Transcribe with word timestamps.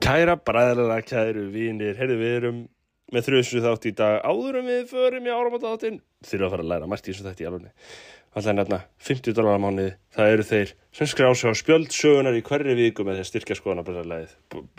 Kæra 0.00 0.36
bræðarlega, 0.40 1.06
kæru 1.06 1.48
vínir, 1.52 1.98
heyrðu 1.98 2.20
við 2.20 2.36
erum 2.38 2.62
með 3.10 3.26
þrjusu 3.26 3.60
þátt 3.64 3.90
í 3.90 3.92
dag 3.98 4.22
áður 4.24 4.60
en 4.60 4.70
við 4.70 4.86
förum 4.92 5.26
í 5.26 5.34
áramáttu 5.34 5.66
þáttinn 5.66 6.00
þurfum 6.24 6.46
að 6.46 6.54
fara 6.54 6.64
að 6.64 6.72
læra 6.72 6.88
margt 6.90 7.08
í 7.08 7.12
þessu 7.12 7.26
þætti 7.26 7.44
í 7.44 7.48
alveg 7.50 7.94
alltaf 8.30 8.54
nefna 8.54 8.78
50 9.02 9.34
dólar 9.34 9.58
á 9.58 9.60
mánuði. 9.62 9.94
Það 10.14 10.32
eru 10.34 10.44
þeir 10.46 10.72
sem 10.94 11.08
skrá 11.10 11.30
sig 11.34 11.50
á 11.50 11.54
spjöld 11.58 11.90
sögunar 11.94 12.36
í 12.38 12.44
hverri 12.46 12.76
viku 12.78 13.06
með 13.06 13.22
að 13.24 13.30
styrkja 13.30 13.56
skoðana 13.58 13.82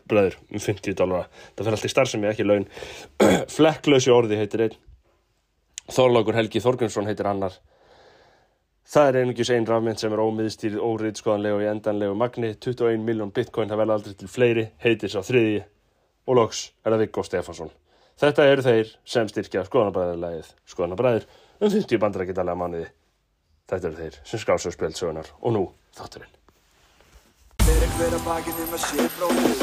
bræður 0.08 0.38
um 0.48 0.64
50 0.64 0.96
dólar 0.96 1.28
það 1.58 1.66
fer 1.66 1.76
alltaf 1.76 1.94
starfsemi 1.94 2.30
ekki 2.32 2.48
laun. 2.48 2.68
Flekklösi 3.56 4.14
orði 4.16 4.40
heitir 4.40 4.66
einn. 4.68 4.78
Þorlákur 5.92 6.38
Helgi 6.40 6.64
Þorgjunsson 6.64 7.10
heitir 7.10 7.28
annar 7.28 7.58
Það 8.88 9.08
er 9.08 9.18
einungis 9.22 9.50
einn 9.54 9.68
rafmynd 9.68 10.00
sem 10.02 10.14
er 10.14 10.22
ómiðstýrið, 10.24 10.80
óriðskoðanlega 10.84 11.58
og 11.58 11.64
í 11.64 11.70
endanlegu 11.70 12.16
magni, 12.18 12.50
21 12.58 13.04
miljón 13.06 13.32
bitcoin, 13.32 13.70
það 13.70 13.82
vel 13.84 13.94
aldrei 13.94 14.14
til 14.18 14.30
fleiri, 14.32 14.66
heitir 14.82 15.10
sá 15.14 15.22
þriði 15.24 15.62
og 16.28 16.36
loks 16.38 16.72
er 16.84 16.92
það 16.96 17.02
Viggo 17.06 17.24
Stefansson. 17.24 17.72
Þetta 18.22 18.48
eru 18.52 18.62
þeir 18.66 18.88
sem 19.08 19.30
styrkja 19.30 19.64
skoðanabræðarlægið, 19.70 20.48
skoðanabræðir, 20.74 21.24
um 21.62 21.72
50 21.72 22.04
bandarækitalega 22.04 22.60
manniði. 22.60 22.90
Þetta 23.72 23.86
eru 23.88 23.98
þeir 24.02 24.16
sem 24.28 24.40
skrá 24.44 24.56
svo 24.60 24.72
spjöld 24.76 24.98
sögunar 25.00 25.28
og 25.40 25.52
nú 25.56 25.64
þátturinn. 25.98 26.34
Fyrir 27.62 27.90
hver 27.96 28.14
að 28.18 28.24
bakið 28.28 28.56
um 28.66 28.72
að 28.76 28.82
sé 28.90 29.02
bróðir 29.16 29.60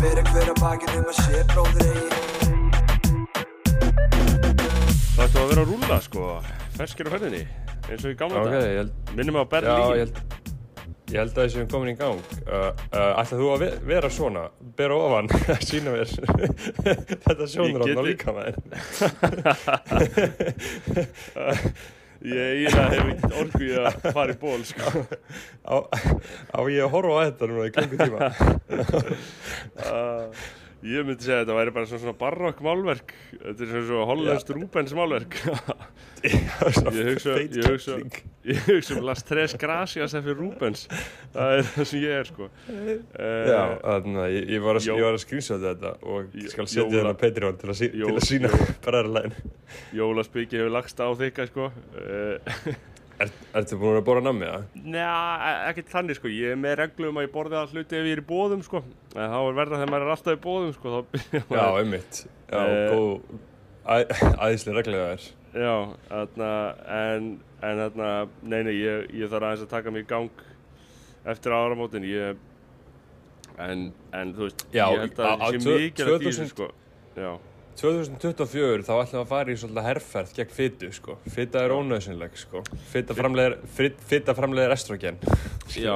Fyrir 0.00 0.24
Það 5.14 5.24
ættu 5.28 5.38
að 5.40 5.50
vera 5.52 5.62
að 5.64 5.68
rúla 5.70 5.96
sko, 6.02 6.22
ferskir 6.74 7.06
á 7.06 7.10
ferðinni, 7.14 7.42
eins 7.86 8.02
og 8.04 8.10
í 8.10 8.16
gamla 8.18 8.40
Ok, 8.42 8.48
dag. 8.50 8.62
held, 8.80 8.92
Minnum 9.14 9.36
á 9.38 9.42
já, 9.44 9.48
Berlín. 9.52 9.78
ég 9.78 10.00
held, 10.02 10.16
ég 11.14 11.18
held 11.20 11.34
að 11.38 11.42
þessi 11.44 11.58
er 11.62 11.68
komin 11.70 11.92
í 11.92 11.96
gang. 12.00 12.20
Uh, 12.42 12.52
uh, 12.90 13.12
ætlað 13.22 13.38
þú 13.42 13.46
að 13.54 13.60
ve 13.62 13.68
vera 13.92 14.10
svona, 14.10 14.42
bera 14.80 14.94
ofan, 14.98 15.26
að 15.54 15.62
sína 15.68 15.90
mér 15.94 16.08
þetta 17.28 17.44
sjónur 17.54 17.84
á 17.84 17.86
geti- 17.86 18.06
líka 18.08 18.28
maður? 18.34 18.56
Ég 22.24 22.40
eiginlega 22.40 22.88
hef 22.88 23.04
ekkert 23.12 23.34
orku 23.36 23.58
í 23.66 23.72
að 23.76 23.96
fara 24.16 24.32
í 24.32 24.36
ból 24.40 24.62
sko. 24.64 25.02
Á, 25.68 25.76
á 26.56 26.58
ég 26.72 26.80
að 26.86 26.92
horfa 26.94 27.12
á 27.20 27.22
þetta 27.28 27.44
núna 27.50 27.66
í 27.68 27.72
kringu 27.74 27.96
tíma? 28.00 28.20
Ég 30.84 31.06
myndi 31.06 31.24
segja 31.24 31.38
að 31.40 31.46
þetta 31.46 31.54
væri 31.56 31.72
bara 31.72 31.88
svona, 31.88 32.02
svona 32.02 32.16
barokk 32.20 32.58
málverk. 32.64 33.12
Þetta 33.32 33.64
er 33.64 33.70
svona 33.70 33.84
svona 33.88 34.08
hollenskt 34.10 34.50
Rubens 34.52 34.92
málverk. 34.96 35.36
Ég 36.24 36.40
hugsa 36.56 37.34
ég 37.36 37.66
hugsa, 37.68 37.96
ég 38.48 38.60
hugsa 38.64 38.94
um 38.96 39.02
Las 39.04 39.20
Tres 39.28 39.52
Gracias 39.60 40.14
eftir 40.16 40.38
Rubens. 40.38 40.86
Það 41.34 41.56
er 41.58 41.66
það 41.68 41.88
sem 41.90 42.00
ég 42.00 42.14
er 42.16 42.30
sko. 42.30 42.48
Uh, 42.64 42.94
Já, 43.20 43.58
þannig 43.82 44.22
að 44.22 44.30
ég, 44.32 44.46
ég 44.54 44.64
var 44.64 44.80
að, 44.80 44.88
að 45.10 45.18
screenshota 45.20 45.74
þetta 45.74 45.92
og 46.14 46.38
skal 46.54 46.66
setja 46.72 46.86
þetta 46.94 47.12
á 47.12 47.20
Patreon 47.20 47.60
til 47.60 47.68
að, 47.68 47.76
sí, 47.82 47.90
til 47.92 48.08
að 48.14 48.24
sína 48.30 48.52
bræðarlegin. 48.86 49.36
Jólaspiki 50.00 50.62
hefur 50.62 50.74
lagst 50.78 51.04
á 51.04 51.08
þykka 51.20 51.48
sko. 51.52 51.68
Uh, 51.92 52.72
Er, 53.22 53.30
ertu 53.54 53.76
búin 53.78 53.94
að 54.00 54.04
bóra 54.08 54.22
nammi, 54.24 54.46
það? 54.50 54.64
Njá, 54.90 55.10
ekkert 55.70 55.90
þannig 55.92 56.16
sko 56.18 56.30
ég 56.34 56.54
er 56.54 56.58
með 56.58 56.72
reglu 56.80 57.10
um 57.12 57.20
að 57.20 57.26
ég 57.28 57.32
borði 57.34 57.58
all 57.60 57.68
hluti 57.70 57.94
ef 58.00 58.08
ég 58.08 58.16
er 58.16 58.22
í 58.24 58.26
bóðum 58.26 58.64
sko 58.66 58.80
en 58.82 59.30
þá 59.30 59.36
er 59.38 59.58
verða 59.60 59.78
þegar 59.78 59.92
maður 59.94 60.06
er 60.08 60.14
alltaf 60.16 60.34
í 60.34 60.40
bóðum 60.42 60.72
sko 60.74 60.94
Já, 61.54 61.66
einmitt. 61.78 62.18
Já, 62.50 62.58
Eh, 62.64 62.90
góð, 62.90 63.38
æ, 63.86 63.96
æðislega 64.48 64.76
reglega 64.80 65.12
er. 65.14 65.28
Já, 65.54 65.74
þarna, 66.10 66.50
en, 66.98 67.28
en 67.62 67.80
þarna, 67.84 68.10
nei, 68.42 68.58
nei, 68.66 68.74
ég, 68.80 69.06
ég 69.22 69.30
þarf 69.30 69.46
aðeins 69.52 69.64
að 69.68 69.72
taka 69.76 69.94
mig 69.94 70.02
í 70.04 70.10
gang 70.10 70.44
eftir 71.30 71.54
áramótin, 71.54 72.04
ég, 72.10 72.40
en, 73.62 73.86
en 74.12 74.34
þú 74.34 74.48
veist, 74.48 74.66
Já, 74.74 74.88
ég 74.90 75.04
held 75.06 75.20
að 75.22 75.44
það 75.44 75.54
sé 75.54 75.76
mikið 75.78 76.10
að 76.10 76.24
2000 76.26 76.50
sko, 76.50 76.68
já, 77.14 77.30
2024 77.80 78.84
þá 78.86 78.92
ætlum 78.94 79.18
við 79.18 79.20
að 79.24 79.30
fara 79.32 79.50
í 79.52 79.56
svolítið 79.60 79.86
herrferð 79.88 80.34
gegn 80.36 80.52
fytu 80.54 80.90
sko. 80.94 81.16
Fyta 81.34 81.62
er 81.66 81.74
ónöðsynleg 81.74 82.36
sko. 82.38 82.62
Fyta 82.92 83.16
framleiðir, 83.16 84.74
estrogen. 84.76 85.18
já, 85.74 85.94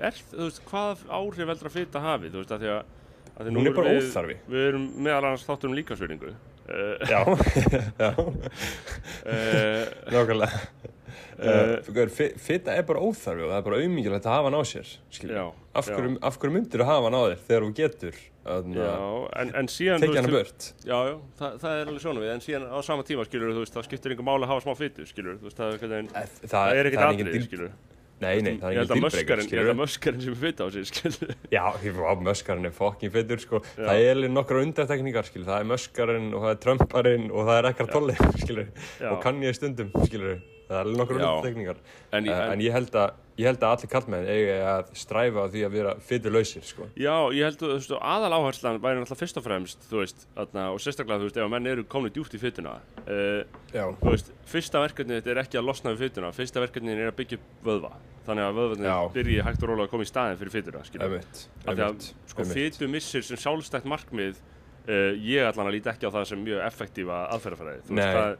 er, 0.00 0.20
þú 0.32 0.46
veist, 0.46 0.62
hvað 0.70 1.04
áhrif 1.20 1.50
veldur 1.52 1.70
að 1.70 1.76
fita 1.76 2.02
hafi, 2.04 2.30
þú 2.32 2.40
veist, 2.42 2.54
að 2.56 2.64
því 2.64 2.70
að, 2.76 2.94
að 3.34 3.42
því 3.44 3.52
nú 3.54 3.60
Hún 3.60 3.68
er 3.72 3.76
bara 3.76 3.92
við- 3.92 4.06
óþarfi. 4.08 4.38
Við 4.54 4.68
erum 4.70 4.86
meðal 5.06 5.24
annars 5.28 5.44
þáttur 5.48 5.70
um 5.70 5.76
líkasvöringu, 5.80 6.30
uh, 6.30 6.94
Já, 7.10 7.20
já, 8.04 8.10
uh, 9.26 9.84
nákvæmlega. 10.14 10.64
Uh, 11.40 11.80
fyta 12.36 12.74
er 12.76 12.84
bara 12.88 13.00
óþarfi 13.00 13.44
og 13.46 13.48
það 13.52 13.58
er 13.60 13.64
bara 13.68 13.78
auðmingilegt 13.80 14.26
að 14.28 14.34
hafa 14.36 14.50
hann 14.50 14.58
á 14.60 14.62
sér. 14.68 14.88
já, 15.24 15.44
Af 15.80 15.88
hverju, 15.88 16.52
myndir 16.52 16.82
þú 16.82 16.88
hafa 16.90 17.06
hann 17.08 17.16
á 17.16 17.22
þér 17.30 17.40
þegar 17.48 17.64
þú 17.64 17.70
getur 17.80 18.18
en, 19.40 19.52
en 19.60 19.70
síðan, 19.70 20.02
tekja 20.02 20.22
hann 20.22 20.30
að 20.30 20.36
burt? 20.36 20.66
Já, 20.84 20.96
já, 21.10 21.14
það, 21.40 21.54
það 21.62 21.76
er 21.76 21.92
alveg 21.92 22.04
svona 22.04 22.24
við, 22.24 22.32
en 22.34 22.42
síðan 22.44 22.66
á 22.70 22.78
sama 22.86 23.06
tíma, 23.06 23.28
skilur, 23.28 23.54
þú 23.54 23.62
veist, 23.64 23.76
það 23.76 23.86
skiptir 23.88 24.14
einhver 24.14 24.28
máli 24.30 24.46
að 24.46 24.52
hafa 24.54 24.66
smá 24.66 24.74
fytu, 24.80 25.06
skilur, 25.08 25.38
þú 25.40 25.48
veist, 25.48 25.60
það 25.60 25.76
er 25.76 25.94
veginn, 25.94 26.10
Það, 26.16 26.36
það 26.54 26.80
er 26.80 26.90
ekkert 26.90 27.08
aðrið, 27.08 27.40
skilur. 27.48 27.72
Nei, 28.20 28.42
nei, 28.44 28.58
það 28.60 28.74
er 28.74 28.82
engin 28.82 29.00
möskarinn, 29.00 29.00
dilbreykar, 29.00 29.40
ég 29.40 29.40
held 29.40 29.40
að 29.40 29.46
skilur. 29.48 29.76
möskarinn 29.80 30.24
sem 30.24 30.34
er 30.34 30.40
fyta 30.42 30.64
á 30.64 30.68
sig, 30.74 30.88
skilur. 30.90 31.30
Já, 31.56 31.62
möskarinn 32.26 32.68
er 32.68 32.74
fokkin 32.76 33.12
fytur, 33.14 33.40
sko. 33.40 33.60
Já. 33.64 33.86
Það 33.86 34.00
er 34.04 34.10
alveg 34.12 34.34
nokkra 34.34 34.64
undartekningar, 34.66 35.28
skilur. 35.30 35.46
Það 35.48 35.64
er 35.64 35.70
möskarinn 35.70 36.26
og 36.34 36.44
það 36.44 36.52
er 36.52 36.58
trömparinn 36.66 37.30
og 37.30 37.48
það 37.48 37.60
er 37.62 37.68
ekkert 37.70 37.94
tolli, 37.96 38.16
skilur. 38.42 38.68
Já. 39.00 39.08
Og 39.14 39.22
kann 39.24 39.40
ég 39.40 39.56
stundum, 39.56 39.88
skilur. 40.04 40.36
Það 40.70 40.76
er 40.78 40.84
alveg 40.86 41.00
nokkra 41.00 41.18
Já. 41.18 41.26
undartekningar. 41.26 41.78
En, 42.12 42.20
En, 42.20 42.28
en, 42.30 42.52
en 42.54 42.60
ég 42.62 42.70
held 42.76 42.94
að, 42.94 43.16
ég 43.40 43.48
held 43.50 43.64
að 43.66 43.72
allir 43.74 43.90
kallmenn 43.90 44.26
eigi 44.30 44.52
að 44.70 44.90
stræfa 45.00 45.44
því 45.50 45.62
að 45.66 45.72
vera 45.74 45.94
fytulausir, 46.06 46.62
sko. 46.68 46.86
já, 46.94 47.14
ég 47.34 47.48
held 47.48 47.64
að, 47.66 47.72
veist, 47.74 47.94
aðal 47.98 48.30
áherslan 48.38 48.78
væri 48.84 49.00
náttúrulega 49.00 49.18
fyrst 49.24 49.40
og 49.40 49.44
fremst, 49.48 49.88
veist, 49.90 50.22
þarna, 50.36 50.66
og 50.70 50.78
sérstaklega, 50.84 51.18
þú 51.24 51.26
veist, 51.30 51.40
ef 51.40 51.48
að 51.48 51.52
menn 51.56 51.66
eru 51.72 51.84
komni 51.90 52.12
djúpt 52.14 52.36
í 52.38 52.42
fytuna, 52.42 52.76
uh, 53.02 53.42
þú 53.74 54.12
veist, 54.12 54.30
fyrsta 54.52 54.84
verkefnið 54.86 55.18
þetta 55.20 55.34
er 55.34 55.42
ekki 55.42 55.58
að 55.58 55.66
losna 55.72 55.94
við 55.96 56.04
fytuna, 56.06 56.30
fyrsta 56.38 56.62
verkefnið 56.68 57.02
er 57.02 57.10
að 57.10 57.18
byggja 57.24 57.40
vöðva, 57.66 57.92
þannig 58.28 58.46
að 58.46 58.60
vöðvarnir 58.60 59.12
byrji 59.18 59.42
hægt 59.48 59.64
og 59.66 59.72
rólega 59.72 59.88
að 59.88 59.92
koma 59.96 60.06
í 60.06 60.12
staðin 60.12 60.38
fyrir 60.44 60.54
fytuna. 60.54 60.84
Einmitt, 61.00 61.42
Af 61.66 61.74
því 61.74 61.86
að 61.88 62.08
sko 62.30 62.44
einmitt. 62.46 62.54
fytu 62.78 62.88
missir 62.94 63.26
sem 63.26 63.40
sjálfstætt 63.40 63.88
markmið 63.90 64.38
uh, 64.90 65.10
ég 65.30 65.46
allan 65.48 65.70
að 65.70 65.76
líti 65.78 65.92
ekki 65.94 66.08
á 66.10 66.14
það 66.18 66.28
sem 66.32 66.44
mjög 66.46 66.62
effektífa 66.68 67.18
aðferðafræði 67.36 67.84
Þú 67.88 67.98
Nei, 68.00 68.06
það, 68.14 68.32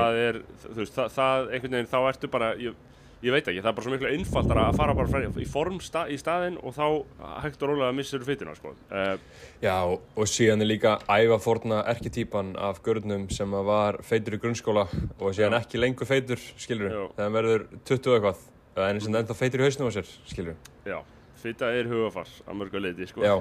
það 0.00 0.20
er, 0.26 0.38
þú 0.66 0.78
veist, 0.82 0.94
það, 0.96 1.10
það 1.18 1.50
einhvern 1.54 1.76
veginn 1.78 1.90
þá 1.92 1.98
ertu 2.10 2.30
bara 2.32 2.48
ég, 2.60 2.78
ég 3.20 3.34
veit 3.36 3.48
ekki, 3.52 3.60
það 3.60 3.68
er 3.70 3.76
bara 3.76 3.84
svo 3.84 3.92
miklu 3.92 4.10
einfaldara 4.14 4.62
að 4.70 4.78
fara 4.80 4.94
bara 4.96 5.10
frá- 5.12 5.40
í 5.44 5.46
form 5.52 5.76
sta, 5.84 6.06
í 6.08 6.16
staðinn 6.16 6.54
og 6.64 6.72
þá 6.72 6.86
hægt 7.44 7.60
og 7.66 7.68
rólega 7.74 7.92
missir 7.98 8.22
fytuna 8.24 8.54
sko. 8.56 8.72
uh, 8.88 9.10
Já, 9.60 9.74
og 9.92 10.30
síðan 10.32 10.64
er 10.64 10.70
líka 10.70 10.94
æfa 11.04 11.36
forna 11.44 11.82
erketýpan 11.92 12.54
af 12.56 12.80
görnum 12.86 13.26
sem 13.30 13.52
að 13.60 13.68
var 13.68 14.00
feitur 14.08 14.38
í 14.38 14.40
grunnskóla 14.40 14.86
og 15.20 15.34
síðan 15.36 15.58
Já. 15.58 15.60
ekki 15.66 15.82
lengur 15.84 16.08
feitur, 16.08 16.40
skilur 16.56 16.88
Já. 16.96 17.02
þegar 17.12 17.28
hann 17.28 17.36
verður 17.36 17.66
20 17.84 18.08
og 18.08 18.16
eitthvað 18.16 18.46
en 18.88 19.00
sem 19.04 19.16
ennþá 19.20 19.36
feitur 19.36 19.60
í 19.60 19.68
hausnum 19.68 19.90
á 19.90 19.96
sér, 19.98 20.08
skilur 20.30 20.56
já, 20.88 20.98
fyta 21.40 21.68
er 21.74 21.88
hugafar 21.90 22.28
að 22.46 22.56
mörgu 22.60 22.80
leiti 22.84 23.06
sko. 23.10 23.22
Já, 23.24 23.34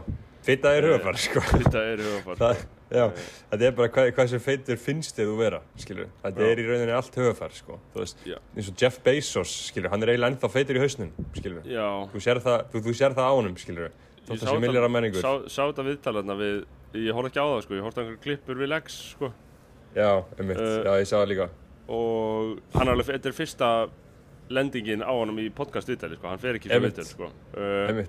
fita 0.45 0.71
er 0.77 0.87
hugafar, 0.87 1.17
sko. 1.19 1.41
fyta 1.51 1.81
er 1.93 2.03
hugafar 2.05 2.39
Það, 2.39 2.61
já, 2.95 3.03
þetta 3.51 3.67
er 3.69 3.73
bara 3.79 3.91
hvað, 3.95 4.11
hvað 4.17 4.29
sem 4.33 4.43
feitur 4.45 4.79
finnst 4.81 5.17
þið 5.19 5.29
þú 5.31 5.37
vera, 5.41 5.59
skilur 5.83 6.07
Þetta 6.23 6.47
er 6.49 6.61
í 6.63 6.67
rauninni 6.69 6.95
allt 6.97 7.19
hugafar, 7.19 7.55
sko. 7.59 7.79
Þú 7.93 8.03
veist, 8.03 8.23
Já. 8.29 8.37
eins 8.55 8.69
og 8.71 8.79
Jeff 8.83 8.99
Bezos, 9.05 9.53
skilur 9.69 9.91
hann 9.93 10.03
er 10.07 10.13
eiginlega 10.15 10.33
ennþá 10.35 10.51
feitur 10.55 10.79
í 10.79 10.83
hausnum, 10.85 11.11
skilur 11.37 11.67
já, 11.67 11.87
Þú 12.13 12.23
sér 12.27 12.41
það, 12.45 12.59
þú, 12.73 12.83
þú 12.87 12.95
sér 13.01 13.17
það 13.19 13.29
á 13.29 13.33
honum, 13.35 13.55
skilur 13.59 13.89
Ég 13.89 13.95
Þótt 14.29 14.35
það 14.35 14.39
sé 14.39 14.45
þetta- 14.49 14.63
milljar 14.67 14.83
af 14.85 14.91
menningur 14.93 15.23
sá, 15.25 15.31
sá 15.49 15.61
þetta 15.71 15.85
viðtalarna 15.89 16.35
við 16.39 16.57
ég 16.99 17.13
horfði 17.17 17.29
ekki 17.33 17.41
á 17.41 17.47
það 17.49 17.61
sko, 17.65 17.73
ég 17.79 17.85
horfði 17.85 17.99
á 17.99 18.03
einhver 18.05 18.19
klippur 18.25 18.59
við 18.59 18.69
Lex 18.73 18.97
sko. 19.15 19.29
Já, 19.95 20.09
einmitt, 20.39 20.59
Uh, 20.61 20.83
já, 20.85 20.91
ég 21.01 21.07
sá 21.09 21.15
það 21.17 21.27
líka. 21.31 21.47
Og 21.89 22.59
hann 22.75 22.87
er 22.87 22.93
alveg, 22.93 23.07
þetta 23.09 23.29
er 23.31 23.35
fyrsta 23.39 23.69
lendingin 24.49 25.03
á 25.05 25.11
honum 25.13 25.37
í 25.41 25.49
podcast 25.53 25.89
viðtali 25.91 26.17
sko, 26.17 26.31
hann 26.31 26.41
fer 26.41 26.57
ekki 26.59 26.71
fyrir 26.71 26.87
viðtali 26.87 27.11
sko. 27.11 27.29
Uh, 27.53 28.01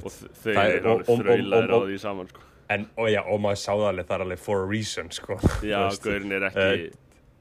og 0.00 0.10
þeir 0.42 0.58
er- 0.58 0.76
eru 0.80 0.96
alveg 0.96 1.22
þraulaðir 1.22 1.74
á 1.74 1.78
því 1.86 2.02
saman 2.02 2.30
sko. 2.32 2.50
En, 2.74 2.86
og 2.96 3.10
já, 3.12 3.20
og 3.28 3.40
maður 3.44 3.60
sá 3.60 3.72
það 3.76 3.98
er 4.04 4.22
alveg 4.24 4.40
for 4.40 4.62
a 4.64 4.68
reason, 4.68 5.10
sko. 5.12 5.36
Já, 5.68 5.82
gaurin 6.00 6.32
er 6.32 6.46
ekki 6.48 6.92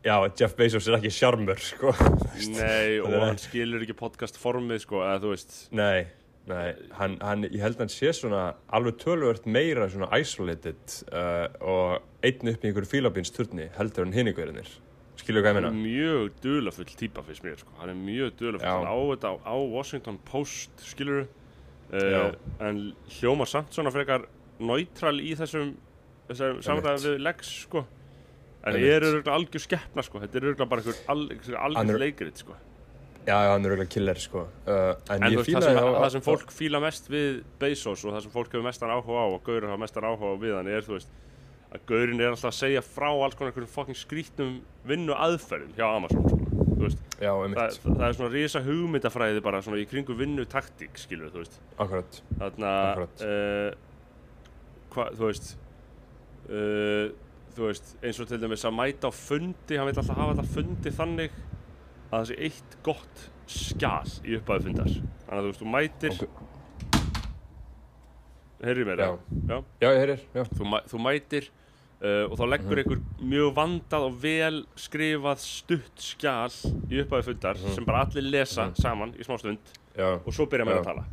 Já, 0.04 0.18
Jeff 0.36 0.58
Bezos 0.60 0.88
er 0.92 0.98
ekki 0.98 1.14
sjarmur, 1.16 1.62
sko. 1.64 1.94
Nei, 2.58 3.00
og 3.00 3.14
hann 3.22 3.40
skilur 3.40 3.86
ekki 3.86 3.96
podcast 3.96 4.36
formið 4.42 4.82
sko, 4.84 5.00
eða 5.00 5.22
þú 5.24 5.32
veist. 5.32 5.54
Nei, 5.80 6.10
nei, 6.52 6.74
hann, 7.00 7.16
hann, 7.24 7.46
ég 7.48 7.62
held 7.64 7.78
að 7.78 7.86
hann 7.86 7.94
sé 7.94 8.12
svona 8.18 8.42
alveg 8.76 8.98
tölvört 9.00 9.48
meira 9.48 9.88
svona 9.88 10.10
isolated 10.20 10.98
uh, 11.08 11.48
og 11.64 12.26
einn 12.28 12.52
upp 12.52 12.66
í 12.68 12.70
einhverju 12.74 12.92
fílabínsturni 12.98 13.70
heldur 13.78 14.10
en 14.10 14.18
hinn 14.18 14.34
ykkurinir. 14.34 14.68
Skilju 15.24 15.44
hvað 15.44 15.54
ég 15.54 15.58
meina? 15.60 15.72
mjög 15.78 16.38
dulafull 16.44 16.90
típa 17.00 17.24
fyrst 17.24 17.46
mér 17.46 17.62
sko. 17.62 17.72
hann 17.80 17.94
er 17.94 17.98
mjög 18.00 18.36
dulafull, 18.42 18.68
á 18.68 18.96
á, 19.24 19.32
á 19.40 19.56
Washington 19.56 20.20
Post 20.28 20.84
skilur 20.84 21.26
uh, 21.94 22.34
en 22.60 22.84
hljómar 23.18 23.50
samt 23.50 23.74
svona 23.76 23.94
frekar 23.94 24.28
neutral 24.60 25.16
í 25.24 25.34
þessum, 25.40 25.74
þessum 26.30 26.60
samræði 26.66 27.14
við 27.16 27.24
Lex 27.24 27.56
sko 27.64 27.86
en 28.64 28.76
Einmitt. 28.76 28.92
er 28.92 29.08
auðvitað 29.08 29.34
algjör 29.38 29.66
skeppna 29.66 30.06
sko 30.06 30.22
þetta 30.24 30.40
er 30.40 30.46
auðvitað 30.50 30.72
bara 30.76 30.86
einhver 30.86 31.60
algjör 31.64 32.06
leikrit 32.06 32.44
sko 32.44 32.60
Já, 33.24 33.38
já, 33.40 33.50
hann 33.54 33.64
er 33.64 33.72
auðvitað 33.72 33.92
killer, 33.94 34.20
sko. 34.20 34.42
Uh, 34.68 34.90
en, 35.08 35.22
En 35.24 35.32
ég 35.32 35.40
veist, 35.40 35.54
það 35.56 35.64
sem, 35.64 35.78
það 35.96 36.10
sem 36.12 36.24
fólk 36.26 36.50
fíla 36.52 36.80
mest 36.84 37.06
við 37.08 37.38
Bezos 37.62 38.02
og 38.04 38.12
það 38.18 38.26
sem 38.26 38.34
fólk 38.34 38.50
hefur 38.52 38.66
mestan 38.66 38.92
áhuga 38.92 39.22
á 39.24 39.28
og 39.32 39.38
Gaurinn 39.46 39.72
hafa 39.72 39.80
mestan 39.80 40.08
áhuga 40.10 40.34
á 40.36 40.42
við 40.42 40.56
hann 40.58 40.72
er, 40.74 40.84
þú 40.84 40.98
veist, 40.98 41.14
að 41.74 41.86
Gaurinn 41.90 42.22
er 42.22 42.30
alltaf 42.34 42.52
að 42.52 42.58
segja 42.60 42.82
frá 42.86 43.08
alls 43.10 43.36
konar 43.36 43.50
einhverjum 43.52 43.72
fucking 43.74 43.98
skrítnum 43.98 44.60
vinnu 44.86 45.16
aðferðum 45.18 45.72
hjá 45.78 45.86
Amazon, 45.90 46.28
sko, 46.30 46.38
þú 46.70 46.84
veist. 46.86 47.02
Já, 47.18 47.32
Það, 47.32 47.44
einmitt, 47.48 47.80
það 47.88 48.06
er 48.08 48.18
svona 48.20 48.34
risa 48.36 48.62
hugmyndafræði 48.68 49.42
bara 49.46 49.62
svona 49.66 49.80
í 49.82 49.88
kringum 49.90 50.20
vinnu 50.20 50.46
taktík, 50.52 51.00
skilur 51.02 51.32
þú 51.34 51.42
veist. 51.44 51.58
akkurat. 51.80 52.22
Þarna, 52.38 52.74
Akkurat. 52.92 53.26
uh, 53.26 53.70
hvað, 54.94 55.18
þú 55.18 55.30
veist, 55.32 55.50
uh, 56.50 57.08
þú 57.58 57.68
veist, 57.70 57.96
eins 58.04 58.20
og 58.22 58.30
til 58.30 58.42
dæmis 58.44 58.66
að 58.70 58.78
mæta 58.78 59.10
á 59.10 59.12
fundi, 59.14 59.78
hann 59.78 59.90
vil 59.90 59.96
alltaf 59.98 60.14
hafa 60.18 60.38
þetta 60.38 60.54
fundi 60.54 60.94
þannig 61.00 61.32
að 61.34 62.14
það 62.20 62.30
sé 62.30 62.40
eitt 62.50 62.78
gott 62.86 63.26
skjal 63.50 64.14
í 64.30 64.38
upphæðu 64.38 64.68
fundar. 64.70 64.94
Þannig 65.26 65.40
að 65.40 65.44
þú 65.44 65.50
veist, 65.50 65.64
þú 65.64 65.74
mætir, 65.74 66.14
Ok. 66.14 66.30
heyrðu 68.64 68.86
mér, 68.88 69.02
Já. 69.04 69.10
já, 69.50 69.58
Já, 69.82 69.90
ég 69.90 70.00
heyrir, 70.04 70.22
já. 70.38 70.44
þú, 70.56 70.68
mæ, 70.72 70.78
þú 70.88 71.02
mætir 71.04 71.50
uh, 72.04 72.26
og 72.30 72.36
þá 72.40 72.44
leggur 72.54 72.82
einhver 72.84 73.02
mjög 73.24 73.54
vandað 73.58 74.08
og 74.10 74.18
vel 74.24 74.64
skrifað 74.80 75.40
stutt 75.44 76.04
skjal 76.04 76.52
í 76.92 77.02
upphæðu 77.04 77.30
fundar 77.32 77.62
sem 77.64 77.86
bara 77.88 78.04
allir 78.06 78.28
lesa 78.30 78.70
saman 78.80 79.14
í 79.18 79.24
smá 79.28 79.38
stund 79.40 79.74
Já, 79.96 80.10
og 80.20 80.34
svo 80.34 80.46
byrja 80.50 80.66
Já. 80.66 80.80
að 80.80 80.88
tala. 80.90 81.04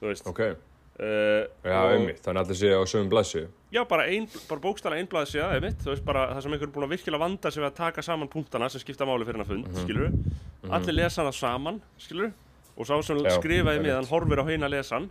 Þú 0.00 0.06
veist, 0.12 0.26
ok. 0.30 0.40
uh, 0.46 1.42
Já, 1.66 1.78
einmitt, 1.96 2.20
þannig 2.22 2.40
að 2.40 2.44
allir 2.44 2.58
séu 2.60 2.76
á 2.78 2.84
sögum 2.86 3.08
blæsu. 3.10 3.46
Já, 3.74 3.82
bara, 3.90 4.04
ein, 4.06 4.28
bara 4.48 4.60
bókstala 4.62 4.96
einblaði 5.00 5.32
sig 5.32 5.42
að, 5.42 5.54
einmitt, 5.58 5.80
þú 5.82 5.90
veist, 5.90 6.04
bara 6.06 6.22
það 6.36 6.42
sem 6.46 6.54
einhver 6.54 6.68
er 6.68 6.74
búin 6.76 6.86
að 6.86 6.92
virkilega 6.94 7.22
vanda 7.24 7.50
sig 7.50 7.62
við 7.64 7.68
að 7.70 7.74
taka 7.80 8.04
saman 8.06 8.30
punktana 8.30 8.68
sem 8.70 8.80
skipta 8.84 9.08
máli 9.08 9.26
fyrir 9.26 9.40
hennar 9.42 9.50
fund, 9.50 9.66
mm 9.66 10.36
Mhm. 10.66 10.72
Allir 10.74 10.94
lesa 10.96 11.20
hana 11.22 11.32
saman, 11.32 11.76
skilur 12.00 12.32
og 12.76 12.86
sá 12.88 12.94
sem 13.04 13.18
Já, 13.22 13.30
skrifaði 13.36 13.82
með 13.84 13.94
hann 13.96 14.08
horfir 14.10 14.40
á 14.42 14.44
heina 14.48 14.68
lesan 14.68 15.04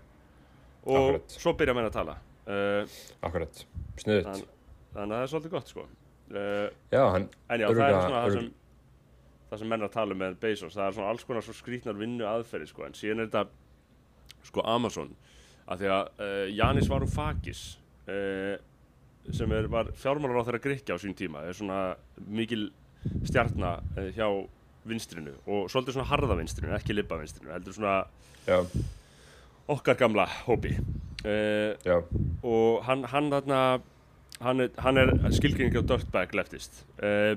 og 0.86 0.98
Akkurat. 1.16 1.36
svo 1.40 1.54
byrja 1.56 1.76
menn 1.78 1.86
að 1.88 1.94
tala. 1.96 2.16
Uh, 2.48 2.88
Akkurat. 3.24 3.62
Sniðut. 3.98 4.44
Þann, 4.96 5.02
þannig 5.02 5.16
að 5.16 5.20
það 5.20 5.26
er 5.26 5.32
svolítið 5.34 5.56
gott, 5.56 5.72
sko. 5.74 5.88
Uh, 6.26 6.68
Já, 6.90 7.02
hann, 7.14 7.28
en 7.52 7.62
já, 7.62 7.68
það 7.70 7.84
er 7.86 7.98
svona 8.00 8.22
það 8.24 8.36
sem, 8.40 8.48
það 9.52 9.62
sem 9.62 9.70
menn 9.76 9.86
að 9.86 9.92
tala 9.94 10.16
um 10.16 10.22
með 10.24 10.38
Bezos, 10.42 10.74
það 10.74 10.88
er 10.88 10.96
svona 10.98 11.10
alls 11.14 11.28
konar 11.28 11.46
svo 11.46 11.54
skrítnar 11.54 12.00
vinnu 12.00 12.26
aðferði, 12.30 12.70
sko, 12.72 12.88
en 12.88 12.98
síðan 12.98 13.22
er 13.26 13.30
þetta, 13.30 14.40
sko, 14.50 14.64
Amazon, 14.72 15.12
að 15.70 15.84
því 15.84 15.92
að 16.00 16.24
uh, 16.26 16.48
Janis 16.56 16.90
Varoufakis, 16.90 17.62
uh, 18.08 18.56
sem 19.36 19.54
er, 19.58 19.70
var 19.74 19.92
fjármálar 19.98 20.42
á 20.42 20.46
þeirra 20.48 20.64
Grikja 20.66 20.98
á 20.98 21.02
sín 21.02 21.16
tíma, 21.18 21.44
er 21.46 21.58
svona 21.58 21.80
mikil 22.26 22.68
stjarnar 23.26 23.82
hjá 24.14 24.28
vinstrinu 24.86 25.34
og 25.50 25.66
svolítið 25.70 25.96
svona 25.98 26.10
harða 26.12 26.38
vinstrinu, 26.38 26.74
ekki 26.78 26.94
libba 26.94 27.18
vinstrinu, 27.18 27.50
heldur 27.54 27.74
svona 27.74 27.96
já, 28.46 28.60
okkar 29.74 29.98
gamla 29.98 30.28
hópi. 30.46 30.76
Og 32.46 32.84
hann, 32.86 33.02
hann 33.10 33.32
þarna, 33.34 33.60
hann 34.42 34.60
er, 34.66 34.70
hann 34.84 34.98
er 34.98 35.12
skilgrinning 35.32 35.76
á 35.80 35.84
dirtbag 35.86 36.34
leftist. 36.36 36.84
Uh, 37.02 37.36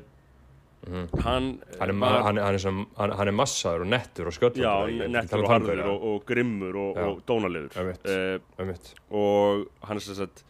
Mhm. 0.88 1.08
Hann, 1.24 1.46
hann 1.80 1.90
er, 1.90 1.94
var- 1.98 2.22
hann, 2.22 2.36
hann, 2.38 2.54
er 2.54 2.58
sem, 2.62 2.76
hann, 2.96 3.10
er 3.28 3.32
massaður 3.34 3.82
og 3.82 3.88
nettur 3.90 4.28
og 4.30 4.32
sköllur. 4.36 4.62
Já, 4.62 5.08
nettur 5.10 5.42
og 5.42 5.50
harður 5.50 5.80
og, 5.90 6.04
og 6.06 6.20
grimmur 6.24 6.76
og, 6.78 7.00
og 7.02 7.18
dónalegur 7.26 7.74
uh, 7.74 8.70
og 9.10 9.66
hann 9.88 9.98
er 9.98 10.04
sem 10.06 10.14
sagt 10.20 10.44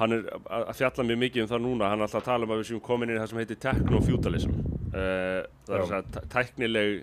hann 0.00 0.14
er 0.16 0.24
að 0.48 0.72
fjalla 0.78 1.04
mjög 1.04 1.20
mikið 1.26 1.44
um 1.44 1.50
það 1.52 1.62
núna 1.66 1.90
hann 1.92 2.00
er 2.00 2.06
alltaf 2.08 2.22
að 2.22 2.28
tala 2.30 2.48
um 2.48 2.54
að 2.56 2.62
við 2.62 2.70
séum 2.70 2.80
komin 2.88 3.12
inn 3.12 3.18
í 3.18 3.20
það 3.20 3.30
sem 3.34 3.40
heitir 3.42 3.60
techno-feudalism 3.66 4.56
uh, 4.56 5.44
það 5.68 5.76
er 5.76 5.84
þess 5.84 5.96
að 5.98 6.28
tæknileg 6.38 6.96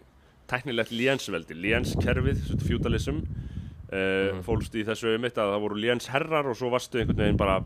tæknilegt 0.50 0.95
lénsveldi, 0.97 1.59
lénskerfið 1.62 2.41
feudalism 2.65 3.21
uh, 3.21 4.33
Mhm. 4.33 4.41
fólst 4.50 4.73
í 4.75 4.81
þessu 4.88 5.13
einmitt 5.13 5.38
að 5.38 5.53
það 5.53 5.62
voru 5.68 5.77
lénsherrar 5.85 6.50
og 6.50 6.57
svo 6.57 6.73
varstu 6.73 7.03
einhvern 7.03 7.21
veginn 7.21 7.38
bara 7.39 7.62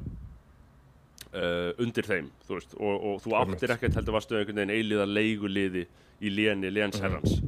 uh, 1.34 1.72
undir 1.82 2.08
þeim 2.08 2.32
þú 2.48 2.58
veist, 2.58 2.76
og, 2.78 3.06
og 3.12 3.22
þú 3.24 3.36
áttir 3.40 3.76
ekkert 3.76 4.00
heldur 4.00 4.18
varstu 4.18 4.40
einhvern 4.40 4.62
veginn 4.64 4.76
eiliða 4.78 5.08
leiguliði 5.10 5.86
í 6.22 6.34
léni 6.34 6.72
lénsherrans. 6.74 7.40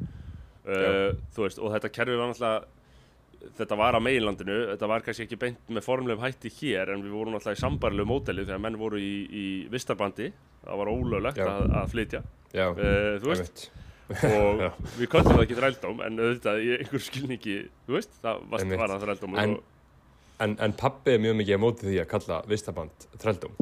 Uh, 0.63 1.11
þú 1.35 1.45
veist, 1.47 1.59
og 1.59 1.73
þetta 1.75 1.91
kerfi 1.93 2.15
var 2.19 2.31
náttúrulega 2.31 2.63
þetta 3.57 3.75
var 3.75 3.97
á 3.97 3.99
meginlandinu, 3.99 4.57
þetta 4.71 4.87
var 4.87 5.03
kannski 5.03 5.25
ekki 5.27 5.39
beint 5.41 5.71
með 5.75 5.83
formlegum 5.83 6.23
hætti 6.23 6.51
hér 6.61 6.93
en 6.93 7.03
við 7.03 7.15
vorum 7.17 7.35
náttúrulega 7.35 7.59
í 7.59 7.63
sambarlegu 7.63 8.07
móteli 8.07 8.45
þegar 8.47 8.61
menn 8.63 8.79
voru 8.79 9.01
í, 9.03 9.13
í 9.27 9.45
vistarbandi. 9.73 10.29
Það 10.63 10.79
var 10.79 10.91
ólöglegt 10.93 11.41
að, 11.43 11.65
að 11.81 11.89
flytja. 11.91 12.21
Já, 12.53 12.69
uh, 12.71 13.17
þú 13.19 13.33
veist, 13.33 13.65
og 14.29 14.63
við 14.99 15.09
köllum 15.11 15.35
það 15.35 15.43
ekki 15.45 15.59
þrældóm 15.59 16.01
en 16.07 16.23
auðvitað 16.23 16.63
í 16.63 16.71
einhver 16.77 17.03
skilningi 17.03 17.59
þú 17.87 17.97
veist, 17.97 18.15
það 18.23 18.43
var 18.53 18.93
það 18.93 19.05
þrældóm 19.07 19.37
En- 19.43 19.55
og, 19.57 19.69
En, 20.41 20.55
en 20.59 20.73
pappi 20.73 21.13
er 21.13 21.19
mjög 21.21 21.35
mikið 21.41 21.55
á 21.55 21.61
móti 21.61 21.85
því 21.87 21.99
að 22.01 22.07
kalla 22.09 22.39
vistaband 22.49 23.05
þrældum. 23.21 23.53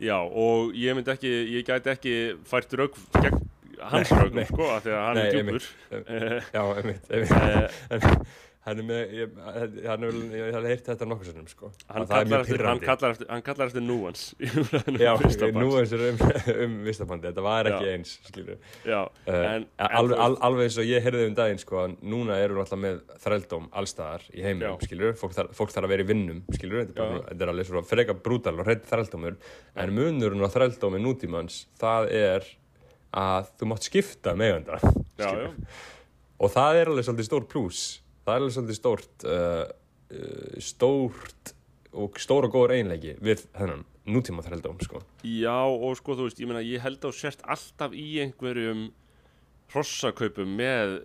já, 0.00 0.16
og 0.20 0.72
ég 0.76 0.96
myndi 0.96 1.12
ekki 1.12 1.32
ég 1.56 1.66
gæti 1.68 1.92
ekki 1.92 2.14
fært 2.48 2.72
rauk 2.76 2.96
gegn 3.20 3.42
hans 3.80 4.10
raugum, 4.10 4.40
sko, 4.48 4.66
af 4.72 4.82
því 4.86 4.92
að 4.96 5.02
hann 5.04 5.16
Nei, 5.20 5.26
er 5.26 5.36
djúpur 5.36 5.66
uh, 5.92 6.48
Já, 6.56 6.62
einmitt, 6.80 7.10
einmitt. 7.12 8.26
En 8.66 8.72
hann 8.72 8.80
er 8.82 8.86
með, 8.88 9.12
ég, 9.14 9.34
hann 9.86 10.04
er, 10.08 10.16
ég 10.34 10.48
hef 10.56 10.64
heyrt 10.66 10.88
þetta 10.90 11.06
nokkuð 11.06 11.28
sinnum, 11.28 11.44
sko. 11.46 11.68
hann, 11.86 12.06
það 12.10 12.16
er 12.16 12.24
kallar 12.26 12.40
eftir, 12.42 12.62
hann 12.66 12.80
kallar 12.82 13.12
eftir 13.14 13.28
hann 13.30 13.42
kallar 13.46 13.68
eftir 13.70 13.84
núans 13.86 14.22
Já, 15.04 15.12
um 15.14 15.20
Vistarband. 15.22 15.60
nú 15.62 15.68
eins 15.78 15.92
og 15.94 16.02
um, 16.02 16.22
um 16.64 16.74
vistabandi, 16.86 17.28
þetta 17.28 17.44
var 17.46 17.68
ekki 17.70 17.86
Já. 17.86 17.92
eins, 17.94 18.14
já, 18.86 19.00
Uh, 19.26 19.36
en, 19.36 19.66
en 19.78 19.94
alveg, 20.00 20.16
veist- 20.18 20.42
alveg 20.48 20.66
eins 20.66 20.78
og 20.82 20.88
ég 20.90 21.06
heyrði 21.06 21.28
um 21.30 21.36
daginn, 21.38 21.60
sko, 21.62 21.84
núna 22.02 22.38
eru 22.42 22.58
alltaf 22.62 22.80
með 22.82 22.98
þrældóm 23.22 23.68
allstaðar 23.80 24.24
í 24.34 24.42
heiminum, 24.44 24.80
skilur. 24.82 25.14
Fólk, 25.18 25.34
þar, 25.36 25.48
þarf 25.54 25.78
að 25.86 25.88
vera 25.94 26.04
í 26.04 26.08
vinnum, 26.10 26.40
skilur. 26.54 26.84
Þetta 26.88 27.06
er, 27.06 27.20
þetta 27.30 27.46
er 27.46 27.52
alveg 27.54 27.68
svona 27.70 27.82
freka 27.86 28.16
brútal 28.26 28.54
og 28.58 28.66
hreitt 28.68 28.86
þrældómur. 28.90 29.36
En 29.82 29.94
munurinn 29.96 30.42
á 30.42 30.50
þrældómi 30.54 31.00
nútímans, 31.02 31.62
það 31.82 32.10
er 32.18 32.48
að 33.16 33.50
þú 33.60 33.70
mátt 33.72 33.86
skipta 33.88 34.34
með 34.38 34.52
eiganda, 34.56 34.80
já, 34.82 35.30
skilur. 35.30 35.54
já, 35.54 35.78
Og 36.36 36.52
það 36.52 36.80
er 36.82 36.90
alveg 36.92 37.06
svolítið 37.08 37.28
stór 37.30 37.46
plús. 37.48 37.84
Það 38.26 38.32
er 38.34 38.42
alveg 38.42 38.54
svolítið 38.56 38.78
stórt, 38.80 39.26
uh, 39.30 39.66
uh, 40.10 40.56
stórt 40.58 41.52
og 41.96 42.18
stór 42.20 42.48
og 42.48 42.56
góður 42.56 42.74
einleiki 42.74 43.12
við 43.22 43.44
þennan 43.54 43.84
nútíma 44.06 44.42
þrældóm, 44.42 44.80
sko. 44.82 45.00
já, 45.22 45.54
og 45.66 45.94
sko, 45.98 46.16
þú 46.18 46.26
veist, 46.26 46.40
ég 46.42 46.50
meina, 46.50 46.62
ég 46.66 46.82
held 46.82 46.98
þú 47.02 47.12
sért 47.14 47.40
alltaf 47.46 47.94
í 47.94 48.06
einhverjum 48.22 48.88
hrossakaupum 49.72 50.52
með 50.58 50.98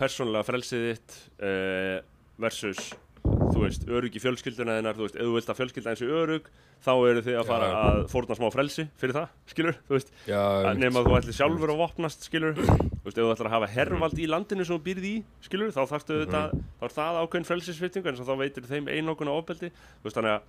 persónulega 0.00 0.46
frelsið 0.46 0.86
þitt 0.90 1.16
uh, 1.40 1.98
versus, 2.40 2.92
þú 3.24 3.64
veist, 3.64 3.88
örug 3.88 4.16
í 4.16 4.22
fjölskylduna 4.22 4.78
þinnar, 4.78 4.96
þú 4.96 5.06
veist, 5.08 5.18
ef 5.18 5.28
þú 5.28 5.34
vilt 5.36 5.52
að 5.52 5.60
fjölskylda 5.60 5.92
eins 5.92 6.04
og 6.04 6.14
örug, 6.20 6.50
þá 6.84 6.92
eru 6.94 7.24
þið 7.24 7.40
að 7.40 7.50
fara 7.50 7.68
Já. 7.72 7.76
að 7.80 8.02
fórna 8.12 8.38
smá 8.38 8.46
frelsi 8.52 8.86
fyrir 9.00 9.16
það, 9.16 9.34
skilur, 9.52 9.80
þú 9.88 9.96
veist, 9.96 10.14
Já, 10.28 10.42
nema 10.76 11.00
að 11.00 11.10
þú 11.10 11.18
ætlir 11.20 11.38
sjálfur 11.40 11.72
að 11.72 11.82
vopnast, 11.84 12.28
skilur, 12.28 12.60
þú 13.06 13.12
veist, 13.12 13.18
ef 13.22 13.22
þú 13.22 13.32
ætlir 13.36 13.48
að 13.48 13.54
hafa 13.54 13.70
hervald 13.70 14.18
í 14.18 14.26
landinu 14.26 14.66
sem 14.66 14.74
þú 14.74 14.82
býrð 14.82 15.04
í, 15.06 15.14
skilur, 15.46 15.70
þá 15.70 15.82
þarftu 15.94 16.20
þetta, 16.24 16.42
þá 16.80 16.86
er 16.88 16.94
það 16.96 17.18
ákveðin 17.22 17.48
frelsisvitting, 17.52 18.06
en 18.10 18.18
þá 18.18 18.34
veitir 18.40 18.66
þeim 18.66 18.90
einokun 18.90 19.30
á 19.30 19.38
ofbeldi, 19.38 19.70
þú 19.70 20.08
veist, 20.08 20.18
þannig 20.18 20.34
að 20.34 20.48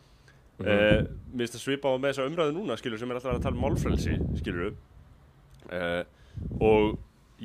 Mhm. 0.57 0.65
Uh, 0.73 1.03
mér 1.37 1.45
finnst 1.45 1.57
að 1.59 1.61
svipa 1.61 1.89
á 1.93 2.01
með 2.01 2.15
þessa 2.15 2.23
umræðu 2.31 2.53
núna 2.55 2.77
skilur 2.79 2.97
sem 2.97 3.11
er 3.11 3.19
alltaf 3.19 3.35
að 3.35 3.43
tala 3.43 3.57
um 3.59 3.61
málfrelsi 3.61 4.15
skilur 4.39 4.71
uh, 5.69 6.01
og 6.65 6.95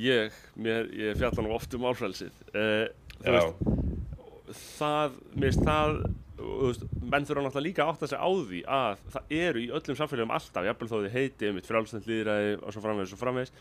ég, 0.01 0.33
mér, 0.57 0.89
ég 0.97 1.19
fjalla 1.21 1.45
nú 1.45 1.53
oft 1.53 1.77
um 1.77 1.85
málfrelsið. 1.85 2.33
Uh, 2.57 2.87
þú 3.19 3.35
veist 3.37 4.73
það, 4.79 5.19
mér 5.37 5.53
finnst 5.53 5.69
það 5.69 5.99
þú 6.39 6.71
veist, 6.71 6.89
menn 7.13 7.29
þurfa 7.29 7.45
náttúrulega 7.45 7.67
líka 7.67 7.85
að 7.85 7.93
átta 7.93 8.09
sig 8.09 8.25
á 8.25 8.29
því 8.33 8.63
að 8.79 9.05
það 9.13 9.37
eru 9.43 9.61
í 9.61 9.69
öllum 9.77 10.01
samfélagum 10.01 10.35
alltaf, 10.39 10.69
jafnvel 10.71 10.91
þó 10.95 10.97
þið 10.97 11.17
heiti 11.19 11.51
um 11.51 11.61
eitt 11.61 11.69
frjálsnend 11.69 12.09
líðræði 12.09 12.55
og 12.63 12.73
svo 12.73 12.85
framvegis 12.87 13.13
og 13.13 13.21
framvegis. 13.21 13.53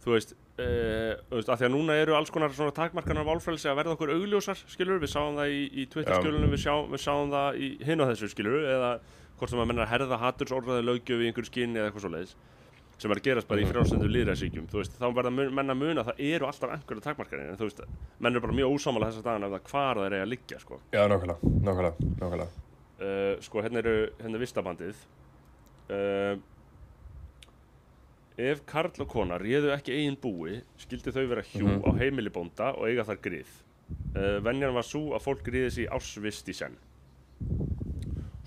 Þú 0.00 0.16
veist, 0.16 0.34
því 0.58 1.54
að 1.68 1.70
núna 1.72 1.94
eru 2.02 2.16
alls 2.18 2.32
konar 2.34 2.50
svona 2.56 2.74
takmarkanar 2.74 3.26
válfrelsi 3.28 3.68
að 3.70 3.76
verða 3.78 3.94
okkur 3.94 4.10
augljósar, 4.16 4.58
skilur, 4.66 4.98
við 5.02 5.12
sáum 5.12 5.38
það 5.38 5.54
í, 5.54 5.60
í 5.70 5.86
Twitter-skjölunum, 5.92 6.50
við, 6.50 6.66
við 6.94 7.02
sáum 7.04 7.30
það 7.34 7.58
í 7.62 7.68
hinn 7.86 8.02
á 8.02 8.08
þessu, 8.10 8.30
skilur, 8.32 8.64
eða 8.74 8.90
hvort 9.38 9.52
sem 9.52 9.62
að 9.62 9.68
menna 9.70 9.84
að 9.86 9.92
herða 9.92 10.18
hattursorðraði 10.24 10.86
löggjöf 10.88 11.22
í 11.22 11.28
einhverju 11.30 11.50
skinni 11.52 11.78
eða 11.78 11.90
eitthvað 11.92 12.06
svo 12.06 12.12
leiðis 12.16 12.36
sem 12.98 13.12
er 13.14 13.20
að 13.20 13.26
gerast 13.28 13.46
bara 13.46 13.62
í 13.62 13.66
frjálsendu 13.68 14.08
líðræðsíkjum 14.10 14.64
þá 14.74 15.04
verða 15.14 15.30
mun- 15.30 15.52
menn 15.54 15.70
að 15.70 15.76
muna 15.78 16.02
að 16.02 16.08
það 16.08 16.22
eru 16.34 16.48
alltaf 16.48 16.72
einhverju 16.74 17.04
takmarkanir, 17.04 17.52
en 17.52 17.60
þú 17.60 17.68
veist, 17.68 17.82
menn 18.18 18.34
eru 18.34 18.42
bara 18.42 18.56
mjög 18.58 18.72
ósámála 18.74 19.10
þessa 19.12 19.22
dagana 19.22 19.46
ef 19.46 19.52
það 19.54 19.68
hvar 19.70 20.00
það 20.00 20.06
er 20.08 20.16
að 20.24 20.32
liggja, 20.32 20.58
sko. 20.64 20.80
Já, 20.90 21.04
nákvæmlega, 21.06 21.52
nákvæmlega, 21.68 22.08
nákvæmlega. 22.18 22.48
uh, 22.98 23.34
sko, 23.46 23.62
hérna 23.62 23.78
eru, 23.84 23.94
hérna 24.18 24.40
vistabandið 24.42 25.04
ef 28.38 28.60
karl 28.70 29.02
og 29.02 29.08
kona 29.10 29.38
réðu 29.42 29.72
ekki 29.74 29.94
eigin 29.96 30.16
búi 30.22 30.60
skildi 30.78 31.10
þau 31.14 31.24
vera 31.30 31.42
hjú 31.42 31.66
Mhm. 31.66 31.82
á 31.82 31.90
heimili 31.98 32.30
bónda 32.30 32.72
og 32.78 32.86
eiga 32.88 33.04
þar 33.08 33.18
grið 33.24 33.48
uh, 34.16 34.38
venjan 34.44 34.74
var 34.76 34.86
svo 34.86 35.14
að 35.16 35.24
fólk 35.26 35.42
gríði 35.46 35.70
sig 35.74 35.88
ársvist 35.90 36.48
í 36.48 36.54
senn 36.54 36.76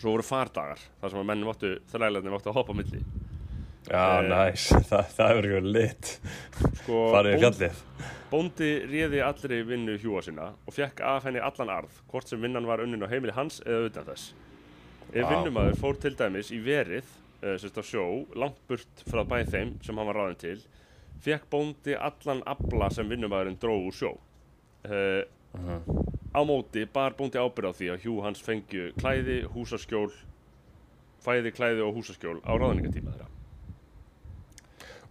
svo 0.02 0.14
voru 0.16 0.24
fardagar 0.26 0.80
þar 1.02 1.12
sem 1.14 1.20
að 1.22 1.28
menn 1.30 1.44
máttu, 1.46 1.74
þrælarnir 1.92 2.34
máttu 2.34 2.50
að 2.52 2.58
hoppa 2.62 2.74
á 2.74 2.80
milli 2.80 3.04
Já, 3.92 4.22
Eh, 4.22 4.28
næs, 4.30 4.68
það, 4.92 5.22
er 5.26 5.38
eitthvað 5.42 5.68
lit 5.74 6.10
sko, 6.84 6.98
Farið 7.16 7.34
í 7.34 7.40
fjallið 7.42 7.80
Bóndi 8.32 8.68
réði 8.88 9.22
allri 9.26 9.58
vinnu 9.68 9.96
hjúa 10.00 10.22
sinna 10.24 10.52
og 10.70 10.76
fekk 10.76 11.02
af 11.04 11.26
henni 11.26 11.42
allan 11.44 11.72
arð, 11.74 11.96
hvort 12.12 12.30
sem 12.30 12.40
vinnan 12.40 12.68
var 12.70 12.80
unnin 12.86 13.02
á 13.04 13.10
heimili 13.12 13.34
hans 13.36 13.58
eða 13.66 13.90
utan 13.90 14.06
þess. 14.08 14.30
Ef 15.12 15.26
Vá. 15.26 15.32
vinnumæður 15.34 15.76
fór 15.82 15.98
til 16.00 16.14
dæmis 16.16 16.54
í 16.56 16.62
verið, 16.64 17.04
sérst 17.42 17.80
á 17.82 17.84
sjó, 17.86 18.06
langt 18.38 18.60
burt 18.70 19.04
frá 19.10 19.24
bæ 19.26 19.42
þeim 19.50 19.76
sem 19.82 19.98
hann 19.98 20.10
var 20.10 20.20
ráðin 20.20 20.40
til, 20.42 20.58
fekk 21.26 21.48
bóndi 21.52 21.96
allan 21.98 22.44
afla 22.50 22.90
sem 22.94 23.10
vinnumæðurinn 23.10 23.60
dró 23.62 23.76
úr 23.80 23.96
sjó. 23.98 24.14
Uh, 24.86 25.24
á 26.34 26.42
móti 26.48 26.86
bar 26.90 27.18
bóndi 27.18 27.42
ábyrð 27.42 27.74
á 27.74 27.78
því 27.78 27.92
að 27.94 28.06
hjú 28.06 28.16
hans 28.26 28.42
fengju 28.46 28.92
klæði, 29.02 29.42
húsaskjól, 29.54 30.10
fæði, 31.22 31.54
klæði 31.58 31.86
og 31.86 32.00
húsaskjól 32.00 32.40
á 32.46 32.52
ráðningatíma 32.56 33.14
þeirra. 33.14 33.41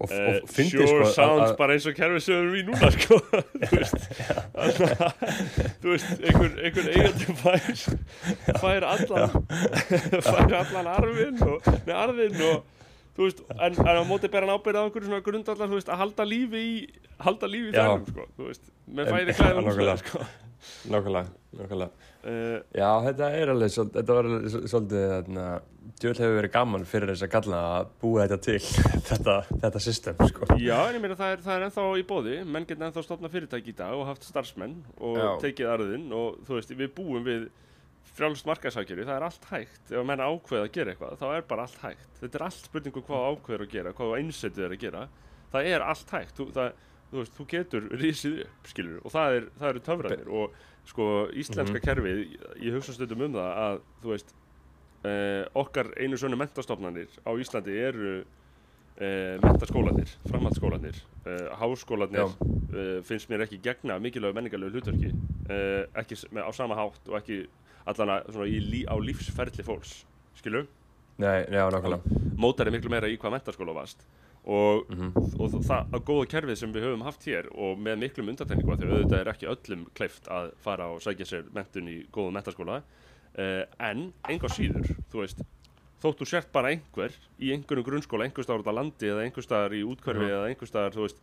Og, 0.01 0.09
Uh, 0.09 0.17
og 0.41 0.49
fyndi 0.49 0.71
sure 0.71 0.87
sko 0.89 1.09
sounds 1.13 1.43
að- 1.43 1.51
að- 1.51 1.57
bara 1.59 1.75
eins 1.77 1.87
og 1.91 1.95
kerfisöður 1.99 2.55
í 2.57 2.63
núna 2.65 2.89
sko. 2.95 3.19
Þú 3.61 3.77
veist 3.77 3.97
þú 5.83 5.93
veist, 5.93 6.11
einhver, 6.25 6.51
einhver 6.65 6.87
eigandi 6.95 7.35
fær 7.41 7.63
fær 8.63 8.87
allan 8.89 9.35
fær 10.31 10.55
allan 10.61 10.89
arfin 10.95 11.41
og, 11.47 11.69
nei, 11.87 11.95
arfin 11.97 12.37
og 12.49 12.63
þú 13.17 13.27
veist, 13.27 13.43
en, 13.59 13.77
en 13.85 14.01
á 14.01 14.05
móti 14.09 14.31
ber 14.33 14.47
hann 14.47 14.55
ábyrða 14.57 14.81
á 14.81 14.87
einhverju 14.89 15.09
svona 15.11 15.23
grundallar, 15.27 15.69
þú 15.71 15.77
veist, 15.81 15.91
að 15.93 16.01
halda 16.05 16.27
lífi 16.31 16.61
í 16.65 16.75
halda 17.27 17.51
lífi 17.53 17.73
í 17.73 17.77
þennum, 17.77 18.07
sko, 18.09 18.27
þú 18.39 18.49
veist 18.51 18.71
með 18.97 19.13
fæði 19.15 19.37
klæði 19.41 19.57
og 19.61 19.67
nákvæmlega. 19.69 19.99
sko. 20.05 20.25
Nákvæmlega, 20.93 21.29
nákvæmlega. 21.61 22.09
Uh, 22.21 22.59
Já, 22.77 22.89
þetta 23.09 23.29
er 23.41 23.53
alveg 23.55 23.77
þetta 23.77 24.17
var 24.17 24.25
alveg 24.29 24.49
svol- 24.53 24.67
svolítið 24.73 25.05
þarna, 25.15 25.47
djöl 26.01 26.15
hefur 26.17 26.37
verið 26.39 26.53
gaman 26.55 26.85
fyrir 26.89 27.13
þess 27.13 27.27
að 27.27 27.33
kalla 27.35 27.61
að 27.77 27.89
búa 28.03 28.27
þetta 28.27 28.39
til 28.47 28.59
þetta, 29.11 29.37
þetta 29.53 29.83
system 29.85 30.21
sko. 30.31 30.49
Já, 30.61 30.77
en 30.89 30.99
ég 30.99 31.03
meina 31.05 31.19
það 31.19 31.35
er, 31.35 31.43
það 31.47 31.57
er 31.57 31.67
ennþá 31.69 31.87
í 32.01 32.05
bóði 32.11 32.37
menn 32.49 32.69
geta 32.69 32.87
ennþá 32.89 33.05
stopnað 33.07 33.35
fyrirtæki 33.37 33.75
í 33.75 33.79
dag 33.81 33.97
og 33.97 34.07
haft 34.09 34.29
starfsmenn 34.29 34.79
og 34.99 35.19
Já. 35.21 35.31
tekið 35.47 35.73
arðinn 35.75 36.07
og 36.17 36.41
þú 36.49 36.59
veist, 36.59 36.77
við 36.81 36.95
búum 36.97 37.27
við 37.27 37.49
frjálst 38.11 38.47
markaðsákjöri, 38.49 39.05
það 39.07 39.17
er 39.17 39.25
allt 39.27 39.45
hægt. 39.53 39.83
Ef 39.93 40.07
menn 40.09 40.23
ákveða 40.25 40.67
að 40.67 40.73
gera 40.75 40.93
eitthvað, 40.93 41.19
þá 41.21 41.27
er 41.31 41.45
bara 41.49 41.67
allt 41.67 41.83
hægt. 41.85 42.09
Þetta 42.21 42.39
er 42.41 42.45
allt 42.47 42.65
spurningu 42.67 43.03
hvað 43.07 43.27
ákveður 43.31 43.65
að 43.65 43.75
gera 43.77 43.93
hvað 43.97 44.11
þú 44.11 44.17
einsetið 44.19 44.67
er 44.67 44.75
að 44.75 44.83
gera, 44.83 45.05
það 45.53 45.69
er 45.71 45.85
allt 45.87 46.15
hægt. 46.17 46.35
Þú, 46.37 46.47
það, 46.57 46.73
þú 47.13 47.21
veist, 47.21 47.37
þú 47.37 47.47
getur 47.53 47.87
risið 48.01 48.43
upp, 48.47 48.69
skilur, 48.73 48.99
og 49.05 49.15
það, 49.15 49.37
er, 49.39 49.49
það 49.61 49.73
eru 49.73 49.85
töfranir 49.87 50.33
og 50.41 50.59
sko, 50.91 51.07
íslenska 51.39 51.83
kerfið 51.85 52.21
ég 52.65 52.77
hugsa 52.77 52.97
stundum 52.97 53.25
um 53.29 53.39
það 53.39 53.51
að 53.65 53.81
þú 54.03 54.13
veist, 54.15 54.35
eh, 55.05 55.45
okkar 55.55 55.93
einu 56.01 56.19
svona 56.21 56.37
mentastofnanir 56.41 57.09
á 57.25 57.31
Íslandi 57.41 57.77
eru 57.81 58.13
uh, 58.21 59.37
mentaskólanir, 59.45 60.11
framhaldsskólanir 60.29 60.99
uh, 61.27 61.49
háskólanir 61.61 62.27
uh, 62.27 63.01
finnst 63.07 63.31
mér 63.31 63.47
ekki 63.47 63.61
gegna 63.65 63.99
mikilvæg 64.03 64.35
menningarlegu 64.37 64.77
hlutverki 64.77 65.13
uh, 65.13 65.87
ekki 66.03 66.19
með, 66.31 66.45
á 66.45 66.51
sama 66.53 66.77
hátt 66.79 67.09
og 67.09 67.17
ekki 67.21 67.43
allan 67.89 68.13
að 68.19 68.33
svona 68.35 68.51
í, 68.51 68.59
lí, 68.61 68.83
á 68.85 68.95
lífsferli 69.01 69.65
fólks 69.65 70.03
skilu, 70.37 70.67
Nei, 71.21 71.45
já, 71.53 71.67
nákvæmlega. 71.69 72.01
Mótar 72.41 72.69
er 72.69 72.73
miklu 72.73 72.89
meira 72.89 73.09
í 73.11 73.19
hvað 73.21 73.35
mentaskóla 73.35 73.75
varst. 73.77 74.07
Og, 74.49 74.87
Mhm. 74.89 75.11
og 75.37 75.51
það 75.67 75.91
að 75.93 76.05
góða 76.09 76.29
kerfið 76.33 76.57
sem 76.57 76.73
við 76.73 76.87
höfum 76.87 77.03
haft 77.05 77.27
hér 77.29 77.51
og 77.53 77.77
með 77.79 77.99
miklum 78.01 78.31
undartekningu 78.33 78.73
af 78.73 78.79
því 78.81 78.89
auðvitað 78.89 79.21
er 79.21 79.29
ekki 79.35 79.51
öllum 79.53 79.83
kleift 79.93 80.31
að 80.33 80.53
fara 80.65 80.87
og 80.95 81.03
sækja 81.05 81.27
sér 81.29 81.45
mentun 81.53 81.89
í 81.93 81.99
góðum 82.09 82.33
mentaskóla 82.39 82.79
uh, 83.39 83.65
en 83.79 84.13
enga 84.29 84.49
síður, 84.49 84.89
þú 85.13 85.21
veist 85.25 85.43
þótt 86.01 86.19
þú 86.23 86.27
sért 86.27 86.53
bara 86.53 86.71
einhver 86.73 87.13
í 87.39 87.51
einhverjum 87.53 87.85
grunnskóla, 87.85 88.25
einhver 88.25 88.43
staðar 88.47 88.63
út 88.65 88.71
á 88.73 88.79
landi 88.79 89.07
eða 89.13 89.25
einhver 89.27 89.45
staðar 89.45 89.75
í 89.77 89.83
útkörfi 89.85 90.25
Mhm. 90.25 90.31
eða 90.33 90.49
einhver 90.49 90.67
staðar, 90.71 90.93
þú 90.97 91.03
veist, 91.05 91.21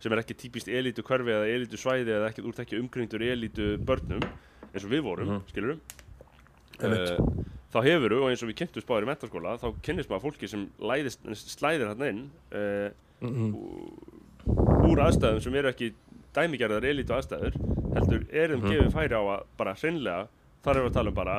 sem 0.00 0.12
er 0.12 0.18
ekki 0.22 0.34
típist 0.36 0.68
elítu 0.68 1.02
hverfi 1.02 1.30
eða 1.32 1.48
elítu 1.54 1.76
svæði 1.80 2.12
eða 2.16 2.28
ekki, 2.30 2.42
þú 2.44 2.48
ert 2.52 2.60
ekki 2.66 2.80
umkringdur 2.80 3.20
elítu 3.24 3.78
börnum 3.84 4.20
eins 4.74 4.84
og 4.84 4.90
við 4.92 5.02
vorum, 5.02 5.28
mm. 5.28 5.42
skilurum 5.48 5.80
uh, 6.80 7.44
þá 7.72 7.78
hefur 7.86 8.12
og 8.20 8.28
eins 8.30 8.42
og 8.44 8.48
við 8.50 8.56
kynntum 8.60 8.82
spáður 8.84 9.06
í 9.06 9.10
mentaskóla 9.10 9.56
þá 9.60 9.66
kynnist 9.84 10.10
maður 10.10 10.24
fólki 10.28 10.48
sem 10.50 10.68
læðist, 10.80 11.20
slæðir 11.56 11.88
hann 11.92 12.06
inn 12.08 12.22
uh, 12.52 12.90
Mhm. 13.20 13.50
úr 14.88 15.00
aðstæðum 15.04 15.42
sem 15.44 15.54
eru 15.60 15.68
ekki 15.68 15.90
dæmigerðar 16.32 16.86
elítu 16.88 17.12
aðstæður 17.12 17.56
heldur 17.96 18.22
er 18.32 18.48
þeim 18.54 18.62
Mhm. 18.62 18.70
gefið 18.72 18.92
færi 18.94 19.12
á 19.16 19.22
að 19.22 19.42
bara 19.58 19.74
hreinlega, 19.74 20.28
þar 20.64 20.76
erum 20.76 20.86
við 20.86 20.90
að 20.90 20.98
tala 20.98 21.08
um 21.08 21.14
bara 21.20 21.38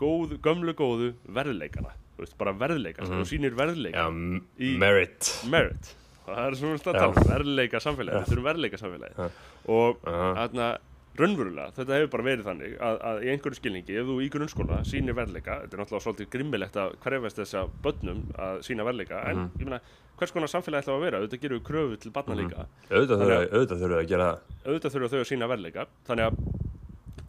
góð, 0.00 0.36
gömlu 0.44 0.74
góðu 0.76 1.12
verðleikana. 1.28 1.92
Veist, 2.16 2.36
bara 2.40 2.52
verðleika, 2.56 3.04
mm 3.04 3.12
þú 3.20 3.24
sýnir 3.28 3.54
verðleika 3.58 4.06
m- 4.08 4.42
Í- 4.58 4.76
merit. 4.80 5.30
Merit. 5.52 5.94
Það 6.26 6.38
er 6.46 6.54
svona 6.58 6.78
að 6.80 6.84
tala 6.86 7.08
um 7.08 7.30
verðleika 7.30 7.80
samfélagi 7.84 8.16
við 8.22 8.30
þurfum 8.32 8.46
verðleika 8.50 8.78
samfélagi 8.80 9.14
Já. 9.16 9.26
og 9.68 9.98
Aha. 10.08 10.30
þarna 10.40 10.68
raunverulega, 11.16 11.70
þetta 11.76 11.94
hefur 11.96 12.10
bara 12.12 12.24
verið 12.26 12.44
þannig 12.44 12.72
að, 12.82 12.96
að 13.08 13.20
í 13.24 13.28
einhverju 13.32 13.56
skilningi, 13.60 13.94
ef 14.00 14.04
þú 14.08 14.16
í 14.20 14.26
grunnskóla 14.34 14.80
sýnir 14.84 15.14
verðleika, 15.16 15.54
þetta 15.62 15.76
er 15.76 15.80
náttúrulega 15.80 16.04
svolítið 16.04 16.28
grimmilegt 16.34 16.76
að 16.76 16.96
krefast 17.00 17.38
þess 17.40 17.54
að 17.56 17.70
börnum 17.86 18.20
að 18.36 18.58
sína 18.66 18.84
verðleika, 18.84 19.22
en 19.30 19.36
Mhm. 19.36 19.50
ég 19.60 19.64
meina, 19.70 19.80
hvers 20.18 20.32
konar 20.32 20.48
samfélagi 20.52 20.84
ætla 20.84 20.96
að 20.96 21.04
vera, 21.06 21.20
auðvitað 21.20 21.40
gerum 21.40 21.60
við 21.60 21.66
kröfu 21.70 21.96
til 22.00 22.10
barna 22.12 22.34
Mhm. 22.34 22.40
líka, 22.42 22.66
Auðvitað 22.90 23.20
þurfa 23.22 23.38
auðvitað 23.52 23.80
þurfa 23.80 24.00
að 24.02 24.08
gera 24.08 24.28
auðvitað 24.66 24.92
þurfa 24.96 25.08
þau 25.12 25.20
að 25.20 25.30
sína 25.32 25.48
verðleika. 25.48 25.86
Þannig 26.08 26.24
að 26.26 26.36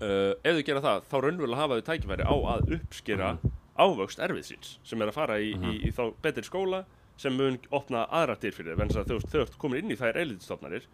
uh, 0.02 0.34
ef 0.44 0.58
þau 0.60 0.64
gera 0.68 0.84
það, 0.86 1.08
þá 1.12 1.16
raunverulega 1.26 1.62
hafa 1.62 1.78
þau 1.80 1.88
tækifæri 1.92 2.28
á 2.28 2.36
að 2.54 2.76
uppskera 2.78 3.32
ávöxt 3.78 4.20
erfið 4.26 4.46
síns, 4.52 4.76
sem 4.84 5.02
er 5.02 5.12
að 5.12 5.18
fara 5.20 5.40
í, 5.40 5.52
í, 5.54 5.74
í 5.88 5.92
þá 5.94 6.08
betri 6.26 6.44
skóla 6.48 6.84
sem 7.18 7.34
mun 7.38 7.58
opna 7.74 8.06
aðra 8.14 8.36
dyr 8.42 8.54
fyrir 8.54 8.78
þau, 8.78 8.84
en 8.86 8.94
þú 8.94 9.18
veist, 9.18 9.30
þau 9.34 9.42
ert 9.46 9.58
komin 9.62 9.84
inn 9.84 9.94
í 9.94 10.00
þær 10.00 10.18
eilitstofnanir 10.24 10.88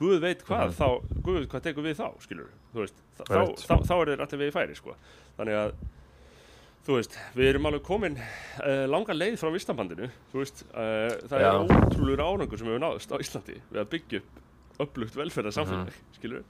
Guð 0.00 0.20
veit 0.22 0.40
hvað, 0.48 0.70
Mhm. 0.70 0.76
þá, 0.78 1.18
Guð 1.26 1.34
veit 1.42 1.48
hvað 1.52 1.62
tekur 1.66 1.84
við 1.84 1.98
þá, 2.00 2.06
skilur 2.24 2.46
þú 2.72 2.78
veist, 2.80 3.00
þá, 3.18 3.24
þá, 3.60 3.74
þá, 3.84 3.94
er 4.00 4.08
þeir 4.14 4.22
allir 4.24 4.40
við 4.40 4.48
í 4.48 4.54
færi, 4.54 4.76
sko. 4.78 4.94
Þannig 5.36 5.58
að, 5.60 5.74
þú 6.86 6.94
veist, 6.96 7.18
við 7.36 7.48
erum 7.50 7.68
alveg 7.68 7.82
komin 7.84 8.16
uh, 8.16 8.86
langa 8.88 9.12
leið 9.12 9.36
frá 9.42 9.50
Íslandbandinu, 9.58 10.08
þú 10.32 10.40
veist 10.40 10.62
uh, 10.72 11.18
það 11.28 11.44
Já. 11.44 11.50
er 11.50 11.74
ótrúlegur 11.76 12.22
árangur 12.24 12.62
sem 12.62 12.70
hefur 12.70 12.80
náðist 12.86 13.12
á 13.12 13.16
Íslandi 13.20 13.58
við 13.68 13.82
að 13.84 13.90
byggja 13.92 14.22
upp 14.22 14.40
upplugt 14.84 15.14
velferðarsamfélag, 15.18 15.90
Mhm. 15.90 16.16
skilur 16.16 16.44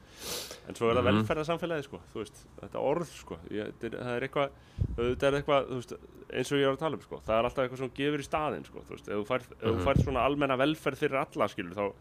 en 0.69 0.75
svo 0.75 0.91
er 0.91 0.95
það 0.97 1.05
Mhm. 1.05 1.27
velferðarsamfélagi, 1.27 1.85
sko 1.85 2.01
þú 2.15 2.23
veist, 2.23 2.41
þetta 2.61 2.79
orð, 2.81 3.07
sko. 3.21 3.39
Ég, 3.51 3.73
það 3.81 4.17
er 4.17 4.27
eitthvað, 4.29 4.51
þetta 4.97 5.23
er 5.31 5.37
eitthvað 5.43 5.69
veist, 5.75 5.93
eins 6.31 6.53
og 6.53 6.59
ég 6.59 6.67
var 6.67 6.77
að 6.77 6.79
tala 6.85 6.95
um, 6.97 7.03
sko. 7.03 7.21
Það 7.27 7.39
er 7.39 7.45
alltaf 7.49 7.65
eitthvað 7.65 7.79
sem 7.79 7.91
gefur 7.91 8.19
í 8.21 8.29
staðinn, 8.29 8.65
sko 8.67 8.79
þú 8.87 8.91
veist, 8.95 9.09
ef 9.09 9.17
þú 9.19 9.27
færð, 9.27 9.47
ef 9.51 9.69
þú 9.69 9.75
Mhm. 9.77 9.85
færð 9.85 10.05
svona 10.05 10.25
almenna 10.25 10.57
velferð 10.57 10.97
fyrir 10.99 11.19
alla, 11.21 11.49
skilur, 11.49 11.75
þá 11.75 11.93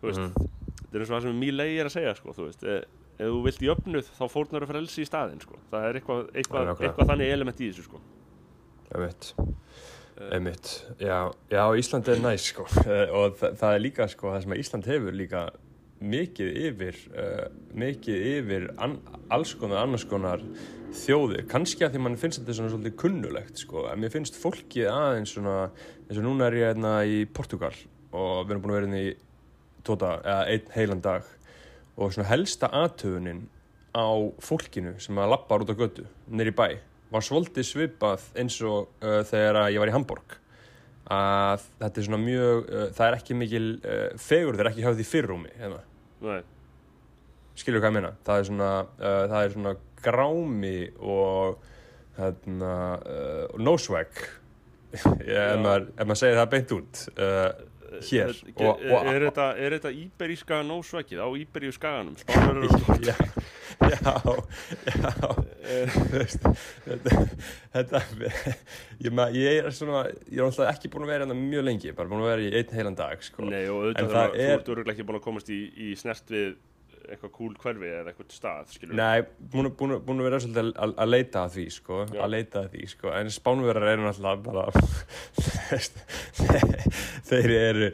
þú 0.00 0.06
veist, 0.10 0.20
þetta 0.34 0.94
er 0.94 1.00
eins 1.00 1.10
og 1.10 1.16
það 1.16 1.22
sem 1.22 1.40
Mílei 1.40 1.78
er 1.78 1.84
að 1.86 1.94
segja, 1.96 2.16
sko, 2.16 2.32
þú 2.34 2.46
veist. 2.48 2.64
E, 2.64 2.76
ef 3.20 3.26
þú 3.28 3.42
vilt 3.44 3.60
jöfnuð, 3.60 4.06
þá 4.18 4.24
fórnar 4.30 4.62
þú 4.64 4.68
frelsi 4.72 5.02
í 5.02 5.08
staðinn, 5.08 5.40
sko. 5.40 5.54
Það 5.70 5.84
er 5.84 6.00
eitthvað, 6.00 6.30
eitthvað, 6.32 6.78
eitthvað 6.80 7.06
þannig 7.06 7.32
element 7.32 7.60
í 7.60 7.70
þessu, 7.70 7.84
sko 7.84 8.00
Eh, 10.20 10.34
einmitt, 10.36 10.86
já, 11.00 11.32
já, 11.48 11.64
Ísland 11.76 12.08
er 12.08 12.20
næs, 12.20 12.50
sko, 12.52 12.66
Eh, 12.84 13.08
og 13.08 13.38
þa 13.40 13.54
það 13.56 13.74
er 13.74 13.80
líka, 13.80 14.06
sko, 14.08 14.28
það 14.34 14.42
sem 14.44 14.52
að 14.52 14.60
Ísland 14.60 14.88
hefur 14.90 15.16
líka 15.16 15.44
mikið 16.00 16.50
yfir, 16.56 16.98
uh, 17.12 17.46
mikið 17.76 18.22
yfir 18.30 18.62
alls 18.80 19.50
konar, 19.60 19.82
annars 19.82 20.06
konar 20.08 20.40
þjóðir, 20.96 21.42
kannski 21.48 21.84
að 21.84 21.92
því 21.92 22.02
mann 22.06 22.16
finnst 22.20 22.40
þetta 22.40 22.56
svona 22.56 22.72
svolítið 22.72 22.94
kunnulegt, 23.02 23.60
sko, 23.60 23.82
en 23.90 24.00
mér 24.00 24.12
finnst 24.14 24.38
fólkið 24.40 24.88
aðeins 24.88 25.34
svona, 25.36 25.56
eins 26.06 26.20
og 26.20 26.24
núna 26.24 26.48
er 26.48 26.56
ég 26.56 26.70
hérna 26.70 26.94
í 27.04 27.18
Portugal 27.28 27.74
og 28.16 28.46
við 28.46 28.54
erum 28.54 28.64
búin 28.64 28.72
að 28.72 28.78
vera 28.78 28.88
hérna 28.88 29.02
í 29.04 29.12
tóta, 29.84 30.14
eða 30.24 30.46
einn 30.54 30.72
heilan 30.76 31.04
dag. 31.04 31.28
Og 32.00 32.14
svona 32.14 32.30
helsta 32.30 32.72
aðtöfunin 32.80 33.44
á 33.92 34.08
fólkinu 34.40 34.96
sem 35.04 35.20
að 35.20 35.34
lappar 35.34 35.64
út 35.64 35.72
á 35.72 35.80
götu, 35.84 36.06
nýri 36.32 36.56
bæ, 36.56 36.80
var 37.10 37.26
svolítið 37.26 37.66
svipað 37.66 38.26
eins 38.38 38.58
og 38.66 38.90
uh, 39.02 39.20
þegar 39.26 39.64
ég 39.72 39.82
var 39.82 39.90
í 39.90 39.94
Hamburg 39.94 40.36
að 41.10 41.64
þetta 41.80 42.00
er 42.00 42.06
svona 42.06 42.22
mjög 42.22 42.68
uh, 42.70 42.86
það 42.96 43.06
er 43.06 43.18
ekki 43.18 43.38
mikil 43.38 43.66
uh, 43.78 44.06
fegur 44.20 44.58
þeir 44.58 44.70
ekki 44.72 44.86
höfð 44.86 45.02
í 45.02 45.08
fyrrúmi 45.08 45.54
hérna. 45.58 45.80
skilur 47.58 47.82
hvað 47.82 47.90
ég 47.90 47.96
meina? 47.98 48.12
Það 48.26 48.42
er 48.42 48.50
svona, 48.50 48.70
uh, 49.00 49.24
það 49.32 49.40
er 49.40 49.56
svona 49.56 49.74
grámi 50.00 50.76
og 51.00 51.66
hérna 52.20 52.76
uh, 53.00 53.58
no 53.60 53.74
swag. 53.80 54.22
Ef 55.00 55.58
maður, 55.62 55.90
maður 56.02 56.18
segir 56.18 56.40
það 56.40 56.48
beint 56.54 56.72
út 56.74 57.02
uh, 57.14 57.50
hér 57.98 58.34
Eh, 58.56 58.66
og, 58.66 58.80
er, 58.82 58.92
og, 58.92 59.08
er, 59.10 59.24
þetta, 59.28 59.46
er 59.58 59.76
þetta 59.76 59.92
íberíska 59.94 60.60
nósvekkið 60.66 61.22
á 61.22 61.28
íberíu 61.40 61.74
skaganum? 61.74 62.16
Spánverður 62.22 62.68
og 62.70 62.80
já, 63.80 64.12
já, 64.86 65.10
þú 65.94 66.06
veist, 66.12 66.44
þetta, 66.86 67.24
þetta 67.74 68.00
ég, 69.00 69.12
ma- 69.16 69.28
ég 69.34 69.60
er 69.64 69.70
svona 69.74 70.02
ég 70.28 70.38
er 70.40 70.46
alltaf 70.46 70.68
ekki 70.74 70.90
búin 70.92 71.06
að 71.06 71.12
vera 71.14 71.24
hérna 71.26 71.36
mjög 71.38 71.64
lengi 71.68 71.94
bara 71.96 72.10
búin 72.10 72.24
að 72.24 72.30
vera 72.34 72.44
í 72.46 72.50
einn 72.60 72.74
heilan 72.76 72.98
dag 72.98 73.22
sko. 73.24 73.46
Nei, 73.48 73.64
og 73.72 73.86
auðvitað 73.90 74.10
þú 74.10 74.40
er- 74.44 74.54
ert 74.58 74.72
öruglega 74.74 74.96
ekki 74.96 75.06
búin 75.08 75.20
að 75.20 75.26
komast 75.30 75.52
í, 75.54 75.60
í 75.88 75.92
snert 75.98 76.32
við 76.34 76.52
eitthvað 77.10 77.32
cool 77.36 77.54
hverfi 77.60 77.88
eða 77.90 78.12
eitthvað 78.12 78.34
stað, 78.34 78.70
skilur 78.74 78.96
Nei, 78.98 79.22
búin, 79.52 79.68
búin, 79.78 79.94
búin 80.06 80.22
að 80.22 80.26
vera 80.28 80.40
svolítið 80.44 80.70
að, 80.84 80.94
að 81.04 81.10
leita 81.10 81.42
að 81.44 81.54
því, 81.56 81.66
sko, 81.76 81.98
Já. 82.06 82.20
að 82.24 82.32
leita 82.34 82.62
að 82.62 82.68
því, 82.74 82.86
sko, 82.94 83.12
en 83.18 83.32
spánverðar 83.34 83.88
eru 83.92 84.06
náttúrulega 84.06 84.40
bara, 84.46 84.64
þeir 87.30 87.54
eru 87.58 87.90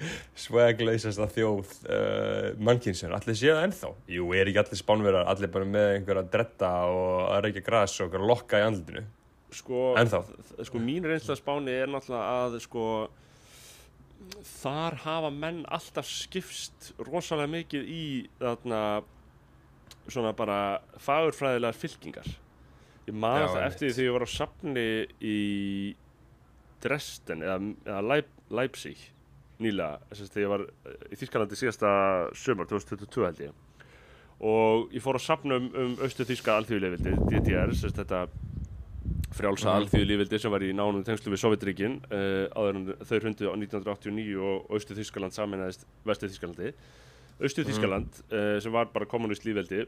sveglausasta 0.47 1.29
þjóð 1.35 1.75
uh, 1.89 2.49
mannkynsjör, 2.69 3.15
allir 3.19 3.39
séu 3.39 3.53
það 3.55 3.69
ennþá. 3.69 3.93
Jú, 4.17 4.31
er 4.37 4.51
ekki 4.53 4.63
allir 4.65 4.81
spánverðar, 4.83 5.29
allir 5.33 5.53
bara 5.57 5.71
með 5.77 5.93
einhverja 5.99 6.27
dretta 6.37 6.73
og 6.93 7.13
að 7.35 7.45
reykja 7.49 7.67
gras 7.71 7.99
og 8.05 8.19
lokka 8.23 8.63
í 8.63 8.67
andlutinu. 8.67 9.05
sko, 9.57 9.93
Ennþá. 10.01 10.23
sko 10.69 10.81
mín 10.83 11.07
reynsla 11.07 11.37
Spáni 11.39 11.73
er 11.73 11.89
náttúrulega 11.89 12.27
að 12.47 12.59
sko 12.65 12.83
þar 14.61 14.99
hafa 15.05 15.31
menn 15.35 15.65
alltaf 15.73 16.09
skipst 16.09 16.93
rosalega 17.09 17.53
mikið 17.53 17.91
í 17.91 18.05
þarna 18.41 18.81
svona 20.07 20.33
bara 20.37 20.59
fagurfræðilegar 21.03 21.77
fylkingar. 21.77 22.29
Ég 23.07 23.15
Já, 23.15 23.47
það 23.55 23.67
eftir 23.67 23.87
því 23.87 23.95
þegar 23.97 24.07
ég 24.07 24.17
var 24.17 24.27
á 24.27 24.31
safni 24.31 24.87
í 25.23 25.37
Dresden 26.83 27.45
eða, 27.45 27.59
eða 27.87 28.01
Leip, 28.11 28.33
Leipzig 28.51 29.05
nýlega, 29.63 30.01
þess 30.11 30.35
að 30.35 30.43
ég 30.43 30.51
var 30.53 30.65
eh, 30.67 30.97
í 31.15 31.19
Þískalandi 31.21 31.59
síðasta 31.59 31.93
sömur 32.37 32.69
2022 32.71 33.25
held 33.25 33.45
ég. 33.47 33.63
Og 34.47 34.93
ég 34.93 35.01
fór 35.01 35.17
á 35.17 35.23
safna 35.23 35.57
um, 35.57 35.95
austu 36.05 36.27
þíska 36.29 36.59
alþjóðilegvildi 36.59 37.15
DDR, 37.31 37.73
þess 37.73 37.89
að 37.89 38.03
þetta 38.03 38.21
frjálsa 39.37 39.69
mm. 39.69 39.77
alþjóðilegvildi 39.81 40.41
sem 40.41 40.53
var 40.53 40.65
í 40.65 40.73
nánum 40.77 41.05
tengslu 41.07 41.33
við 41.33 41.43
Sovjetríkin 41.43 41.99
uh, 42.09 42.47
áður 42.57 42.79
en 42.81 42.87
þau 43.03 43.19
hrundu 43.19 43.51
á 43.51 43.55
1989 43.55 44.39
og 44.41 44.73
austu 44.77 44.97
Þískaland 44.97 45.37
saminæðist 45.37 45.87
vestu 46.07 46.31
Þískalandi 46.31 46.73
austu 47.43 47.67
Þískaland 47.67 48.21
uh, 48.31 48.57
sem 48.65 48.75
var 48.75 48.91
bara 48.95 49.09
kommunist 49.11 49.47
lífveldi 49.47 49.85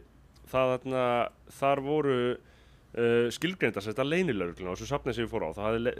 það 0.49 0.75
þarna, 0.75 1.03
þar 1.59 1.85
voru 1.85 2.19
uh, 2.33 3.27
skilgreinda 3.35 3.85
sérst 3.85 4.01
að 4.03 4.13
leynilörglan 4.15 4.73
og 4.73 4.81
svo 4.81 4.89
safnið 4.91 5.19
sem 5.19 5.29
ég 5.29 5.33
fór 5.33 5.49
á 5.49 5.51
það 5.57 5.69
hafði 5.69 5.95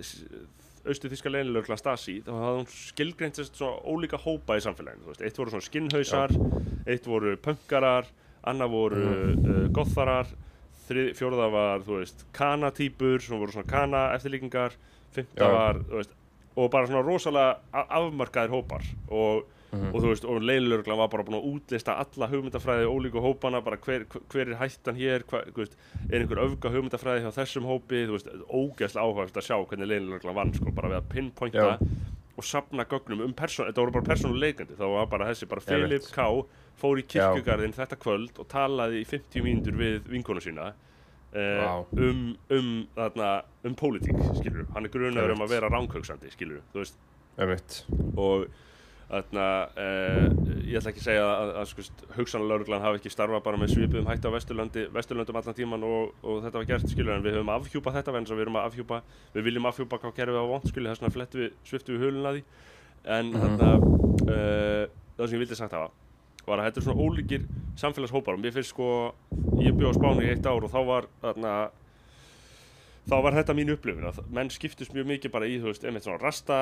austu 0.89 1.11
þíska 1.13 1.33
leynilörglan 1.33 1.81
Stasi 1.81 2.19
þá 2.25 2.33
hafði 2.33 2.61
hún 2.61 2.69
skilgreint 2.73 3.39
sérst 3.39 3.59
svona 3.59 3.81
ólíka 3.85 4.21
hópa 4.23 4.57
í 4.57 4.65
samfélaginu, 4.65 5.05
þú 5.05 5.13
veist, 5.13 5.25
eitt 5.27 5.41
voru 5.41 5.55
svona 5.55 5.67
skinnhausar 5.67 6.35
eitt 6.89 7.09
voru 7.09 7.35
pönkarar 7.45 8.09
annað 8.49 8.75
voru 8.75 9.09
uh, 9.09 9.65
gotharar 9.75 10.31
þrið, 10.89 11.11
fjórða 11.19 11.51
var, 11.53 11.85
þú 11.87 12.01
veist, 12.01 12.25
kanatýpur 12.37 13.23
sem 13.25 13.39
voru 13.41 13.55
svona 13.55 13.71
kana 13.71 14.07
eftirlíkingar 14.17 14.75
fymta 15.15 15.53
var, 15.53 15.83
þú 15.89 16.01
veist 16.01 16.17
og 16.59 16.73
bara 16.73 16.89
svona 16.91 17.05
rosalega 17.07 17.85
afmarkaðir 17.95 18.51
hópar 18.51 18.87
og, 19.15 19.45
og 19.79 19.97
þú 20.01 20.09
veist, 20.09 20.25
og 20.27 20.43
leinlörglan 20.43 20.99
var 20.99 21.11
bara 21.13 21.25
búin 21.29 21.39
að 21.39 21.49
útlista 21.53 21.95
alla 22.03 22.29
hugmyndafræði 22.33 22.89
ólíku 22.91 23.23
hópana, 23.23 23.61
bara 23.63 23.79
hver, 23.85 24.09
hver 24.33 24.51
er 24.51 24.59
hættan 24.59 24.99
hér, 24.99 25.27
þú 25.29 25.61
veist, 25.61 25.77
er 26.09 26.23
einhver 26.25 26.43
öfga 26.49 26.73
hugmyndafræði 26.75 27.27
hjá 27.27 27.31
þessum 27.37 27.69
hópi, 27.69 28.07
þú 28.09 28.17
veist, 28.17 28.33
ógeðslega 28.49 29.05
áhugavert 29.07 29.39
að 29.39 29.49
sjá 29.51 29.57
hvernig 29.61 29.93
leinlörglan 29.93 30.39
vann, 30.41 30.55
sko, 30.57 30.75
bara 30.75 30.91
við 30.95 31.01
að 31.03 31.11
pinpointa 31.15 31.69
Já. 31.69 31.93
Og 32.39 32.47
safna 32.47 32.87
gögnum 32.87 33.25
um 33.25 33.35
persón, 33.35 33.67
þetta 33.67 33.83
voru 33.83 33.95
bara 33.97 34.09
persónuleikandi, 34.13 34.77
þá 34.79 34.85
var 34.93 35.09
bara 35.11 35.31
þessi, 35.33 35.49
bara 35.51 35.65
veit. 35.91 36.11
K 36.15 36.27
fór 36.79 37.01
í 37.01 37.07
kirkjugarðin 37.11 37.75
þetta 37.75 37.99
kvöld 37.99 38.39
og 38.39 38.47
talaði 38.53 39.03
í 39.03 39.09
50 39.09 39.43
mínútur 39.43 39.79
við 39.79 40.07
vinkonu 40.13 40.43
sína 40.45 40.69
uh, 40.71 41.35
Vá. 41.35 41.73
um, 41.99 42.23
um, 42.55 42.71
þarna, 42.95 43.33
um 43.67 43.75
pólitík, 43.79 44.21
skilur 44.39 44.69
hann 44.77 44.87
er 44.87 44.95
grunaður 44.95 45.35
um 45.35 45.45
að 45.47 45.57
vera 45.57 45.73
ránköksandi, 45.75 46.31
skilur 46.35 46.63
þú 46.73 46.85
veist, 46.85 47.01
Einmitt. 47.39 47.81
og 48.15 48.47
þarna, 49.09 49.45
uh, 49.73 50.25
ég 50.69 50.77
ætla 50.77 50.91
ekki 50.93 51.01
að 51.01 51.07
segja 51.07 51.25
að, 51.29 51.51
að 51.63 51.69
sko, 51.71 51.85
hugsanlega 52.19 52.81
hafi 52.83 52.99
ekki 53.01 53.13
starfað 53.15 53.45
bara 53.47 53.61
með 53.63 53.71
svipuðum 53.73 54.11
hætti 54.11 54.29
á 54.29 54.35
Vesturlandi, 54.35 54.83
Vesturlöndum 54.93 55.39
allan 55.41 55.57
tíman 55.57 55.87
og, 55.89 56.11
og 56.23 56.43
þetta 56.45 56.61
var 56.61 56.67
gert, 56.69 56.91
skilur, 56.93 57.15
en 57.17 57.25
við 57.25 57.39
höfum 57.39 57.53
afhjúpað 57.55 57.97
þetta, 57.99 58.15
en 58.21 58.29
við 58.29 58.43
erum 58.45 58.59
að 58.61 58.67
afhjúpa, 58.69 58.99
við 59.33 59.47
viljum 59.49 59.71
afhjúpa 59.71 60.01
hvað 60.03 60.15
kerfið 60.19 60.41
á 60.45 60.51
vond, 60.53 60.69
skilur, 60.69 60.91
þess 60.93 61.01
vegna 61.07 61.15
flettu 61.17 61.41
við, 61.41 61.57
sviftu 61.71 61.97
við 61.97 62.05
hulun 62.05 62.29
að 62.29 62.37
því, 62.37 62.45
en 63.17 63.33
Mhm. 63.33 63.41
þarna, 63.47 63.71
uh, 64.29 64.85
það 65.17 65.25
sem 65.25 65.39
ég 65.39 65.43
vildi 65.47 65.57
sagt 65.63 65.73
hafa, 65.79 65.89
var 66.49 66.59
að 66.61 66.69
þetta 66.69 66.81
er 66.81 66.85
svona 66.89 67.03
ólíkir 67.09 67.49
samfélagshópar 67.81 68.37
og 68.37 68.41
mér 68.45 68.53
finnst 68.59 68.75
sko, 68.77 69.15
ég 69.65 69.73
bjóð 69.77 69.93
á 69.93 69.99
Spáni 69.99 70.25
í 70.29 70.31
eitt 70.35 70.45
ár 70.49 70.65
og 70.65 70.71
þá 70.73 70.81
var 70.89 71.09
þarna, 71.25 71.55
þá 73.09 73.17
var 73.25 73.33
þetta 73.41 73.57
mín 73.57 73.73
upplifun 73.73 74.05
að 74.11 74.21
menn 74.37 74.51
skiptust 74.53 74.93
mjög 74.93 75.07
mikið 75.15 75.33
bara 75.33 75.49
í, 75.49 75.57
þú 75.61 75.71
veist, 75.73 75.85
einmitt 75.89 76.05
svona 76.05 76.21
rasta 76.21 76.59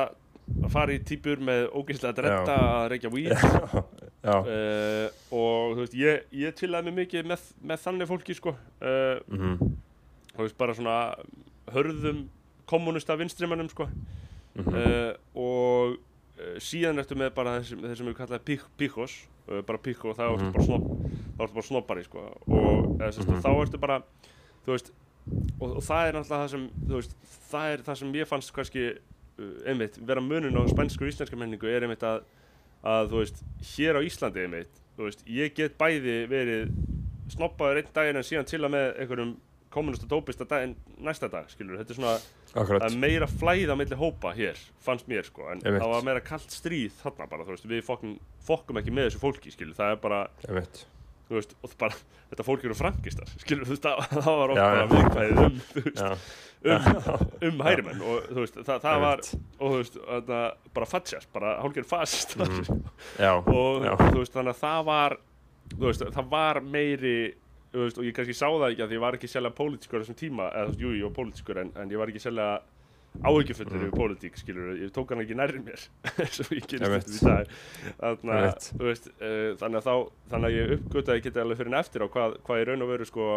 að 0.62 0.70
fara 0.70 0.92
í 0.94 1.00
típur 1.02 1.40
með 1.42 1.66
ógeðslega 1.74 2.14
dretta 2.20 2.56
að 2.56 2.88
reykja 2.92 3.10
Já. 4.26 4.36
uh, 4.42 5.08
og 5.34 5.76
þú 5.76 5.80
veist, 5.84 5.94
ég, 5.98 6.22
ég 6.34 6.54
tillaði 6.58 6.90
mig 6.90 6.96
mikið 7.06 7.28
með, 7.30 7.44
með 7.62 7.82
þannig 7.84 8.08
fólki 8.10 8.34
sko 8.38 8.54
uh, 8.54 9.20
Mhm. 9.30 9.58
þú 10.36 10.42
veist, 10.44 10.56
bara 10.58 10.74
svona 10.74 10.96
hörðum 11.74 12.24
kommunista 12.66 13.16
vinstrimannum 13.18 13.68
sko 13.70 13.88
Mhm. 14.56 14.74
uh, 14.74 15.12
og 15.36 15.96
síðan 16.60 16.98
ertu 17.00 17.16
með 17.16 17.30
bara 17.34 17.58
þessum, 17.60 17.80
við 18.10 18.14
kallaði 18.16 18.44
pík, 18.44 18.62
píkos 18.76 19.14
bara 19.46 19.78
píko 19.78 20.10
og 20.10 20.16
þá 20.18 20.24
ertu 20.34 20.44
Mhm. 20.44 20.52
bara 20.52 20.64
snopp 20.64 20.86
þá 21.36 21.42
ertu 21.46 21.54
bara 21.54 21.66
snoppari 21.68 22.04
sko 22.04 22.18
og 22.46 22.98
eða, 23.00 23.12
sérst, 23.12 23.28
Mhm. 23.28 23.42
þá 23.42 23.50
ertu 23.62 23.78
bara 23.80 24.02
þú 24.66 24.72
veist 24.74 24.90
og, 25.60 25.76
og 25.76 25.82
það 25.82 26.08
er 26.08 26.12
náttúrulega 26.12 26.42
það 26.42 26.48
sem 26.50 26.70
veist, 26.88 27.14
það 27.50 27.72
er 27.72 27.78
það 27.86 27.96
sem 27.98 28.12
ég 28.12 28.26
fannst 28.26 28.52
kannski 28.52 28.98
einmitt, 29.66 29.98
vera 30.08 30.22
munun 30.24 30.56
á 30.56 30.62
spænsku 30.70 31.04
og 31.06 31.12
íslenska 31.12 31.36
menningu 31.38 31.68
er 31.68 31.84
einmitt 31.86 32.04
að, 32.06 32.22
að 32.86 33.10
þú 33.12 33.22
veist, 33.22 33.42
hér 33.74 33.98
á 33.98 34.06
Íslandi 34.06 34.44
einmitt 34.46 34.80
þú 34.96 35.08
veist, 35.10 35.26
ég 35.28 35.52
get 35.56 35.76
bæði 35.80 36.16
verið 36.30 36.72
snoppaður 37.34 37.82
einn 37.82 37.92
daginn 37.96 38.20
en 38.20 38.26
síðan 38.26 38.48
til 38.48 38.62
að 38.64 38.72
með 38.76 38.88
einhverjum 39.02 39.34
kommunista 39.76 40.08
dópista 40.08 40.46
daginn 40.48 40.76
næsta 41.04 41.28
dag, 41.28 41.50
skilur, 41.52 41.76
þetta 41.82 41.92
er 41.92 41.98
svona 41.98 42.14
Akkurat. 42.56 42.86
að 42.86 42.96
meira 43.02 43.26
flæða 43.28 43.76
milli 43.76 43.98
hópa 44.00 44.32
hér, 44.36 44.60
fannst 44.80 45.08
mér 45.10 45.26
sko, 45.28 45.50
en 45.52 45.60
Einmitt. 45.60 45.82
það 45.82 45.92
var 45.92 46.06
meira 46.06 46.22
kallt 46.24 46.54
stríð 46.54 46.94
þarna 47.02 47.26
bara, 47.28 47.44
þú 47.44 47.56
veist, 47.56 47.68
við 47.68 47.82
fokkum, 47.84 48.14
fokkum 48.46 48.80
ekki 48.80 48.94
með 48.96 49.10
þessu 49.10 49.20
fólki, 49.26 49.52
skilur, 49.52 49.76
það 49.76 49.92
er 49.96 50.00
bara, 50.06 50.20
Einmitt. 50.48 50.86
Þú 51.26 51.36
veist, 51.38 51.54
og 51.62 51.70
það 51.72 51.78
bara, 51.82 52.00
þetta 52.30 52.44
fólk 52.46 52.64
eru 52.68 52.76
frankistar, 52.78 53.30
skilur, 53.42 53.66
þú 53.66 53.74
veist, 53.74 53.86
það, 53.86 54.02
það 54.26 54.36
var 54.40 54.52
oft 54.52 54.60
Já, 54.60 54.66
bara 54.66 54.82
já. 54.82 54.90
viðkvæðið 54.92 55.40
um, 55.44 55.56
þú 55.70 55.84
veist, 55.86 56.02
um, 56.66 57.48
um 57.50 57.64
hærimenn 57.66 58.04
og 58.10 58.28
þú 58.30 58.38
veist, 58.44 58.60
það, 58.68 58.84
það 58.84 59.00
var, 59.06 59.24
og 59.58 59.72
þú 59.74 59.80
veist, 59.80 59.98
þarna, 60.06 60.42
bara 60.78 60.90
fatsjast, 60.92 61.30
bara 61.34 61.54
hálfgerð 61.64 61.90
fasistar 61.90 62.54
Já. 63.24 63.32
og 63.40 63.86
Já. 63.88 63.92
þú 64.06 64.20
veist, 64.22 64.36
þannig 64.36 64.54
að 64.54 64.62
það 64.62 64.86
var, 64.92 65.16
þú 65.74 65.82
veist, 65.88 66.06
það 66.18 66.30
var 66.36 66.62
meiri, 66.76 67.16
þú 67.74 67.82
veist, 67.84 67.98
og 68.00 68.06
ég 68.08 68.16
kannski 68.16 68.38
sá 68.38 68.46
það 68.46 68.68
ekki 68.70 68.86
að 68.86 68.96
ég 68.96 69.04
var 69.06 69.18
ekki 69.18 69.30
sérlega 69.34 69.58
pólitískur 69.58 70.02
þessum 70.04 70.20
tíma, 70.22 70.48
eða 70.54 70.70
þú 70.70 70.74
veist, 70.76 70.84
jú, 70.86 70.94
ég 71.00 71.08
var 71.10 71.16
pólitískur 71.18 71.62
en, 71.64 71.74
en 71.82 71.94
ég 71.94 72.00
var 72.02 72.12
ekki 72.14 72.22
sérlega 72.22 72.60
áhyggjufullur 73.24 73.76
Mm. 73.76 73.84
yfir 73.86 73.94
pólitík, 73.96 74.36
skilur, 74.40 74.72
ég 74.80 74.90
tók 74.92 75.08
hann 75.14 75.22
ekki 75.24 75.36
nærri 75.38 75.60
mér 75.64 75.80
og 76.42 76.50
ég 76.52 76.74
Einmitt. 76.76 77.06
þetta 77.06 77.16
í 77.16 77.20
dag 77.26 77.46
þannig 78.00 78.42
að, 78.42 79.06
uh, 79.20 79.54
þannig 79.60 79.78
að 79.80 79.86
þá 79.86 79.94
þannig 80.30 80.48
að 80.50 80.56
ég 80.56 80.74
uppgötaði 80.76 81.20
ekki 81.22 81.32
alveg 81.40 81.56
fyrir 81.62 81.72
en 81.72 81.78
eftir 81.80 82.04
á 82.04 82.08
hvað, 82.12 82.36
hvað 82.46 82.60
í 82.60 82.66
raun 82.68 82.82
og 82.86 82.90
veru, 82.92 83.06
sko 83.08 83.28